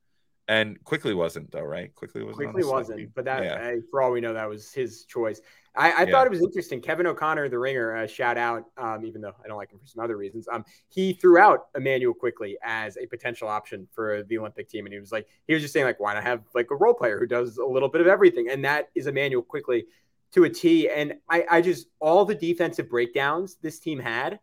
And 0.49 0.81
Quickley 0.85 1.13
wasn't 1.13 1.51
though, 1.51 1.63
right? 1.63 1.93
Quickley 1.95 2.23
wasn't. 2.23 2.51
Quickley 2.51 2.63
wasn't, 2.63 2.99
team. 2.99 3.11
but 3.13 3.25
that 3.25 3.43
yeah. 3.43 3.75
for 3.91 4.01
all 4.01 4.11
we 4.11 4.21
know, 4.21 4.33
that 4.33 4.47
was 4.47 4.71
his 4.71 5.03
choice. 5.03 5.41
I, 5.75 5.91
I 5.91 6.03
yeah. 6.03 6.11
thought 6.11 6.25
it 6.25 6.31
was 6.31 6.41
interesting. 6.41 6.81
Kevin 6.81 7.05
O'Connor, 7.05 7.49
the 7.49 7.59
ringer, 7.59 7.95
uh, 7.95 8.07
shout 8.07 8.37
out, 8.37 8.63
um, 8.77 9.05
even 9.05 9.21
though 9.21 9.33
I 9.43 9.47
don't 9.47 9.57
like 9.57 9.71
him 9.71 9.77
for 9.77 9.85
some 9.85 10.03
other 10.03 10.17
reasons. 10.17 10.47
Um, 10.51 10.65
he 10.87 11.13
threw 11.13 11.37
out 11.37 11.67
Immanuel 11.75 12.13
Quickley 12.13 12.57
as 12.63 12.97
a 12.97 13.05
potential 13.05 13.47
option 13.47 13.87
for 13.93 14.23
the 14.23 14.37
Olympic 14.39 14.69
team, 14.69 14.85
and 14.85 14.93
he 14.93 14.99
was 14.99 15.11
like, 15.11 15.27
he 15.47 15.53
was 15.53 15.61
just 15.61 15.73
saying 15.73 15.85
like, 15.85 15.99
why 15.99 16.13
not 16.13 16.23
have 16.23 16.41
like 16.55 16.71
a 16.71 16.75
role 16.75 16.93
player 16.93 17.19
who 17.19 17.27
does 17.27 17.57
a 17.57 17.65
little 17.65 17.89
bit 17.89 18.01
of 18.01 18.07
everything, 18.07 18.49
and 18.49 18.65
that 18.65 18.89
is 18.95 19.05
Immanuel 19.07 19.43
Quickley 19.43 19.85
to 20.33 20.45
a 20.45 20.49
T. 20.49 20.89
And 20.89 21.15
I, 21.29 21.45
I 21.49 21.61
just 21.61 21.87
all 21.99 22.25
the 22.25 22.35
defensive 22.35 22.89
breakdowns 22.89 23.57
this 23.61 23.79
team 23.79 23.99
had. 23.99 24.39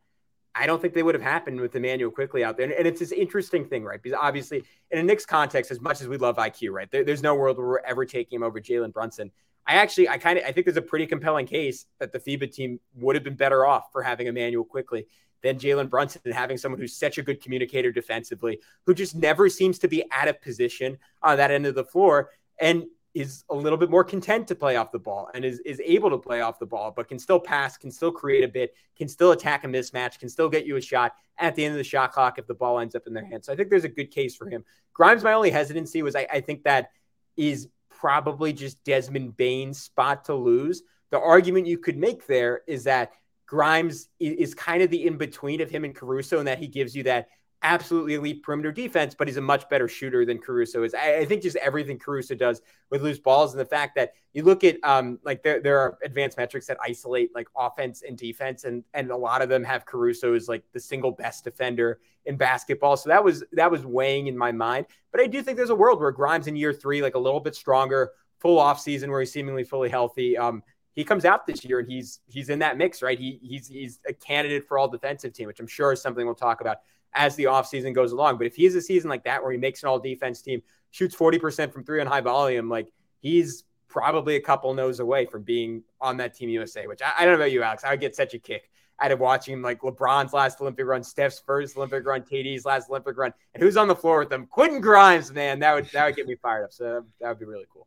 I 0.55 0.67
don't 0.67 0.81
think 0.81 0.95
they 0.95 1.03
would 1.03 1.15
have 1.15 1.23
happened 1.23 1.61
with 1.61 1.75
Immanuel 1.75 2.11
Quickley 2.11 2.45
out 2.45 2.57
there. 2.57 2.71
And, 2.71 2.87
it's 2.87 3.01
this 3.01 3.13
interesting 3.13 3.65
thing, 3.65 3.83
right? 3.85 4.01
Because 4.01 4.19
obviously, 4.21 4.65
in 4.91 4.99
a 4.99 5.03
Knicks 5.03 5.27
context, 5.27 5.71
as 5.71 5.81
much 5.81 6.01
as 6.01 6.09
we 6.09 6.17
love 6.17 6.37
IQ, 6.37 6.71
right, 6.71 6.91
there, 6.91 7.05
there's 7.05 7.23
no 7.23 7.35
world 7.35 7.59
where 7.59 7.67
we're 7.67 7.81
ever 7.81 8.05
taking 8.05 8.37
him 8.37 8.43
over 8.43 8.61
Jalen 8.61 8.93
Brunson. 8.93 9.31
I 9.67 9.77
actually, 9.77 10.09
I 10.09 10.19
kind 10.19 10.39
of, 10.39 10.45
I 10.45 10.53
think 10.53 10.67
there's 10.67 10.77
a 10.77 10.83
pretty 10.83 11.07
compelling 11.07 11.47
case 11.47 11.87
that 11.99 12.13
the 12.13 12.21
FIBA 12.21 12.53
team 12.53 12.79
would 12.95 13.17
have 13.17 13.25
been 13.25 13.35
better 13.35 13.67
off 13.67 13.91
for 13.93 14.03
having 14.03 14.27
Immanuel 14.27 14.65
Quickley 14.65 15.07
than 15.43 15.59
Jalen 15.59 15.91
Brunson 15.91 16.23
and 16.25 16.35
having 16.35 16.57
someone 16.57 16.81
who's 16.81 16.97
such 16.97 17.19
a 17.19 17.23
good 17.23 17.43
communicator 17.43 17.91
defensively, 17.91 18.61
who 18.87 18.95
just 18.95 19.15
never 19.15 19.49
seems 19.49 19.79
to 19.81 19.89
be 19.89 20.05
out 20.13 20.29
of 20.29 20.41
position 20.41 20.99
on 21.23 21.37
that 21.39 21.51
end 21.51 21.67
of 21.67 21.75
the 21.75 21.85
floor. 21.85 22.31
And 22.61 22.85
is 23.15 23.45
a 23.49 23.55
little 23.55 23.79
bit 23.79 23.91
more 23.91 24.03
content 24.03 24.49
to 24.49 24.55
play 24.55 24.75
off 24.75 24.91
the 24.91 24.99
ball 24.99 25.31
and 25.35 25.45
is, 25.45 25.61
is 25.61 25.81
able 25.85 26.11
to 26.11 26.19
play 26.19 26.41
off 26.41 26.59
the 26.59 26.67
ball, 26.67 26.93
but 26.95 27.09
can 27.09 27.19
still 27.19 27.39
pass, 27.39 27.77
can 27.77 27.91
still 27.91 28.11
create 28.11 28.43
a 28.43 28.49
bit, 28.49 28.75
can 28.97 29.07
still 29.07 29.31
attack 29.31 29.63
a 29.65 29.69
mismatch, 29.69 30.19
can 30.19 30.29
still 30.29 30.49
get 30.49 30.67
you 30.67 30.77
a 30.77 30.81
shot 30.81 31.13
at 31.39 31.55
the 31.55 31.65
end 31.65 31.73
of 31.73 31.79
the 31.79 31.85
shot 31.85 32.13
clock 32.13 32.39
if 32.39 32.47
the 32.47 32.55
ball 32.55 32.81
ends 32.81 32.97
up 32.97 33.07
in 33.07 33.15
their 33.15 33.25
hands. 33.25 33.47
So 33.47 33.53
I 33.53 33.57
think 33.57 33.71
there's 33.71 33.85
a 33.85 33.89
good 33.89 34.11
case 34.11 34.35
for 34.35 34.49
him. 34.49 34.65
Grimes, 34.93 35.23
my 35.23 35.33
only 35.33 35.51
hesitancy 35.51 36.03
was 36.03 36.17
I, 36.17 36.27
I 36.33 36.41
think 36.41 36.65
that 36.65 36.91
is 37.37 37.69
probably 37.89 38.53
just 38.53 38.83
Desmond 38.85 39.37
Bane's 39.37 39.81
spot 39.81 40.25
to 40.25 40.35
lose. 40.35 40.83
The 41.11 41.21
argument 41.21 41.69
you 41.69 41.79
could 41.79 41.97
make 41.97 42.27
there 42.27 42.63
is 42.67 42.85
that 42.85 43.13
Grimes 43.47 44.09
is 44.19 44.55
kind 44.55 44.83
of 44.83 44.91
the 44.91 45.07
in 45.07 45.17
between 45.17 45.61
of 45.61 45.71
him 45.71 45.85
and 45.85 45.95
Caruso, 45.95 46.39
and 46.39 46.49
that 46.49 46.59
he 46.59 46.67
gives 46.67 46.97
you 46.97 47.05
that 47.05 47.29
absolutely 47.65 48.15
elite 48.15 48.43
perimeter 48.43 48.71
defense, 48.71 49.15
but 49.15 49.27
he's 49.27 49.39
a 49.39 49.41
much 49.41 49.69
better 49.69 49.89
shooter 49.89 50.25
than 50.25 50.39
Caruso 50.39 50.85
is. 50.85 50.95
I, 50.95 51.17
I, 51.17 51.25
think 51.25 51.43
just 51.43 51.57
everything 51.57 51.99
Caruso 51.99 52.35
does 52.35 52.61
with 52.91 53.03
loose 53.03 53.19
balls 53.19 53.53
and 53.53 53.61
the 53.61 53.65
fact 53.65 53.97
that 53.97 54.13
you 54.35 54.45
look 54.45 54.63
at 54.63 54.77
um 54.85 55.19
like 55.25 55.43
there, 55.43 55.61
there 55.61 55.79
are 55.79 55.99
advanced 56.05 56.37
metrics 56.37 56.67
that 56.67 56.77
isolate 56.83 57.35
like 57.35 57.49
offense 57.57 58.03
and 58.07 58.17
defense, 58.17 58.65
and 58.65 58.85
and 58.93 59.11
a 59.11 59.17
lot 59.17 59.43
of 59.43 59.49
them 59.49 59.65
have 59.65 59.87
Caruso 59.87 60.35
as 60.35 60.47
like 60.47 60.63
the 60.73 60.79
single 60.79 61.11
best 61.11 61.43
defender 61.43 61.99
in 62.27 62.37
basketball. 62.37 62.97
So 62.97 63.09
that 63.09 63.25
was 63.25 63.43
that 63.53 63.71
was 63.71 63.85
weighing 63.85 64.27
in 64.27 64.37
my 64.37 64.53
mind. 64.53 64.87
But 65.11 65.23
I 65.23 65.27
do 65.27 65.43
think 65.43 65.57
there's 65.57 65.71
a 65.71 65.75
world 65.75 66.01
where 66.01 66.13
Grimes 66.13 66.47
in 66.47 66.57
year 66.57 66.73
three, 66.73 67.03
like 67.03 67.15
a 67.15 67.19
little 67.19 67.41
bit 67.41 67.57
stronger, 67.57 68.13
full 68.41 68.59
off 68.59 68.79
season 68.79 69.11
where 69.11 69.21
he's 69.21 69.33
seemingly 69.33 69.65
fully 69.65 69.89
healthy. 69.89 70.37
Um, 70.37 70.63
he 70.93 71.03
comes 71.03 71.25
out 71.25 71.47
this 71.47 71.65
year 71.65 71.81
and 71.81 71.89
he's 71.89 72.21
he's 72.27 72.51
in 72.51 72.61
that 72.61 72.77
mix, 72.77 73.03
right? 73.03 73.19
He 73.19 73.41
he's 73.43 73.67
he's 73.67 74.01
a 74.07 74.13
candidate 74.13 74.69
for 74.69 74.79
all 74.79 74.87
defensive 74.87 75.33
team, 75.33 75.47
which 75.47 75.61
I'm 75.61 75.67
sure 75.67 75.93
is 75.93 76.03
something 76.03 76.25
we'll 76.25 76.35
talk 76.35 76.61
about 76.61 76.79
as 77.15 77.37
the 77.37 77.45
offseason 77.45 77.95
goes 77.95 78.13
along. 78.13 78.39
But 78.39 78.47
if 78.47 78.57
he 78.57 78.65
has 78.65 78.75
a 78.75 78.81
season 78.83 79.11
like 79.11 79.25
that 79.25 79.43
where 79.43 79.53
he 79.53 79.59
makes 79.59 79.83
an 79.83 79.89
all 79.89 79.99
defense 79.99 80.43
team, 80.43 80.63
shoots 80.91 81.15
40% 81.15 81.73
from 81.73 81.85
three 81.85 82.01
on 82.01 82.07
high 82.07 82.21
volume, 82.21 82.69
like 82.69 82.93
he's 83.21 83.65
probably 83.89 84.37
a 84.37 84.41
couple 84.41 84.75
nose 84.75 85.01
away 85.01 85.25
from 85.27 85.43
being 85.43 85.83
on 86.01 86.17
that 86.17 86.35
Team 86.35 86.49
USA, 86.49 86.87
which 86.87 87.01
I, 87.01 87.13
I, 87.19 87.25
don't 87.25 87.35
know 87.35 87.41
about 87.41 87.53
you, 87.53 87.63
Alex. 87.63 87.85
I 87.85 87.91
would 87.91 88.01
get 88.01 88.17
such 88.17 88.35
a 88.35 88.39
kick 88.39 88.69
out 89.01 89.13
of 89.13 89.21
watching 89.21 89.63
like 89.63 89.81
LeBron's 89.81 90.33
last 90.33 90.61
Olympic 90.61 90.85
run, 90.87 91.03
Steph's 91.05 91.41
first 91.45 91.77
Olympic 91.77 92.05
run, 92.05 92.23
KD's 92.23 92.65
last 92.65 92.91
Olympic 92.91 93.17
run, 93.17 93.33
and 93.55 93.63
who's 93.63 93.77
on 93.77 93.89
the 93.89 93.95
floor 93.95 94.19
with 94.19 94.31
them? 94.31 94.47
Quentin 94.47 94.81
Grimes, 94.81 95.33
man. 95.33 95.61
That 95.61 95.75
would 95.75 95.87
that 95.93 96.07
would 96.07 96.17
get 96.17 96.27
me 96.27 96.37
fired 96.37 96.65
up. 96.65 96.73
So 96.73 97.05
that 97.21 97.29
would 97.29 97.39
be 97.39 97.45
really 97.45 97.67
cool. 97.73 97.87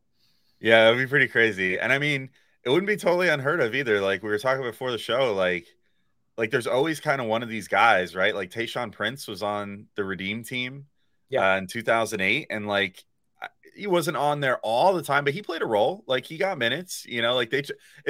Yeah, 0.60 0.86
that 0.86 0.92
would 0.92 0.98
be 0.98 1.08
pretty 1.08 1.28
crazy. 1.28 1.78
And 1.78 1.92
I 1.92 2.00
mean, 2.00 2.30
it 2.64 2.70
wouldn't 2.70 2.88
be 2.88 2.98
totally 2.98 3.30
unheard 3.30 3.62
of 3.62 3.76
either. 3.76 4.02
Like 4.02 4.24
we 4.24 4.30
were 4.30 4.40
talking 4.40 4.64
before 4.64 4.92
the 4.92 4.98
show, 4.98 5.34
like 5.34 5.68
like 6.38 6.52
there's 6.52 6.68
always 6.68 7.00
kind 7.00 7.20
of 7.20 7.28
one 7.28 7.44
of 7.44 7.50
these 7.50 7.68
guys, 7.68 8.16
right? 8.16 8.36
Like 8.36 8.52
Tayshaun 8.52 8.92
Prince 8.92 9.28
was 9.28 9.42
on 9.42 9.88
the 9.96 10.04
Redeem 10.04 10.44
team 10.44 10.86
yeah. 11.30 11.54
Uh, 11.54 11.58
in 11.58 11.68
2008, 11.68 12.48
and 12.50 12.68
like 12.68 13.04
he 13.76 13.88
wasn't 13.88 14.18
on 14.18 14.40
there 14.40 14.58
all 14.60 14.94
the 14.94 15.04
time, 15.04 15.24
but 15.24 15.34
he 15.34 15.42
played 15.42 15.62
a 15.62 15.66
role. 15.66 16.04
Like 16.08 16.26
he 16.26 16.38
got 16.38 16.58
minutes, 16.58 17.06
you 17.08 17.22
know. 17.22 17.36
Like 17.36 17.50
they 17.50 17.64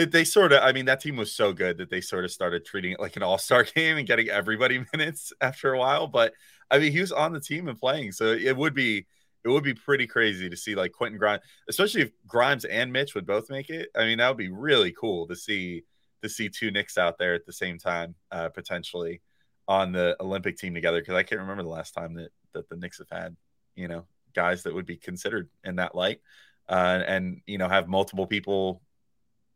they 0.06 0.24
sort 0.24 0.54
of, 0.54 0.64
I 0.64 0.72
mean, 0.72 0.86
that 0.86 1.02
team 1.02 1.18
was 1.18 1.32
so 1.32 1.54
good 1.54 1.78
that 1.78 1.90
they 1.90 2.02
sort 2.02 2.26
of 2.26 2.32
started 2.32 2.66
treating 2.66 2.94
it 2.94 3.00
like 3.00 3.16
an 3.16 3.24
all 3.24 3.38
star 3.38 3.64
game 3.76 3.98
and 3.98 4.08
getting 4.08 4.30
everybody 4.30 4.86
minutes 4.94 5.34
after 5.42 5.74
a 5.74 5.80
while. 5.80 6.08
But 6.08 6.34
I 6.72 6.80
mean, 6.80 6.92
he 6.92 7.02
was 7.02 7.12
on 7.12 7.34
the 7.34 7.40
team 7.40 7.68
and 7.68 7.80
playing, 7.80 8.12
so 8.12 8.26
it 8.26 8.56
would 8.56 8.74
be 8.74 9.06
it 9.44 9.50
would 9.50 9.64
be 9.64 9.74
pretty 9.74 10.08
crazy 10.08 10.50
to 10.50 10.58
see 10.58 10.76
like 10.76 10.92
Quentin 10.92 11.18
Grimes, 11.18 11.42
especially 11.70 12.02
if 12.02 12.12
Grimes 12.28 12.66
and 12.66 12.92
Mitch 12.92 13.16
would 13.16 13.26
both 13.26 13.50
make 13.50 13.70
it. 13.70 13.90
I 13.96 14.06
mean, 14.06 14.18
that 14.18 14.28
would 14.28 14.38
be 14.38 14.50
really 14.50 14.92
cool 14.92 15.28
to 15.28 15.36
see 15.36 15.84
to 16.22 16.30
see 16.30 16.50
two 16.50 16.72
Knicks 16.72 16.98
out 16.98 17.18
there 17.18 17.34
at 17.34 17.46
the 17.46 17.54
same 17.54 17.78
time, 17.78 18.16
uh, 18.32 18.50
potentially 18.50 19.22
on 19.68 19.92
the 19.92 20.16
Olympic 20.20 20.58
team 20.58 20.74
together. 20.74 21.00
Because 21.00 21.16
I 21.16 21.24
can't 21.24 21.42
remember 21.42 21.64
the 21.64 21.70
last 21.70 21.94
time 21.94 22.16
that 22.16 22.30
that 22.54 22.70
the 22.70 22.76
Knicks 22.76 23.00
have 23.00 23.10
had, 23.10 23.36
you 23.76 23.88
know, 23.88 24.06
guys 24.34 24.64
that 24.64 24.74
would 24.74 24.86
be 24.86 24.98
considered 24.98 25.50
in 25.64 25.76
that 25.78 25.96
light, 25.96 26.22
uh, 26.70 27.02
and 27.06 27.42
you 27.46 27.58
know, 27.58 27.68
have 27.68 27.88
multiple 27.88 28.28
people, 28.28 28.82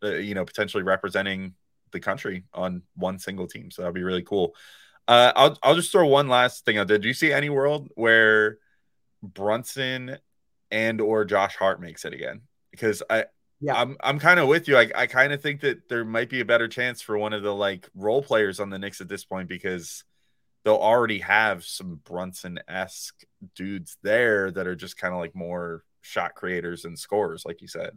uh, 0.04 0.16
you 0.16 0.36
know, 0.36 0.46
potentially 0.46 0.84
representing 0.84 1.56
the 1.92 2.00
country 2.00 2.46
on 2.54 2.84
one 2.96 3.20
single 3.20 3.48
team. 3.48 3.72
So 3.72 3.82
that'd 3.82 3.96
be 3.96 4.04
really 4.04 4.24
cool. 4.24 4.56
Uh, 5.08 5.32
I'll 5.36 5.58
I'll 5.64 5.76
just 5.76 5.92
throw 5.92 6.08
one 6.08 6.28
last 6.28 6.66
thing 6.66 6.78
out 6.78 6.88
there. 6.88 6.98
Do 6.98 7.08
you 7.08 7.14
see 7.14 7.34
any 7.34 7.50
world 7.50 7.90
where 7.96 8.58
Brunson 9.22 10.18
and 10.70 11.02
or 11.02 11.26
Josh 11.26 11.56
Hart 11.56 11.82
makes 11.82 12.06
it 12.06 12.14
again? 12.14 12.42
Because 12.72 13.04
I 13.10 13.26
yeah, 13.62 13.76
I'm 13.76 13.96
I'm 14.02 14.20
kind 14.20 14.40
of 14.40 14.48
with 14.48 14.68
you. 14.68 14.76
I, 14.76 14.90
I 14.96 15.06
kind 15.06 15.32
of 15.32 15.42
think 15.42 15.62
that 15.62 15.88
there 15.88 16.04
might 16.04 16.30
be 16.30 16.40
a 16.40 16.46
better 16.46 16.68
chance 16.68 17.02
for 17.02 17.18
one 17.18 17.32
of 17.32 17.44
the 17.44 17.54
like 17.54 17.88
role 17.96 18.24
players 18.24 18.60
on 18.60 18.72
the 18.72 18.80
Knicks 18.80 19.02
at 19.02 19.08
this 19.08 19.24
point 19.24 19.48
because 19.48 20.04
they'll 20.64 20.76
already 20.76 21.20
have 21.20 21.64
some 21.64 22.02
Brunson 22.04 22.60
esque 22.68 23.24
dudes 23.56 23.98
there 24.02 24.50
that 24.52 24.66
are 24.66 24.76
just 24.76 24.98
kind 24.98 25.14
of 25.14 25.20
like 25.20 25.36
more 25.36 25.84
shot 26.02 26.34
creators 26.34 26.86
and 26.86 26.98
scorers, 26.98 27.44
like 27.46 27.62
you 27.62 27.68
said. 27.68 27.92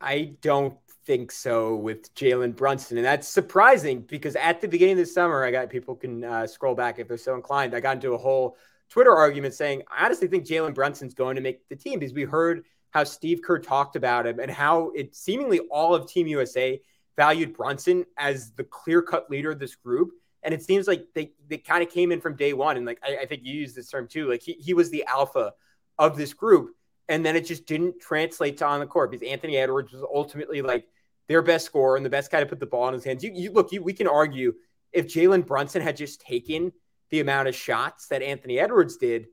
I 0.00 0.36
don't 0.40 0.76
think 1.04 1.30
so 1.30 1.76
with 1.76 2.14
Jalen 2.14 2.56
Brunson, 2.56 2.96
and 2.96 3.04
that's 3.04 3.28
surprising 3.28 4.00
because 4.00 4.36
at 4.36 4.62
the 4.62 4.68
beginning 4.68 4.94
of 4.94 5.06
the 5.06 5.06
summer, 5.06 5.44
I 5.44 5.50
got 5.50 5.68
people 5.68 5.96
can 5.96 6.24
uh, 6.24 6.46
scroll 6.46 6.74
back 6.74 6.98
if 6.98 7.08
they're 7.08 7.18
so 7.18 7.34
inclined. 7.34 7.74
I 7.74 7.80
got 7.80 7.96
into 7.96 8.14
a 8.14 8.18
whole 8.18 8.56
Twitter 8.88 9.14
argument 9.14 9.52
saying 9.52 9.82
I 9.90 10.06
honestly 10.06 10.28
think 10.28 10.46
Jalen 10.46 10.74
Brunson's 10.74 11.14
going 11.14 11.36
to 11.36 11.42
make 11.42 11.68
the 11.68 11.76
team 11.76 11.98
because 11.98 12.14
we 12.14 12.24
heard 12.24 12.64
how 12.92 13.04
Steve 13.04 13.40
Kerr 13.42 13.58
talked 13.58 13.96
about 13.96 14.26
him 14.26 14.38
and 14.38 14.50
how 14.50 14.90
it 14.94 15.16
seemingly 15.16 15.60
all 15.70 15.94
of 15.94 16.06
Team 16.06 16.26
USA 16.26 16.80
valued 17.16 17.54
Brunson 17.54 18.04
as 18.16 18.52
the 18.52 18.64
clear 18.64 19.02
cut 19.02 19.30
leader 19.30 19.50
of 19.50 19.58
this 19.58 19.74
group. 19.74 20.12
And 20.42 20.52
it 20.52 20.62
seems 20.62 20.86
like 20.86 21.06
they, 21.14 21.32
they 21.48 21.58
kind 21.58 21.82
of 21.82 21.90
came 21.90 22.12
in 22.12 22.20
from 22.20 22.36
day 22.36 22.52
one. 22.52 22.76
And 22.76 22.84
like, 22.84 22.98
I, 23.02 23.18
I 23.22 23.26
think 23.26 23.42
you 23.44 23.54
used 23.54 23.74
this 23.74 23.90
term 23.90 24.08
too. 24.08 24.28
Like 24.28 24.42
he, 24.42 24.52
he 24.54 24.74
was 24.74 24.90
the 24.90 25.04
alpha 25.06 25.54
of 25.98 26.16
this 26.16 26.34
group. 26.34 26.74
And 27.08 27.24
then 27.24 27.34
it 27.34 27.46
just 27.46 27.66
didn't 27.66 28.00
translate 28.00 28.58
to 28.58 28.66
on 28.66 28.80
the 28.80 28.86
court 28.86 29.10
because 29.10 29.26
Anthony 29.26 29.56
Edwards 29.56 29.92
was 29.92 30.02
ultimately 30.02 30.62
like 30.62 30.86
their 31.28 31.42
best 31.42 31.66
scorer 31.66 31.96
and 31.96 32.04
the 32.04 32.10
best 32.10 32.30
guy 32.30 32.40
to 32.40 32.46
put 32.46 32.60
the 32.60 32.66
ball 32.66 32.88
in 32.88 32.94
his 32.94 33.04
hands. 33.04 33.24
You, 33.24 33.32
you 33.34 33.52
look, 33.52 33.72
you, 33.72 33.82
we 33.82 33.92
can 33.92 34.06
argue 34.06 34.52
if 34.92 35.06
Jalen 35.06 35.46
Brunson 35.46 35.80
had 35.80 35.96
just 35.96 36.20
taken 36.20 36.72
the 37.10 37.20
amount 37.20 37.48
of 37.48 37.54
shots 37.54 38.08
that 38.08 38.22
Anthony 38.22 38.58
Edwards 38.58 38.96
did, 38.96 39.26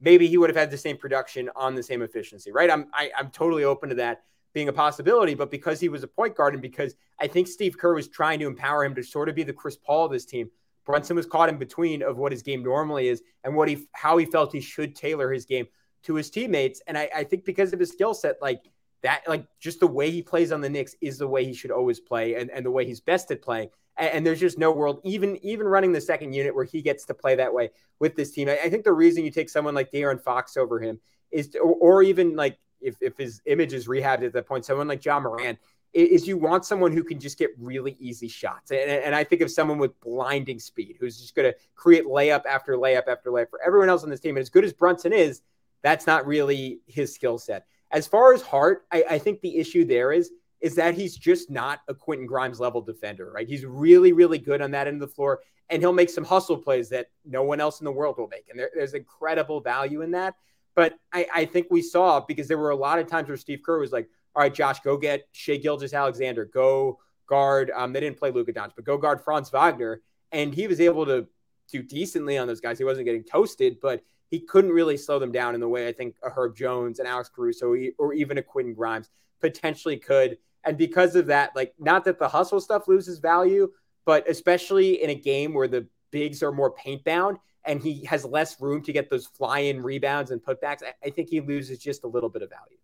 maybe 0.00 0.26
he 0.26 0.38
would 0.38 0.50
have 0.50 0.56
had 0.56 0.70
the 0.70 0.78
same 0.78 0.96
production 0.96 1.50
on 1.56 1.74
the 1.74 1.82
same 1.82 2.02
efficiency, 2.02 2.52
right? 2.52 2.70
I'm 2.70 2.86
I, 2.92 3.04
am 3.04 3.10
i 3.16 3.20
am 3.20 3.30
totally 3.30 3.64
open 3.64 3.88
to 3.90 3.94
that 3.96 4.22
being 4.52 4.68
a 4.68 4.72
possibility, 4.72 5.34
but 5.34 5.50
because 5.50 5.80
he 5.80 5.88
was 5.88 6.02
a 6.02 6.08
point 6.08 6.34
guard 6.34 6.54
and 6.54 6.62
because 6.62 6.96
I 7.20 7.26
think 7.26 7.46
Steve 7.46 7.76
Kerr 7.76 7.94
was 7.94 8.08
trying 8.08 8.38
to 8.38 8.46
empower 8.46 8.84
him 8.84 8.94
to 8.94 9.02
sort 9.02 9.28
of 9.28 9.34
be 9.34 9.42
the 9.42 9.52
Chris 9.52 9.76
Paul 9.76 10.06
of 10.06 10.12
this 10.12 10.24
team, 10.24 10.50
Brunson 10.86 11.16
was 11.16 11.26
caught 11.26 11.48
in 11.48 11.58
between 11.58 12.02
of 12.02 12.16
what 12.16 12.32
his 12.32 12.42
game 12.42 12.62
normally 12.62 13.08
is 13.08 13.22
and 13.44 13.54
what 13.54 13.68
he 13.68 13.86
how 13.92 14.16
he 14.16 14.24
felt 14.24 14.52
he 14.52 14.60
should 14.60 14.94
tailor 14.94 15.32
his 15.32 15.44
game 15.44 15.66
to 16.04 16.14
his 16.14 16.30
teammates. 16.30 16.80
And 16.86 16.96
I, 16.96 17.10
I 17.14 17.24
think 17.24 17.44
because 17.44 17.72
of 17.72 17.80
his 17.80 17.90
skill 17.90 18.14
set, 18.14 18.36
like 18.40 18.70
that, 19.02 19.22
like 19.28 19.46
just 19.60 19.80
the 19.80 19.86
way 19.86 20.10
he 20.10 20.22
plays 20.22 20.52
on 20.52 20.60
the 20.60 20.70
Knicks 20.70 20.94
is 21.00 21.18
the 21.18 21.28
way 21.28 21.44
he 21.44 21.52
should 21.52 21.70
always 21.70 22.00
play 22.00 22.36
and, 22.36 22.50
and 22.50 22.64
the 22.64 22.70
way 22.70 22.84
he's 22.84 23.00
best 23.00 23.30
at 23.30 23.42
playing 23.42 23.70
and, 23.98 24.10
and, 24.10 24.26
there's 24.26 24.40
just 24.40 24.58
no 24.58 24.72
world, 24.72 25.00
even 25.04 25.38
even 25.44 25.66
running 25.66 25.92
the 25.92 26.00
second 26.00 26.32
unit 26.32 26.54
where 26.54 26.64
he 26.64 26.82
gets 26.82 27.04
to 27.06 27.14
play 27.14 27.34
that 27.36 27.52
way 27.52 27.70
with 27.98 28.16
this 28.16 28.30
team. 28.30 28.48
I, 28.48 28.58
I 28.64 28.70
think 28.70 28.84
the 28.84 28.92
reason 28.92 29.24
you 29.24 29.30
take 29.30 29.48
someone 29.48 29.74
like 29.74 29.90
De'Aaron 29.90 30.20
Fox 30.20 30.56
over 30.56 30.80
him 30.80 31.00
is, 31.30 31.48
to, 31.50 31.58
or, 31.58 31.74
or, 31.74 32.02
even 32.02 32.36
like 32.36 32.58
if, 32.80 32.96
if 33.00 33.16
his 33.16 33.40
image 33.46 33.72
is 33.72 33.88
rehabbed 33.88 34.24
at 34.24 34.32
that 34.32 34.46
point, 34.46 34.64
someone 34.64 34.88
like 34.88 35.04
Ja 35.04 35.18
Morant 35.18 35.58
is 35.92 36.28
you 36.28 36.36
want 36.36 36.64
someone 36.64 36.92
who 36.92 37.02
can 37.02 37.18
just 37.18 37.38
get 37.38 37.50
really 37.58 37.96
easy 37.98 38.28
shots. 38.28 38.70
And, 38.70 38.80
and 38.80 39.14
I 39.14 39.24
think 39.24 39.40
of 39.40 39.50
someone 39.50 39.78
with 39.78 39.98
blinding 40.00 40.58
speed 40.58 40.96
who's 41.00 41.18
just 41.18 41.34
going 41.34 41.50
to 41.50 41.58
create 41.74 42.04
layup 42.04 42.44
after 42.44 42.74
layup 42.74 43.08
after 43.08 43.30
layup 43.30 43.48
for 43.48 43.60
everyone 43.64 43.88
else 43.88 44.04
on 44.04 44.10
this 44.10 44.20
team. 44.20 44.36
And 44.36 44.42
as 44.42 44.50
good 44.50 44.64
as 44.64 44.74
Brunson 44.74 45.14
is, 45.14 45.40
that's 45.82 46.06
not 46.06 46.26
really 46.26 46.80
his 46.86 47.14
skill 47.14 47.38
set. 47.38 47.66
As 47.90 48.06
far 48.06 48.34
as 48.34 48.42
Hart, 48.42 48.84
I, 48.92 49.04
I 49.10 49.18
think 49.18 49.40
the 49.40 49.56
issue 49.56 49.84
there 49.84 50.12
is 50.12 50.32
is 50.66 50.74
that 50.74 50.94
he's 50.94 51.16
just 51.16 51.48
not 51.48 51.78
a 51.86 51.94
Quentin 51.94 52.26
Grimes 52.26 52.58
level 52.58 52.80
defender, 52.80 53.30
right? 53.30 53.48
He's 53.48 53.64
really, 53.64 54.12
really 54.12 54.38
good 54.38 54.60
on 54.60 54.72
that 54.72 54.88
end 54.88 55.00
of 55.00 55.08
the 55.08 55.14
floor, 55.14 55.38
and 55.70 55.80
he'll 55.80 55.92
make 55.92 56.10
some 56.10 56.24
hustle 56.24 56.56
plays 56.56 56.88
that 56.88 57.06
no 57.24 57.44
one 57.44 57.60
else 57.60 57.80
in 57.80 57.84
the 57.84 57.92
world 57.92 58.18
will 58.18 58.26
make. 58.26 58.46
And 58.50 58.58
there, 58.58 58.70
there's 58.74 58.92
incredible 58.92 59.60
value 59.60 60.02
in 60.02 60.10
that. 60.10 60.34
But 60.74 60.98
I, 61.12 61.26
I 61.32 61.44
think 61.44 61.68
we 61.70 61.82
saw 61.82 62.18
because 62.18 62.48
there 62.48 62.58
were 62.58 62.70
a 62.70 62.76
lot 62.76 62.98
of 62.98 63.06
times 63.06 63.28
where 63.28 63.36
Steve 63.36 63.60
Kerr 63.64 63.78
was 63.78 63.92
like, 63.92 64.08
all 64.34 64.42
right, 64.42 64.52
Josh, 64.52 64.80
go 64.80 64.96
get 64.96 65.28
Shai 65.30 65.56
Gilgeous-Alexander, 65.56 66.46
go 66.46 66.98
guard. 67.28 67.70
Um, 67.72 67.92
they 67.92 68.00
didn't 68.00 68.18
play 68.18 68.32
Luka 68.32 68.52
Doncic, 68.52 68.72
but 68.74 68.84
go 68.84 68.98
guard 68.98 69.20
Franz 69.20 69.50
Wagner. 69.50 70.02
And 70.32 70.52
he 70.52 70.66
was 70.66 70.80
able 70.80 71.06
to 71.06 71.28
do 71.70 71.80
decently 71.80 72.38
on 72.38 72.48
those 72.48 72.60
guys. 72.60 72.76
He 72.76 72.84
wasn't 72.84 73.06
getting 73.06 73.22
toasted, 73.22 73.78
but 73.80 74.02
he 74.30 74.40
couldn't 74.40 74.72
really 74.72 74.96
slow 74.96 75.20
them 75.20 75.30
down 75.30 75.54
in 75.54 75.60
the 75.60 75.68
way 75.68 75.86
I 75.86 75.92
think 75.92 76.16
a 76.24 76.28
Herb 76.28 76.56
Jones 76.56 76.98
and 76.98 77.06
Alex 77.06 77.30
Caruso 77.32 77.72
or 77.98 78.12
even 78.14 78.38
a 78.38 78.42
Quentin 78.42 78.74
Grimes 78.74 79.10
potentially 79.40 79.96
could. 79.96 80.38
And 80.66 80.76
because 80.76 81.14
of 81.14 81.26
that, 81.26 81.54
like 81.54 81.74
not 81.78 82.04
that 82.04 82.18
the 82.18 82.28
hustle 82.28 82.60
stuff 82.60 82.88
loses 82.88 83.18
value, 83.18 83.70
but 84.04 84.28
especially 84.28 85.02
in 85.02 85.10
a 85.10 85.14
game 85.14 85.54
where 85.54 85.68
the 85.68 85.86
bigs 86.10 86.42
are 86.42 86.52
more 86.52 86.72
paint 86.72 87.04
bound 87.04 87.38
and 87.64 87.80
he 87.80 88.04
has 88.04 88.24
less 88.24 88.60
room 88.60 88.82
to 88.82 88.92
get 88.92 89.08
those 89.08 89.26
fly 89.26 89.60
in 89.60 89.82
rebounds 89.82 90.30
and 90.30 90.42
putbacks, 90.42 90.82
I, 90.82 90.94
I 91.04 91.10
think 91.10 91.28
he 91.30 91.40
loses 91.40 91.78
just 91.78 92.04
a 92.04 92.08
little 92.08 92.28
bit 92.28 92.42
of 92.42 92.50
value. 92.50 92.78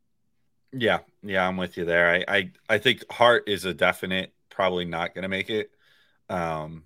Yeah, 0.72 1.00
yeah, 1.22 1.46
I'm 1.46 1.56
with 1.56 1.76
you 1.76 1.84
there. 1.84 2.24
I 2.28 2.36
I, 2.36 2.50
I 2.68 2.78
think 2.78 3.04
Hart 3.10 3.48
is 3.48 3.64
a 3.64 3.74
definite 3.74 4.32
probably 4.48 4.84
not 4.84 5.14
going 5.14 5.22
to 5.22 5.28
make 5.28 5.50
it. 5.50 5.70
Um, 6.28 6.84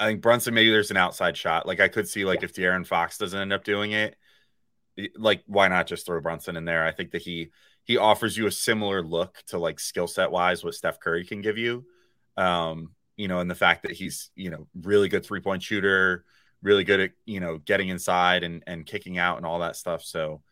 I 0.00 0.06
think 0.06 0.22
Brunson 0.22 0.54
maybe 0.54 0.70
there's 0.70 0.90
an 0.90 0.96
outside 0.96 1.36
shot. 1.36 1.66
Like 1.66 1.80
I 1.80 1.88
could 1.88 2.08
see 2.08 2.24
like 2.24 2.40
yeah. 2.40 2.46
if 2.46 2.54
De'Aaron 2.54 2.86
Fox 2.86 3.18
doesn't 3.18 3.38
end 3.38 3.52
up 3.52 3.62
doing 3.62 3.92
it, 3.92 4.16
like 5.16 5.42
why 5.46 5.68
not 5.68 5.86
just 5.86 6.06
throw 6.06 6.20
Brunson 6.20 6.56
in 6.56 6.64
there? 6.64 6.84
I 6.84 6.92
think 6.92 7.12
that 7.12 7.22
he 7.22 7.50
he 7.84 7.98
offers 7.98 8.36
you 8.36 8.46
a 8.46 8.52
similar 8.52 9.02
look 9.02 9.42
to 9.48 9.58
like 9.58 9.78
skill 9.78 10.06
set 10.06 10.30
wise 10.30 10.64
what 10.64 10.74
Steph 10.74 11.00
Curry 11.00 11.24
can 11.24 11.42
give 11.42 11.58
you. 11.58 11.84
Um, 12.36 12.90
you 13.16 13.28
know, 13.28 13.38
and 13.38 13.50
the 13.50 13.54
fact 13.54 13.82
that 13.82 13.92
he's, 13.92 14.30
you 14.34 14.50
know, 14.50 14.66
really 14.82 15.08
good 15.08 15.24
three 15.24 15.40
point 15.40 15.62
shooter, 15.62 16.24
really 16.62 16.82
good 16.82 17.00
at, 17.00 17.10
you 17.26 17.40
know, 17.40 17.58
getting 17.58 17.88
inside 17.88 18.42
and 18.42 18.64
and 18.66 18.86
kicking 18.86 19.18
out 19.18 19.36
and 19.36 19.46
all 19.46 19.60
that 19.60 19.76
stuff. 19.76 20.02
So, 20.02 20.42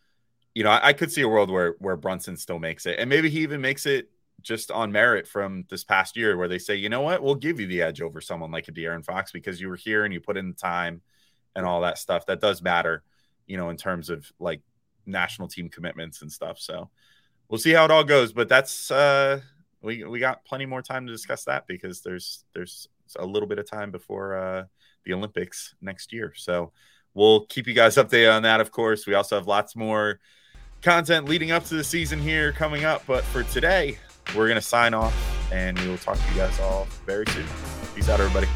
you 0.54 0.62
know, 0.62 0.70
I, 0.70 0.88
I 0.88 0.92
could 0.92 1.10
see 1.10 1.22
a 1.22 1.28
world 1.28 1.50
where 1.50 1.74
where 1.78 1.96
Brunson 1.96 2.36
still 2.36 2.58
makes 2.58 2.86
it. 2.86 2.98
And 2.98 3.08
maybe 3.08 3.30
he 3.30 3.40
even 3.40 3.60
makes 3.60 3.86
it 3.86 4.10
just 4.42 4.70
on 4.70 4.92
merit 4.92 5.26
from 5.26 5.64
this 5.70 5.84
past 5.84 6.16
year 6.16 6.36
where 6.36 6.48
they 6.48 6.58
say, 6.58 6.74
you 6.76 6.88
know 6.88 7.00
what, 7.00 7.22
we'll 7.22 7.34
give 7.34 7.58
you 7.58 7.66
the 7.66 7.82
edge 7.82 8.00
over 8.00 8.20
someone 8.20 8.50
like 8.50 8.68
a 8.68 8.72
De'Aaron 8.72 9.04
Fox 9.04 9.32
because 9.32 9.60
you 9.60 9.68
were 9.68 9.76
here 9.76 10.04
and 10.04 10.12
you 10.12 10.20
put 10.20 10.36
in 10.36 10.48
the 10.48 10.54
time 10.54 11.00
and 11.54 11.64
all 11.64 11.80
that 11.82 11.98
stuff. 11.98 12.26
That 12.26 12.40
does 12.40 12.60
matter, 12.60 13.02
you 13.46 13.56
know, 13.56 13.70
in 13.70 13.76
terms 13.76 14.10
of 14.10 14.30
like 14.38 14.60
national 15.06 15.48
team 15.48 15.68
commitments 15.68 16.22
and 16.22 16.30
stuff. 16.30 16.58
So 16.58 16.90
we'll 17.52 17.58
see 17.58 17.72
how 17.72 17.84
it 17.84 17.90
all 17.90 18.02
goes. 18.02 18.32
But 18.32 18.48
that's 18.48 18.90
uh 18.90 19.40
we 19.82 20.02
we 20.02 20.18
got 20.18 20.44
plenty 20.44 20.66
more 20.66 20.82
time 20.82 21.06
to 21.06 21.12
discuss 21.12 21.44
that 21.44 21.68
because 21.68 22.00
there's 22.00 22.44
there's 22.54 22.88
a 23.16 23.26
little 23.26 23.48
bit 23.48 23.60
of 23.60 23.70
time 23.70 23.92
before 23.92 24.36
uh 24.36 24.64
the 25.04 25.12
Olympics 25.12 25.74
next 25.80 26.12
year. 26.12 26.32
So 26.34 26.72
we'll 27.14 27.44
keep 27.46 27.66
you 27.66 27.74
guys 27.74 27.96
updated 27.96 28.34
on 28.34 28.42
that, 28.44 28.60
of 28.60 28.72
course. 28.72 29.06
We 29.06 29.14
also 29.14 29.36
have 29.36 29.46
lots 29.46 29.76
more 29.76 30.18
content 30.80 31.28
leading 31.28 31.50
up 31.50 31.64
to 31.66 31.74
the 31.74 31.84
season 31.84 32.20
here 32.20 32.52
coming 32.52 32.84
up. 32.84 33.02
But 33.06 33.22
for 33.24 33.42
today, 33.44 33.98
we're 34.34 34.46
to 34.54 34.60
sign 34.60 34.94
off 34.94 35.14
and 35.52 35.78
we 35.80 35.88
will 35.88 35.98
talk 35.98 36.16
to 36.16 36.30
you 36.30 36.36
guys 36.36 36.58
all 36.60 36.86
very 37.04 37.26
soon. 37.26 37.46
Peace 37.94 38.08
out, 38.08 38.20
everybody. 38.20 38.48